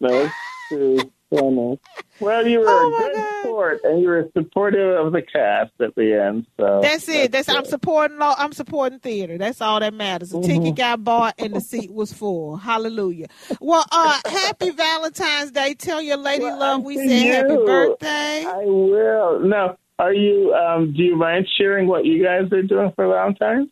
That's 0.00 0.34
too 0.68 1.12
funny. 1.30 1.78
Well, 2.20 2.46
you 2.46 2.60
were 2.60 2.66
Oh, 2.68 2.96
a 2.96 3.14
good 3.14 3.24
sport, 3.42 3.80
and 3.84 4.02
you 4.02 4.08
were 4.08 4.27
supportive 4.38 5.06
of 5.06 5.12
the 5.12 5.22
cast 5.22 5.72
at 5.80 5.94
the 5.94 6.14
end. 6.14 6.46
So 6.58 6.80
That's 6.82 7.08
it. 7.08 7.32
That's 7.32 7.48
I'm 7.48 7.64
supporting 7.64 8.18
law. 8.18 8.34
I'm 8.38 8.52
supporting 8.52 8.98
theater. 9.00 9.38
That's 9.38 9.60
all 9.60 9.80
that 9.80 9.94
matters. 9.94 10.30
The 10.30 10.40
ticket 10.40 10.76
got 10.76 11.02
bought 11.02 11.34
and 11.38 11.54
the 11.54 11.60
seat 11.60 11.92
was 11.92 12.12
full. 12.12 12.56
Hallelujah. 12.56 13.26
Well, 13.60 13.84
uh, 13.90 14.20
happy 14.26 14.70
Valentine's 14.70 15.50
Day. 15.50 15.74
Tell 15.74 16.00
your 16.00 16.16
lady 16.16 16.44
love 16.44 16.82
we 16.82 16.96
to 16.96 17.08
said 17.08 17.26
happy 17.26 17.56
birthday. 17.56 18.44
I 18.46 18.64
will. 18.64 19.40
Now, 19.40 19.76
are 19.98 20.12
you? 20.12 20.54
Um, 20.54 20.94
do 20.96 21.02
you 21.02 21.16
mind 21.16 21.48
sharing 21.58 21.88
what 21.88 22.04
you 22.04 22.22
guys 22.22 22.52
are 22.52 22.62
doing 22.62 22.92
for 22.94 23.08
Valentine's? 23.08 23.68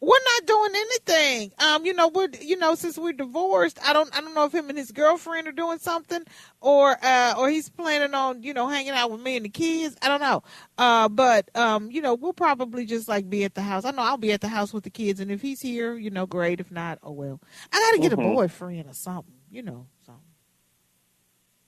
We're 0.00 0.18
not 0.38 0.46
doing 0.46 0.70
anything. 0.74 1.52
Um, 1.58 1.84
you 1.84 1.92
know, 1.92 2.08
we're 2.08 2.28
you 2.40 2.56
know, 2.56 2.74
since 2.74 2.98
we're 2.98 3.12
divorced, 3.12 3.78
I 3.86 3.92
don't 3.92 4.14
I 4.16 4.20
don't 4.22 4.34
know 4.34 4.46
if 4.46 4.54
him 4.54 4.68
and 4.70 4.78
his 4.78 4.92
girlfriend 4.92 5.46
are 5.48 5.52
doing 5.52 5.78
something 5.78 6.22
or 6.60 6.96
uh 7.04 7.34
or 7.38 7.50
he's 7.50 7.68
planning 7.68 8.14
on, 8.14 8.42
you 8.42 8.54
know, 8.54 8.68
hanging 8.68 8.92
out 8.92 9.10
with 9.10 9.20
me 9.20 9.36
and 9.36 9.44
the 9.44 9.50
kids. 9.50 9.96
I 10.02 10.08
don't 10.08 10.20
know. 10.22 10.42
Uh 10.78 11.08
but 11.08 11.54
um, 11.56 11.90
you 11.90 12.00
know, 12.02 12.14
we'll 12.14 12.32
probably 12.32 12.86
just 12.86 13.08
like 13.08 13.28
be 13.28 13.44
at 13.44 13.54
the 13.54 13.62
house. 13.62 13.84
I 13.84 13.90
know 13.92 14.02
I'll 14.02 14.16
be 14.16 14.32
at 14.32 14.40
the 14.40 14.48
house 14.48 14.72
with 14.72 14.84
the 14.84 14.90
kids 14.90 15.20
and 15.20 15.30
if 15.30 15.42
he's 15.42 15.60
here, 15.60 15.94
you 15.96 16.10
know, 16.10 16.26
great. 16.26 16.60
If 16.60 16.70
not, 16.70 16.98
oh 17.02 17.12
well. 17.12 17.40
I 17.72 17.78
gotta 17.78 17.98
get 18.00 18.12
Mhm. 18.12 18.14
a 18.14 18.16
boyfriend 18.16 18.88
or 18.88 18.94
something, 18.94 19.34
you 19.50 19.62
know, 19.62 19.86
something. 20.06 20.22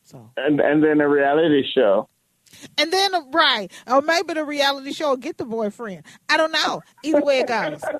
So 0.02 0.30
And 0.36 0.60
and 0.60 0.82
then 0.82 1.00
a 1.00 1.08
reality 1.08 1.62
show. 1.74 2.08
And 2.78 2.92
then, 2.92 3.12
right, 3.32 3.70
or 3.86 4.02
maybe 4.02 4.34
the 4.34 4.44
reality 4.44 4.92
show 4.92 5.10
will 5.10 5.16
get 5.16 5.38
the 5.38 5.44
boyfriend. 5.44 6.04
I 6.28 6.36
don't 6.36 6.52
know. 6.52 6.82
Either 7.02 7.22
way 7.22 7.40
it 7.40 7.46
goes. 7.46 7.90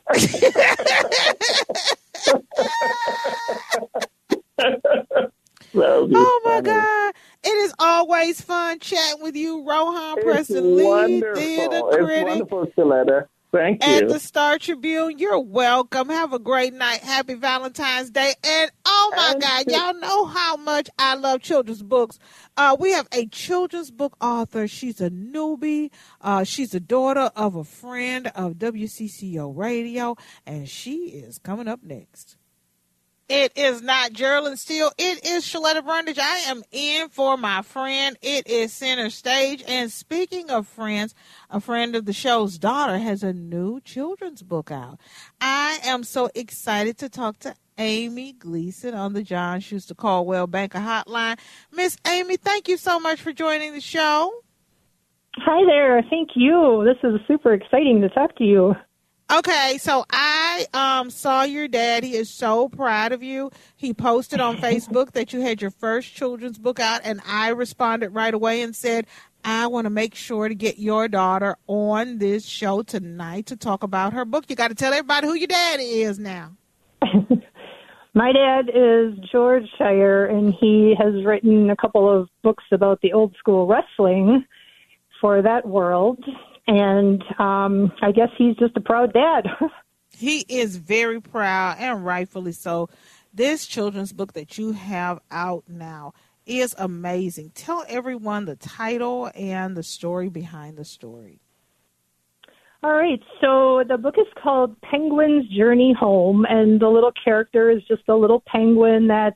oh 6.15 6.41
my 6.45 6.61
God! 6.63 7.15
It 7.45 7.57
is 7.57 7.75
always 7.79 8.41
fun 8.41 8.79
chatting 8.81 9.23
with 9.23 9.37
you, 9.37 9.65
Rohan 9.67 10.19
It's 10.19 10.25
Preston 10.25 10.77
Lee, 10.77 11.25
wonderful. 11.25 11.35
theater 11.35 11.83
It's 11.93 12.13
critic 12.15 12.17
wonderful, 12.17 12.67
Shaletta. 12.77 13.27
Thank 13.53 13.85
at 13.85 14.09
the 14.09 14.19
Star 14.19 14.59
Tribune. 14.59 15.19
You're 15.19 15.39
welcome. 15.39 16.09
Have 16.09 16.33
a 16.33 16.39
great 16.39 16.73
night. 16.73 17.01
Happy 17.01 17.35
Valentine's 17.35 18.11
Day. 18.11 18.33
And 18.43 18.71
oh 18.87 19.13
my 19.15 19.35
God, 19.39 19.67
y'all 19.67 20.01
know 20.01 20.25
how 20.25 20.57
much 20.57 20.89
I 20.99 21.17
love 21.17 21.43
children's 21.43 21.83
books. 21.83 22.19
Uh, 22.57 22.75
we 22.81 22.93
have 22.93 23.07
a 23.13 23.27
children's 23.27 23.91
book 23.91 24.17
author. 24.23 24.67
She's 24.67 25.03
a 25.03 25.11
newbie. 25.11 25.91
Uh, 26.23 26.45
she's 26.45 26.75
a 26.75 26.81
daughter 26.81 27.31
of 27.37 27.55
a 27.55 27.65
friend 27.65 28.33
of 28.35 28.55
WCCO 28.55 29.55
Radio, 29.55 30.17
and 30.47 30.67
she 30.67 31.11
is 31.11 31.37
coming 31.37 31.69
up 31.69 31.81
next. 31.83 32.39
It 33.35 33.53
is 33.57 33.81
not 33.81 34.13
Geraldine 34.13 34.59
Steele. 34.59 34.93
It 34.99 35.25
is 35.25 35.43
Shaletta 35.43 35.83
Brundage. 35.83 36.19
I 36.19 36.41
am 36.49 36.63
in 36.71 37.09
for 37.09 37.39
my 37.39 37.63
friend. 37.63 38.15
It 38.21 38.47
is 38.47 38.75
center 38.75 39.09
stage. 39.09 39.65
And 39.67 39.91
speaking 39.91 40.51
of 40.51 40.67
friends, 40.67 41.15
a 41.49 41.59
friend 41.59 41.97
of 41.97 42.05
the 42.05 42.13
show's 42.13 42.59
daughter 42.59 42.99
has 42.99 43.23
a 43.23 43.33
new 43.33 43.81
children's 43.81 44.43
book 44.43 44.71
out. 44.71 45.01
I 45.41 45.79
am 45.83 46.05
so 46.05 46.29
excited 46.35 46.99
to 46.99 47.09
talk 47.09 47.39
to 47.39 47.55
Amy 47.79 48.35
Gleason 48.35 48.93
on 48.93 49.15
the 49.15 49.23
John 49.23 49.61
Schuster 49.61 49.95
Coldwell 49.95 50.47
Banker 50.47 50.81
Hotline. 50.81 51.39
Miss 51.73 51.97
Amy, 52.07 52.37
thank 52.37 52.69
you 52.69 52.77
so 52.77 53.01
much 53.01 53.23
for 53.23 53.33
joining 53.33 53.73
the 53.73 53.81
show. 53.81 54.31
Hi 55.37 55.65
there. 55.65 56.03
Thank 56.11 56.33
you. 56.35 56.85
This 56.85 56.99
is 57.03 57.19
super 57.27 57.55
exciting 57.55 58.03
to 58.03 58.11
talk 58.11 58.37
to 58.37 58.45
you. 58.45 58.75
Okay, 59.31 59.79
so 59.79 60.05
I 60.11 60.67
um 60.75 61.11
saw 61.11 61.43
your 61.43 61.69
dad. 61.69 62.05
He 62.05 62.17
is 62.17 62.29
so 62.29 62.69
proud 62.69 63.13
of 63.13 63.23
you. 63.23 63.51
He 63.77 63.95
posted 63.95 64.41
on 64.41 64.57
Facebook 64.59 65.13
that 65.13 65.33
you 65.33 65.41
had 65.41 65.61
your 65.61 65.71
first 65.71 66.15
children's 66.15 66.59
book 66.59 66.81
out, 66.81 67.01
and 67.05 67.21
I 67.27 67.49
responded 67.51 68.11
right 68.11 68.35
away 68.35 68.63
and 68.63 68.75
said, 68.75 69.07
I 69.45 69.67
want 69.67 69.87
to 69.87 69.91
make 69.91 70.15
sure 70.15 70.49
to 70.49 70.55
get 70.55 70.79
your 70.79 71.09
daughter 71.09 71.57
on 71.67 72.19
this 72.19 72.47
show 72.47 72.83
tonight 72.83 73.47
to 73.47 73.57
talk 73.57 73.83
about 73.83 74.13
her 74.13 74.25
book. 74.25 74.45
You 74.49 74.57
got 74.57 74.69
to 74.69 74.75
tell 74.75 74.93
everybody 74.93 75.27
who 75.27 75.35
your 75.35 75.49
dad 75.49 75.81
is 75.81 76.19
now. 76.19 76.53
My 78.15 78.31
dad 78.31 78.69
is 78.69 79.15
George 79.33 79.65
Schire, 79.81 80.31
and 80.31 80.55
he 80.61 80.95
has 80.99 81.25
written 81.25 81.71
a 81.71 81.77
couple 81.77 82.11
of 82.11 82.29
books 82.43 82.65
about 82.71 83.01
the 83.01 83.15
old 83.15 83.35
school 83.39 83.67
wrestling 83.67 84.45
for 85.21 85.41
that 85.43 85.67
world. 85.67 86.23
And 86.67 87.23
um, 87.39 87.93
I 88.03 88.13
guess 88.13 88.29
he's 88.39 88.57
just 88.57 88.77
a 88.77 88.81
proud 88.81 89.13
dad. 89.13 89.47
He 90.15 90.41
is 90.41 90.77
very 90.77 91.21
proud 91.21 91.77
and 91.79 92.05
rightfully 92.05 92.53
so. 92.53 92.89
This 93.33 93.67
children's 93.67 94.13
book 94.13 94.35
that 94.35 94.59
you 94.59 94.73
have 94.73 95.21
out 95.31 95.65
now 95.67 96.13
is 96.45 96.75
amazing. 96.77 97.53
Tell 97.55 97.85
everyone 97.89 98.45
the 98.45 98.57
title 98.57 99.31
and 99.35 99.77
the 99.77 99.83
story 99.83 100.29
behind 100.29 100.77
the 100.77 100.85
story. 100.85 101.41
All 102.83 102.93
right, 102.93 103.21
so 103.41 103.85
the 103.89 103.97
book 103.97 104.17
is 104.19 104.27
called 104.43 104.81
Penguin's 104.83 105.49
Journey 105.49 105.95
Home, 105.99 106.45
and 106.49 106.81
the 106.81 106.89
little 106.89 107.13
character 107.25 107.71
is 107.71 107.81
just 107.87 108.03
a 108.09 108.17
little 108.17 108.43
penguin 108.45 109.07
that 109.07 109.35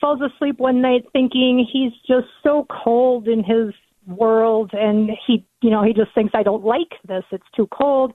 falls 0.00 0.20
asleep 0.20 0.58
one 0.58 0.82
night 0.82 1.04
thinking 1.12 1.64
he's 1.72 1.92
just 2.08 2.26
so 2.42 2.66
cold 2.84 3.28
in 3.28 3.44
his 3.44 3.72
world, 4.06 4.70
and 4.72 5.10
he, 5.26 5.46
you 5.62 5.70
know, 5.70 5.82
he 5.82 5.92
just 5.92 6.14
thinks, 6.14 6.32
I 6.34 6.42
don't 6.42 6.64
like 6.64 6.92
this, 7.06 7.24
it's 7.30 7.46
too 7.56 7.68
cold. 7.68 8.12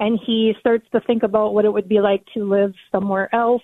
And 0.00 0.18
he 0.24 0.54
starts 0.60 0.86
to 0.92 1.00
think 1.00 1.24
about 1.24 1.54
what 1.54 1.64
it 1.64 1.72
would 1.72 1.88
be 1.88 2.00
like 2.00 2.24
to 2.34 2.44
live 2.44 2.72
somewhere 2.92 3.34
else. 3.34 3.62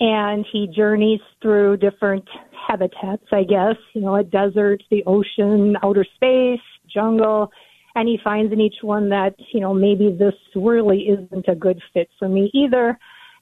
And 0.00 0.44
he 0.50 0.66
journeys 0.74 1.20
through 1.42 1.76
different 1.76 2.24
habitats, 2.68 3.24
I 3.30 3.44
guess, 3.44 3.76
you 3.94 4.00
know, 4.00 4.16
a 4.16 4.24
desert, 4.24 4.82
the 4.90 5.04
ocean, 5.06 5.76
outer 5.82 6.04
space, 6.16 6.60
jungle 6.92 7.50
and 7.94 8.08
he 8.08 8.18
finds 8.22 8.52
in 8.52 8.60
each 8.60 8.82
one 8.82 9.08
that 9.10 9.34
you 9.52 9.60
know 9.60 9.72
maybe 9.72 10.14
this 10.18 10.34
really 10.54 11.08
isn't 11.08 11.48
a 11.48 11.54
good 11.54 11.80
fit 11.92 12.08
for 12.18 12.28
me 12.28 12.50
either 12.54 12.98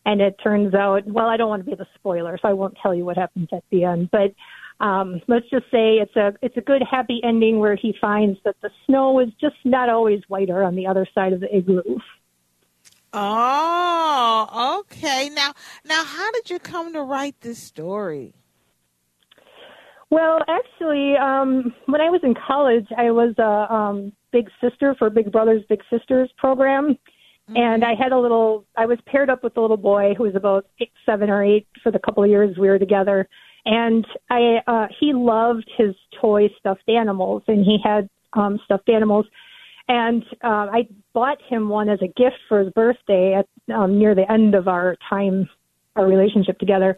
and 0.07 0.21
it 0.21 0.37
turns 0.43 0.75
out 0.75 1.07
well 1.07 1.27
i 1.27 1.37
don't 1.37 1.49
want 1.49 1.65
to 1.65 1.71
be 1.71 1.77
the 1.77 1.87
spoiler 1.95 2.39
so 2.41 2.49
i 2.49 2.53
won't 2.53 2.77
tell 2.83 2.95
you 2.95 3.05
what 3.05 3.17
happens 3.17 3.49
at 3.53 3.65
the 3.71 3.85
end 3.85 4.09
but 4.11 4.33
um 4.83 5.21
let's 5.29 5.49
just 5.49 5.65
say 5.71 5.97
it's 5.97 6.15
a 6.17 6.35
it's 6.43 6.57
a 6.59 6.61
good 6.61 6.83
happy 6.89 7.21
ending 7.25 7.59
where 7.59 7.77
he 7.77 7.95
finds 8.01 8.39
that 8.45 8.57
the 8.61 8.71
snow 8.87 9.19
is 9.21 9.29
just 9.41 9.57
not 9.65 9.89
always 9.89 10.21
whiter 10.29 10.63
on 10.63 10.77
the 10.77 10.87
other 10.87 11.07
side 11.15 11.33
of 11.33 11.41
the 11.41 11.57
igloo 11.57 11.99
Oh, 13.15 14.81
okay. 14.81 15.29
Now, 15.29 15.53
now, 15.85 16.03
how 16.03 16.31
did 16.33 16.49
you 16.49 16.59
come 16.59 16.95
to 16.95 17.03
write 17.03 17.39
this 17.43 17.59
story? 17.59 18.35
Well, 20.11 20.41
actually, 20.49 21.17
um, 21.17 21.75
when 21.87 22.01
I 22.01 22.11
was 22.11 22.21
in 22.23 22.35
college, 22.35 22.87
I 22.97 23.11
was 23.11 23.35
a 23.39 23.73
um, 23.73 24.13
big 24.31 24.49
sister 24.61 24.95
for 24.99 25.11
Big 25.11 25.31
Brothers 25.31 25.63
Big 25.69 25.81
Sisters 25.91 26.31
program, 26.37 26.99
and 27.49 27.85
I 27.85 27.95
had 27.95 28.13
a 28.13 28.19
little. 28.19 28.67
I 28.77 28.87
was 28.87 28.99
paired 29.07 29.31
up 29.31 29.43
with 29.43 29.57
a 29.57 29.61
little 29.61 29.77
boy 29.77 30.15
who 30.17 30.25
was 30.25 30.35
about 30.35 30.67
eight, 30.81 30.93
seven 31.07 31.31
or 31.31 31.43
eight 31.43 31.67
for 31.83 31.91
the 31.91 31.99
couple 31.99 32.23
of 32.23 32.31
years 32.31 32.57
we 32.59 32.69
were 32.69 32.79
together, 32.79 33.29
and 33.65 34.07
I 34.31 34.59
uh, 34.67 34.87
he 34.99 35.13
loved 35.13 35.71
his 35.77 35.95
toy 36.21 36.49
stuffed 36.59 36.89
animals, 36.89 37.43
and 37.47 37.65
he 37.65 37.79
had 37.83 38.09
um, 38.33 38.59
stuffed 38.65 38.89
animals, 38.89 39.27
and 39.89 40.25
uh, 40.43 40.69
I 40.73 40.89
bought 41.13 41.39
him 41.49 41.69
one 41.69 41.89
as 41.89 42.01
a 42.03 42.09
gift 42.09 42.37
for 42.49 42.61
his 42.61 42.73
birthday 42.73 43.35
at 43.35 43.75
um, 43.75 43.99
near 43.99 44.15
the 44.15 44.31
end 44.31 44.55
of 44.55 44.69
our 44.69 44.97
time, 45.09 45.49
our 45.97 46.07
relationship 46.07 46.59
together. 46.59 46.97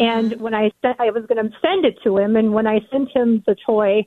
And 0.00 0.40
when 0.40 0.54
I 0.54 0.70
sent, 0.82 0.98
I 0.98 1.10
was 1.10 1.24
going 1.26 1.44
to 1.44 1.50
send 1.60 1.84
it 1.84 1.98
to 2.04 2.16
him, 2.16 2.36
and 2.36 2.52
when 2.52 2.66
I 2.66 2.80
sent 2.90 3.14
him 3.14 3.42
the 3.46 3.56
toy, 3.66 4.06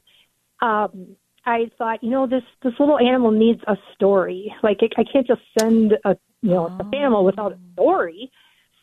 um, 0.61 1.15
I 1.45 1.71
thought, 1.77 2.03
you 2.03 2.09
know, 2.09 2.27
this 2.27 2.43
this 2.63 2.73
little 2.79 2.99
animal 2.99 3.31
needs 3.31 3.61
a 3.67 3.75
story. 3.95 4.53
Like 4.63 4.81
it, 4.81 4.93
I 4.97 5.03
can't 5.03 5.27
just 5.27 5.41
send 5.59 5.93
a 6.03 6.17
you 6.41 6.49
know 6.51 6.65
a 6.67 6.95
animal 6.95 7.23
without 7.23 7.53
a 7.53 7.57
story. 7.73 8.31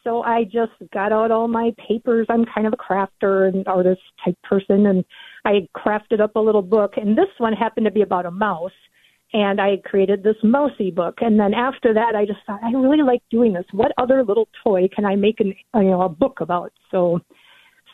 So 0.05 0.23
I 0.23 0.45
just 0.45 0.73
got 0.93 1.13
out 1.13 1.31
all 1.31 1.49
my 1.49 1.73
papers. 1.89 2.27
I'm 2.29 2.45
kind 2.45 2.67
of 2.67 2.75
a 2.75 2.77
crafter 2.77 3.49
and 3.49 3.67
artist 3.67 4.03
type 4.25 4.37
person, 4.43 4.87
and 4.87 5.05
I 5.45 5.67
crafted 5.75 6.21
up 6.21 6.37
a 6.37 6.41
little 6.41 6.63
book. 6.63 6.93
And 6.97 7.17
this 7.17 7.29
one 7.39 7.55
happened 7.55 7.87
to 7.87 7.91
be 7.91 8.03
about 8.03 8.27
a 8.27 8.31
mouse 8.31 8.71
and 9.35 9.61
I 9.61 9.79
created 9.85 10.23
this 10.23 10.37
mousy 10.45 10.93
book. 10.93 11.17
And 11.21 11.39
then 11.39 11.53
after 11.55 11.93
that, 11.93 12.15
I 12.15 12.25
just 12.25 12.39
thought 12.47 12.63
I 12.63 12.71
really 12.71 13.03
like 13.03 13.21
doing 13.31 13.53
this. 13.53 13.65
What 13.73 13.91
other 13.99 14.23
little 14.25 14.49
toy 14.63 14.89
can 14.95 15.05
I 15.05 15.17
make 15.17 15.41
an 15.41 15.53
you 15.75 15.91
know 15.91 16.03
a 16.03 16.09
book 16.09 16.41
about? 16.41 16.73
So 16.91 17.21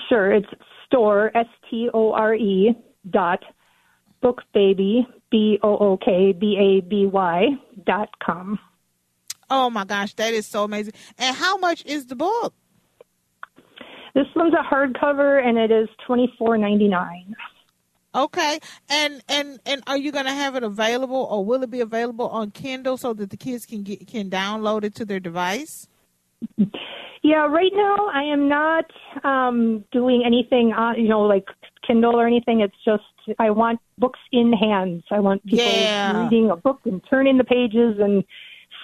Sure, 0.08 0.32
it's 0.32 0.48
store 0.84 1.30
s 1.36 1.46
t 1.70 1.88
o 1.94 2.12
r 2.12 2.34
e 2.34 2.74
dot 3.08 3.40
bookbaby 4.20 5.06
b 5.30 5.58
o 5.62 5.76
o 5.78 5.96
k 5.96 6.32
b 6.32 6.56
a 6.58 6.80
b 6.88 7.06
y 7.06 7.46
dot 7.84 8.08
com. 8.24 8.58
Oh 9.48 9.70
my 9.70 9.84
gosh, 9.84 10.12
that 10.14 10.34
is 10.34 10.44
so 10.46 10.64
amazing! 10.64 10.94
And 11.18 11.36
how 11.36 11.56
much 11.56 11.84
is 11.86 12.06
the 12.06 12.16
book? 12.16 12.52
This 14.14 14.26
one's 14.34 14.54
a 14.54 14.62
hardcover, 14.74 15.40
and 15.46 15.56
it 15.56 15.70
is 15.70 15.88
twenty 16.04 16.32
four 16.36 16.58
ninety 16.58 16.88
nine. 16.88 17.34
Okay, 18.16 18.58
and 18.88 19.22
and 19.28 19.60
and 19.66 19.82
are 19.86 19.98
you 19.98 20.10
going 20.10 20.24
to 20.24 20.32
have 20.32 20.56
it 20.56 20.62
available, 20.62 21.28
or 21.30 21.44
will 21.44 21.62
it 21.62 21.70
be 21.70 21.80
available 21.80 22.28
on 22.28 22.50
Kindle 22.50 22.96
so 22.96 23.12
that 23.12 23.28
the 23.28 23.36
kids 23.36 23.66
can 23.66 23.82
get 23.82 24.06
can 24.06 24.30
download 24.30 24.84
it 24.84 24.94
to 24.94 25.04
their 25.04 25.20
device? 25.20 25.86
Yeah, 27.22 27.46
right 27.46 27.72
now 27.74 27.96
I 28.14 28.22
am 28.22 28.48
not 28.48 28.84
um, 29.24 29.84
doing 29.92 30.22
anything 30.24 30.72
on, 30.72 30.98
you 31.00 31.08
know, 31.08 31.20
like 31.22 31.44
Kindle 31.86 32.14
or 32.18 32.26
anything. 32.26 32.60
It's 32.60 32.76
just 32.84 33.02
I 33.38 33.50
want 33.50 33.80
books 33.98 34.20
in 34.32 34.52
hands. 34.52 35.02
I 35.10 35.18
want 35.20 35.44
people 35.44 35.72
Yeah. 35.72 36.22
reading 36.22 36.50
a 36.50 36.56
book 36.56 36.80
and 36.84 37.02
turning 37.10 37.36
the 37.36 37.44
pages 37.44 37.98
and 38.00 38.24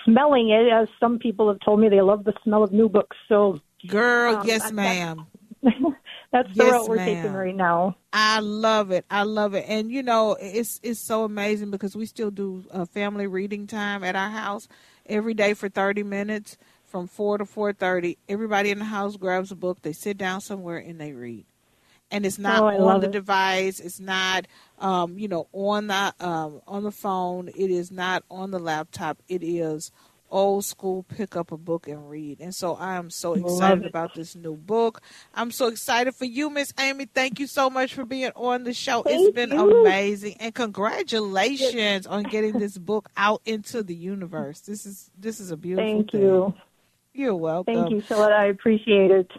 smelling 0.05 0.51
it. 0.51 0.71
As 0.73 0.89
some 1.01 1.19
people 1.19 1.49
have 1.49 1.59
told 1.65 1.81
me, 1.81 1.89
they 1.89 2.01
love 2.03 2.25
the 2.25 2.35
smell 2.45 2.63
of 2.65 2.73
new 2.73 2.89
books. 2.89 3.17
So, 3.29 3.61
Girl, 3.87 4.35
Um, 4.35 4.47
yes, 4.47 4.71
ma'am. 4.73 5.27
that's 6.33 6.51
the 6.57 6.65
Yes, 6.65 6.67
route 6.67 6.89
we're 6.89 6.99
ma'am. 6.99 7.01
taking 7.01 7.33
right 7.33 7.57
now. 7.57 7.97
I 8.13 8.41
love 8.41 8.91
it. 8.93 9.07
I 9.11 9.25
love 9.25 9.55
it. 9.55 9.67
And 9.69 9.93
you 9.93 10.03
know, 10.03 10.37
it's 10.41 10.81
it's 10.83 11.01
so 11.01 11.25
amazing 11.25 11.71
because 11.71 11.97
we 11.97 12.07
still 12.07 12.31
do 12.31 12.65
uh, 12.73 12.87
family 12.87 13.27
reading 13.27 13.67
time 13.67 14.05
at 14.05 14.17
our 14.17 14.31
house 14.31 14.69
every 15.07 15.35
day 15.35 15.55
for 15.55 15.69
30 15.69 16.03
minutes 16.05 16.59
from 16.87 17.07
4 17.09 17.39
to 17.39 17.45
4:30. 17.47 18.19
Everybody 18.29 18.71
in 18.71 18.81
the 18.81 18.87
house 18.87 19.17
grabs 19.17 19.53
a 19.53 19.57
book, 19.57 19.83
they 19.83 19.93
sit 19.93 20.19
down 20.19 20.41
somewhere 20.41 20.79
and 20.79 21.01
they 21.01 21.13
read. 21.13 21.47
And 22.11 22.27
it's 22.27 22.39
not 22.39 22.65
Oh, 22.65 22.69
on 22.77 23.01
the 23.01 23.09
it. 23.09 23.09
device, 23.09 23.81
it's 23.81 24.01
not 24.01 24.47
um, 24.79 25.19
you 25.19 25.29
know, 25.29 25.49
on 25.53 25.89
the 25.89 26.15
um, 26.21 26.61
on 26.67 26.85
the 26.85 26.93
phone, 26.93 27.49
it 27.49 27.71
is 27.71 27.91
not 27.93 28.25
on 28.31 28.51
the 28.51 28.59
laptop. 28.59 29.19
It 29.29 29.43
is 29.43 29.93
old 30.33 30.65
school 30.65 31.05
pick 31.05 31.37
up 31.37 31.53
a 31.53 31.57
book 31.57 31.87
and 31.87 32.11
read. 32.11 32.41
And 32.41 32.55
so 32.55 32.75
I 32.75 32.97
am 32.97 33.11
so 33.11 33.35
excited 33.35 33.87
about 33.87 34.15
this 34.15 34.35
new 34.35 34.57
book. 34.57 35.01
I'm 35.35 35.53
so 35.53 35.69
excited 35.69 36.15
for 36.15 36.25
you, 36.25 36.51
Miss 36.51 36.73
Amy. 36.81 37.07
Thank 37.07 37.39
you 37.39 37.47
so 37.47 37.71
much 37.71 37.95
for 37.95 38.05
being 38.05 38.33
on 38.35 38.65
the 38.65 38.73
show. 38.73 39.03
It's 39.07 39.33
been 39.35 39.53
you. 39.53 39.83
amazing. 39.83 40.37
And 40.41 40.55
congratulations 40.55 42.07
on 42.07 42.23
getting 42.31 42.59
this 42.59 42.79
book 42.79 43.11
out 43.17 43.43
into 43.45 43.83
the 43.83 43.95
universe. 43.95 44.61
This 44.61 44.87
is 44.87 45.11
this 45.17 45.39
is 45.39 45.51
a 45.51 45.57
beautiful 45.57 45.89
Thank 45.89 46.13
thing. 46.13 46.23
you. 46.23 46.55
You're 47.13 47.37
welcome. 47.37 47.75
Thank 47.75 47.91
you, 47.91 48.01
Philip. 48.01 48.33
I 48.33 48.47
appreciate 48.47 49.11
it. 49.11 49.31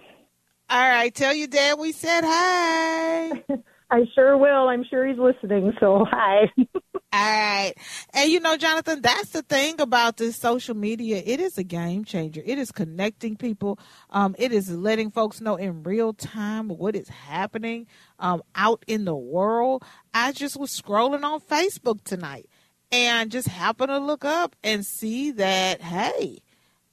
All 0.69 0.79
right, 0.79 1.13
tell 1.13 1.33
your 1.33 1.47
dad 1.47 1.77
we 1.77 1.91
said 1.91 2.21
hi. 2.23 3.43
I 3.93 4.05
sure 4.15 4.35
will. 4.39 4.69
I'm 4.69 4.83
sure 4.89 5.05
he's 5.05 5.19
listening. 5.19 5.71
So, 5.79 6.03
hi. 6.09 6.49
All 6.57 6.65
right. 7.11 7.73
And 8.11 8.31
you 8.31 8.39
know, 8.39 8.57
Jonathan, 8.57 9.03
that's 9.03 9.29
the 9.29 9.43
thing 9.43 9.79
about 9.79 10.17
this 10.17 10.35
social 10.35 10.75
media. 10.75 11.21
It 11.23 11.39
is 11.39 11.59
a 11.59 11.63
game 11.63 12.03
changer. 12.03 12.41
It 12.43 12.57
is 12.57 12.71
connecting 12.71 13.35
people. 13.35 13.77
Um, 14.09 14.35
it 14.39 14.51
is 14.51 14.71
letting 14.71 15.11
folks 15.11 15.41
know 15.41 15.57
in 15.57 15.83
real 15.83 16.11
time 16.11 16.69
what 16.69 16.95
is 16.95 17.07
happening 17.07 17.85
um, 18.17 18.41
out 18.55 18.83
in 18.87 19.05
the 19.05 19.15
world. 19.15 19.83
I 20.11 20.31
just 20.31 20.59
was 20.59 20.71
scrolling 20.71 21.23
on 21.23 21.39
Facebook 21.39 22.03
tonight 22.03 22.49
and 22.91 23.29
just 23.29 23.47
happened 23.47 23.89
to 23.89 23.99
look 23.99 24.25
up 24.25 24.55
and 24.63 24.83
see 24.83 25.29
that, 25.33 25.81
hey, 25.81 26.41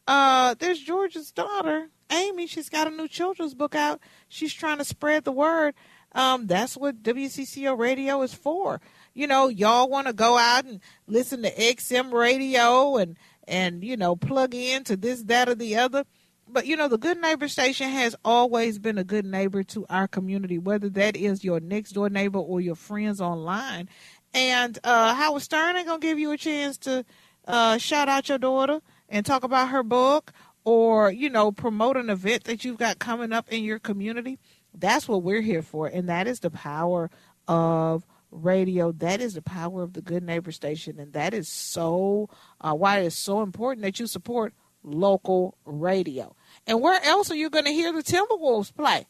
uh, 0.07 0.55
there's 0.59 0.80
George's 0.80 1.32
daughter, 1.32 1.88
Amy. 2.11 2.46
She's 2.46 2.68
got 2.68 2.88
a 2.88 2.90
new 2.90 3.09
children's 3.09 3.55
book 3.55 3.74
out. 3.74 4.01
She's 4.28 4.53
trying 4.53 4.78
to 4.78 4.84
spread 4.84 5.24
the 5.24 5.32
word. 5.32 5.74
Um, 6.12 6.46
that's 6.46 6.76
what 6.76 7.02
WCCO 7.02 7.78
radio 7.78 8.22
is 8.22 8.34
for. 8.34 8.80
You 9.14 9.26
know, 9.26 9.48
y'all 9.48 9.88
want 9.88 10.06
to 10.06 10.12
go 10.12 10.36
out 10.36 10.64
and 10.64 10.80
listen 11.06 11.42
to 11.42 11.54
XM 11.54 12.12
radio 12.12 12.96
and 12.96 13.16
and 13.46 13.82
you 13.84 13.96
know 13.96 14.16
plug 14.16 14.54
in 14.54 14.84
to 14.84 14.96
this, 14.96 15.22
that, 15.24 15.48
or 15.48 15.54
the 15.54 15.76
other. 15.76 16.04
But 16.48 16.66
you 16.66 16.76
know, 16.76 16.88
the 16.88 16.98
Good 16.98 17.20
Neighbor 17.20 17.48
Station 17.48 17.88
has 17.90 18.16
always 18.24 18.78
been 18.78 18.98
a 18.98 19.04
good 19.04 19.24
neighbor 19.24 19.62
to 19.64 19.86
our 19.88 20.08
community, 20.08 20.58
whether 20.58 20.88
that 20.90 21.16
is 21.16 21.44
your 21.44 21.61
next 21.61 21.92
door 21.92 22.08
neighbor 22.08 22.38
or 22.38 22.61
your 22.61 22.74
friends 22.74 23.20
online. 23.20 23.88
And 24.34 24.78
uh, 24.84 25.14
Howard 25.14 25.42
Stern 25.42 25.76
ain't 25.76 25.86
gonna 25.86 26.00
give 26.00 26.18
you 26.18 26.32
a 26.32 26.36
chance 26.36 26.76
to 26.78 27.04
uh, 27.46 27.78
shout 27.78 28.08
out 28.08 28.28
your 28.28 28.38
daughter 28.38 28.80
and 29.08 29.24
talk 29.24 29.44
about 29.44 29.70
her 29.70 29.82
book 29.82 30.32
or 30.64 31.11
you 31.11 31.30
know 31.30 31.52
promote 31.52 31.96
an 31.96 32.11
event 32.11 32.44
that 32.44 32.64
you've 32.64 32.78
got 32.78 32.98
coming 32.98 33.32
up 33.32 33.48
in 33.52 33.64
your 33.64 33.78
community. 33.78 34.38
That's 34.75 35.09
what 35.09 35.23
we're 35.23 35.41
here 35.41 35.62
for, 35.62 35.87
and 35.87 36.09
that 36.09 36.27
is 36.27 36.41
the 36.41 36.51
power 36.51 37.11
of 37.49 38.07
radio. 38.31 38.93
That 38.93 39.21
is 39.21 39.35
the 39.35 39.43
power 39.43 39.83
of 39.83 39.93
the 39.93 40.03
Good 40.03 40.23
Neighbor 40.23 40.53
Station, 40.53 40.99
and 40.99 41.12
that 41.12 41.35
is 41.35 41.49
so 41.49 42.29
uh, 42.61 42.75
why 42.75 42.99
it 43.01 43.07
is 43.07 43.16
so 43.16 43.43
important 43.43 43.83
that 43.83 43.99
you 43.99 44.07
support 44.07 44.55
local 44.83 45.57
radio. 45.64 46.35
And 46.66 46.81
where 46.81 47.03
else 47.05 47.31
are 47.31 47.37
you 47.37 47.51
going 47.51 47.64
to 47.66 47.73
hear 47.73 47.93
the 47.93 48.03
Timberwolves 48.03 48.75
play? 48.75 49.07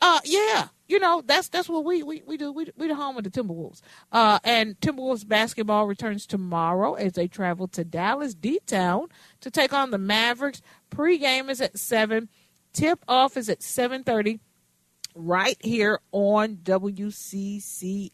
Uh, 0.00 0.20
yeah, 0.24 0.68
you 0.86 0.98
know 0.98 1.22
that's 1.24 1.48
that's 1.48 1.68
what 1.68 1.84
we 1.84 2.02
we, 2.02 2.22
we 2.26 2.36
do. 2.36 2.52
We 2.52 2.66
we 2.76 2.88
the 2.88 2.94
home 2.94 3.16
of 3.16 3.24
the 3.24 3.30
Timberwolves. 3.30 3.80
Uh, 4.12 4.38
and 4.44 4.78
Timberwolves 4.80 5.26
basketball 5.26 5.86
returns 5.86 6.26
tomorrow 6.26 6.94
as 6.94 7.14
they 7.14 7.26
travel 7.26 7.68
to 7.68 7.84
Dallas 7.84 8.34
D 8.34 8.60
Town 8.66 9.08
to 9.40 9.50
take 9.50 9.72
on 9.72 9.90
the 9.90 9.98
Mavericks. 9.98 10.60
Pre-game 10.90 11.48
is 11.48 11.60
at 11.62 11.78
seven. 11.78 12.28
Tip 12.74 13.02
off 13.08 13.36
is 13.38 13.48
at 13.48 13.62
seven 13.62 14.04
thirty 14.04 14.40
right 15.14 15.56
here 15.60 16.00
on 16.12 16.56
WCCO 16.56 18.10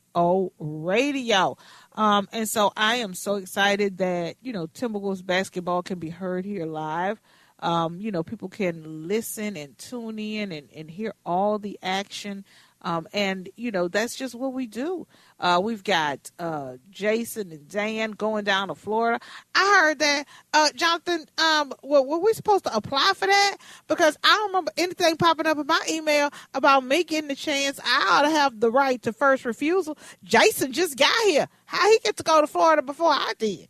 radio. 0.59 1.57
Um, 1.95 2.29
and 2.33 2.49
so 2.49 2.73
I 2.77 2.97
am 2.97 3.15
so 3.15 3.37
excited 3.37 3.99
that, 3.99 4.37
you 4.43 4.53
know, 4.53 4.67
Timberwolves 4.67 5.25
basketball 5.25 5.83
can 5.83 5.99
be 5.99 6.11
heard 6.11 6.45
here 6.45 6.67
live. 6.67 7.21
Um, 7.61 8.01
you 8.01 8.11
know, 8.11 8.23
people 8.23 8.49
can 8.49 9.07
listen 9.07 9.57
and 9.57 9.77
tune 9.77 10.19
in 10.19 10.53
and, 10.53 10.69
and 10.75 10.91
hear 10.91 11.15
all 11.25 11.59
the 11.59 11.79
action. 11.83 12.45
Um, 12.83 13.07
and, 13.13 13.49
you 13.57 13.71
know, 13.71 13.89
that's 13.89 14.17
just 14.17 14.35
what 14.35 14.53
we 14.53 14.67
do. 14.67 15.07
Uh, 15.39 15.61
we've 15.63 15.85
got 15.85 16.31
uh, 16.39 16.75
Jason 16.91 17.53
and 17.53 17.69
Dan 17.69 18.13
going 18.13 18.45
down 18.45 18.69
to 18.69 18.75
Florida. 18.75 19.23
I 19.55 19.81
heard 19.81 19.99
that, 19.99 20.25
uh, 20.55 20.71
Jonathan, 20.75 21.27
um, 21.39 21.73
well, 21.83 22.07
were 22.07 22.19
we 22.19 22.33
supposed 22.33 22.65
to 22.65 22.75
apply 22.75 23.13
for 23.15 23.27
that? 23.27 23.57
Because 23.89 24.17
I 24.25 24.29
don't 24.29 24.49
remember 24.49 24.73
anything 24.77 25.17
popping 25.17 25.47
up 25.47 25.59
in 25.59 25.67
my 25.67 25.81
email 25.91 26.31
about 26.55 26.85
me 26.85 27.05
getting 27.05 27.29
the 27.29 27.35
chance. 27.35 27.79
I 27.85 28.09
ought 28.11 28.23
to 28.23 28.31
have 28.31 28.61
the 28.61 28.71
right 28.71 29.01
to 29.03 29.13
first 29.13 29.45
refusal. 29.45 29.99
Jason 30.25 30.73
just 30.73 30.97
got 30.97 31.25
here. 31.27 31.49
How 31.67 31.91
he 31.91 31.99
get 32.01 32.17
to 32.17 32.23
go 32.23 32.41
to 32.41 32.47
Florida 32.47 32.83
before 32.83 33.13
I 33.13 33.33
did? 33.39 33.69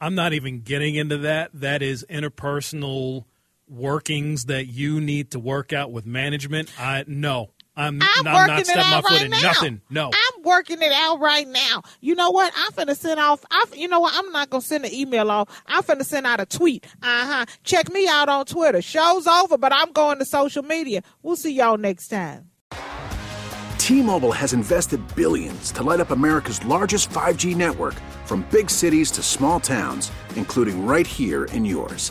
I'm 0.00 0.14
not 0.14 0.32
even 0.32 0.60
getting 0.60 0.96
into 0.96 1.18
that. 1.18 1.50
That 1.54 1.82
is 1.82 2.04
interpersonal 2.10 3.24
workings 3.68 4.44
that 4.46 4.66
you 4.66 5.00
need 5.00 5.30
to 5.30 5.38
work 5.38 5.72
out 5.72 5.90
with 5.90 6.04
management. 6.04 6.70
I 6.78 7.04
no. 7.06 7.50
I'm, 7.76 8.00
I'm 8.00 8.26
I'm 8.26 8.34
working 8.34 8.46
not 8.54 8.60
it 8.60 8.66
stepping 8.66 8.90
my 8.90 8.96
out 8.96 9.02
foot 9.02 9.12
right 9.12 9.22
in 9.22 9.30
now. 9.30 9.40
nothing. 9.42 9.80
No. 9.90 10.10
I'm 10.12 10.42
working 10.44 10.80
it 10.80 10.92
out 10.92 11.20
right 11.20 11.46
now. 11.48 11.82
You 12.00 12.14
know 12.14 12.30
what? 12.30 12.52
I'm 12.56 12.72
finna 12.72 12.96
send 12.96 13.18
off. 13.18 13.44
I, 13.50 13.64
you 13.74 13.88
know 13.88 14.00
what? 14.00 14.14
I'm 14.16 14.30
not 14.30 14.50
gonna 14.50 14.60
send 14.62 14.84
an 14.84 14.92
email 14.94 15.30
off. 15.30 15.48
I'm 15.66 15.82
finna 15.82 16.04
send 16.04 16.26
out 16.26 16.40
a 16.40 16.46
tweet. 16.46 16.84
Uh 17.02 17.26
huh. 17.26 17.46
Check 17.64 17.92
me 17.92 18.06
out 18.08 18.28
on 18.28 18.44
Twitter. 18.46 18.80
Show's 18.80 19.26
over, 19.26 19.58
but 19.58 19.72
I'm 19.72 19.90
going 19.92 20.18
to 20.20 20.24
social 20.24 20.62
media. 20.62 21.02
We'll 21.22 21.36
see 21.36 21.52
y'all 21.52 21.76
next 21.76 22.08
time. 22.08 22.50
T-Mobile 23.78 24.32
has 24.32 24.54
invested 24.54 25.00
billions 25.14 25.70
to 25.72 25.82
light 25.82 26.00
up 26.00 26.10
America's 26.10 26.64
largest 26.64 27.10
5G 27.10 27.54
network 27.54 27.94
from 28.24 28.46
big 28.50 28.70
cities 28.70 29.10
to 29.10 29.22
small 29.22 29.60
towns, 29.60 30.10
including 30.36 30.86
right 30.86 31.06
here 31.06 31.44
in 31.46 31.66
yours. 31.66 32.10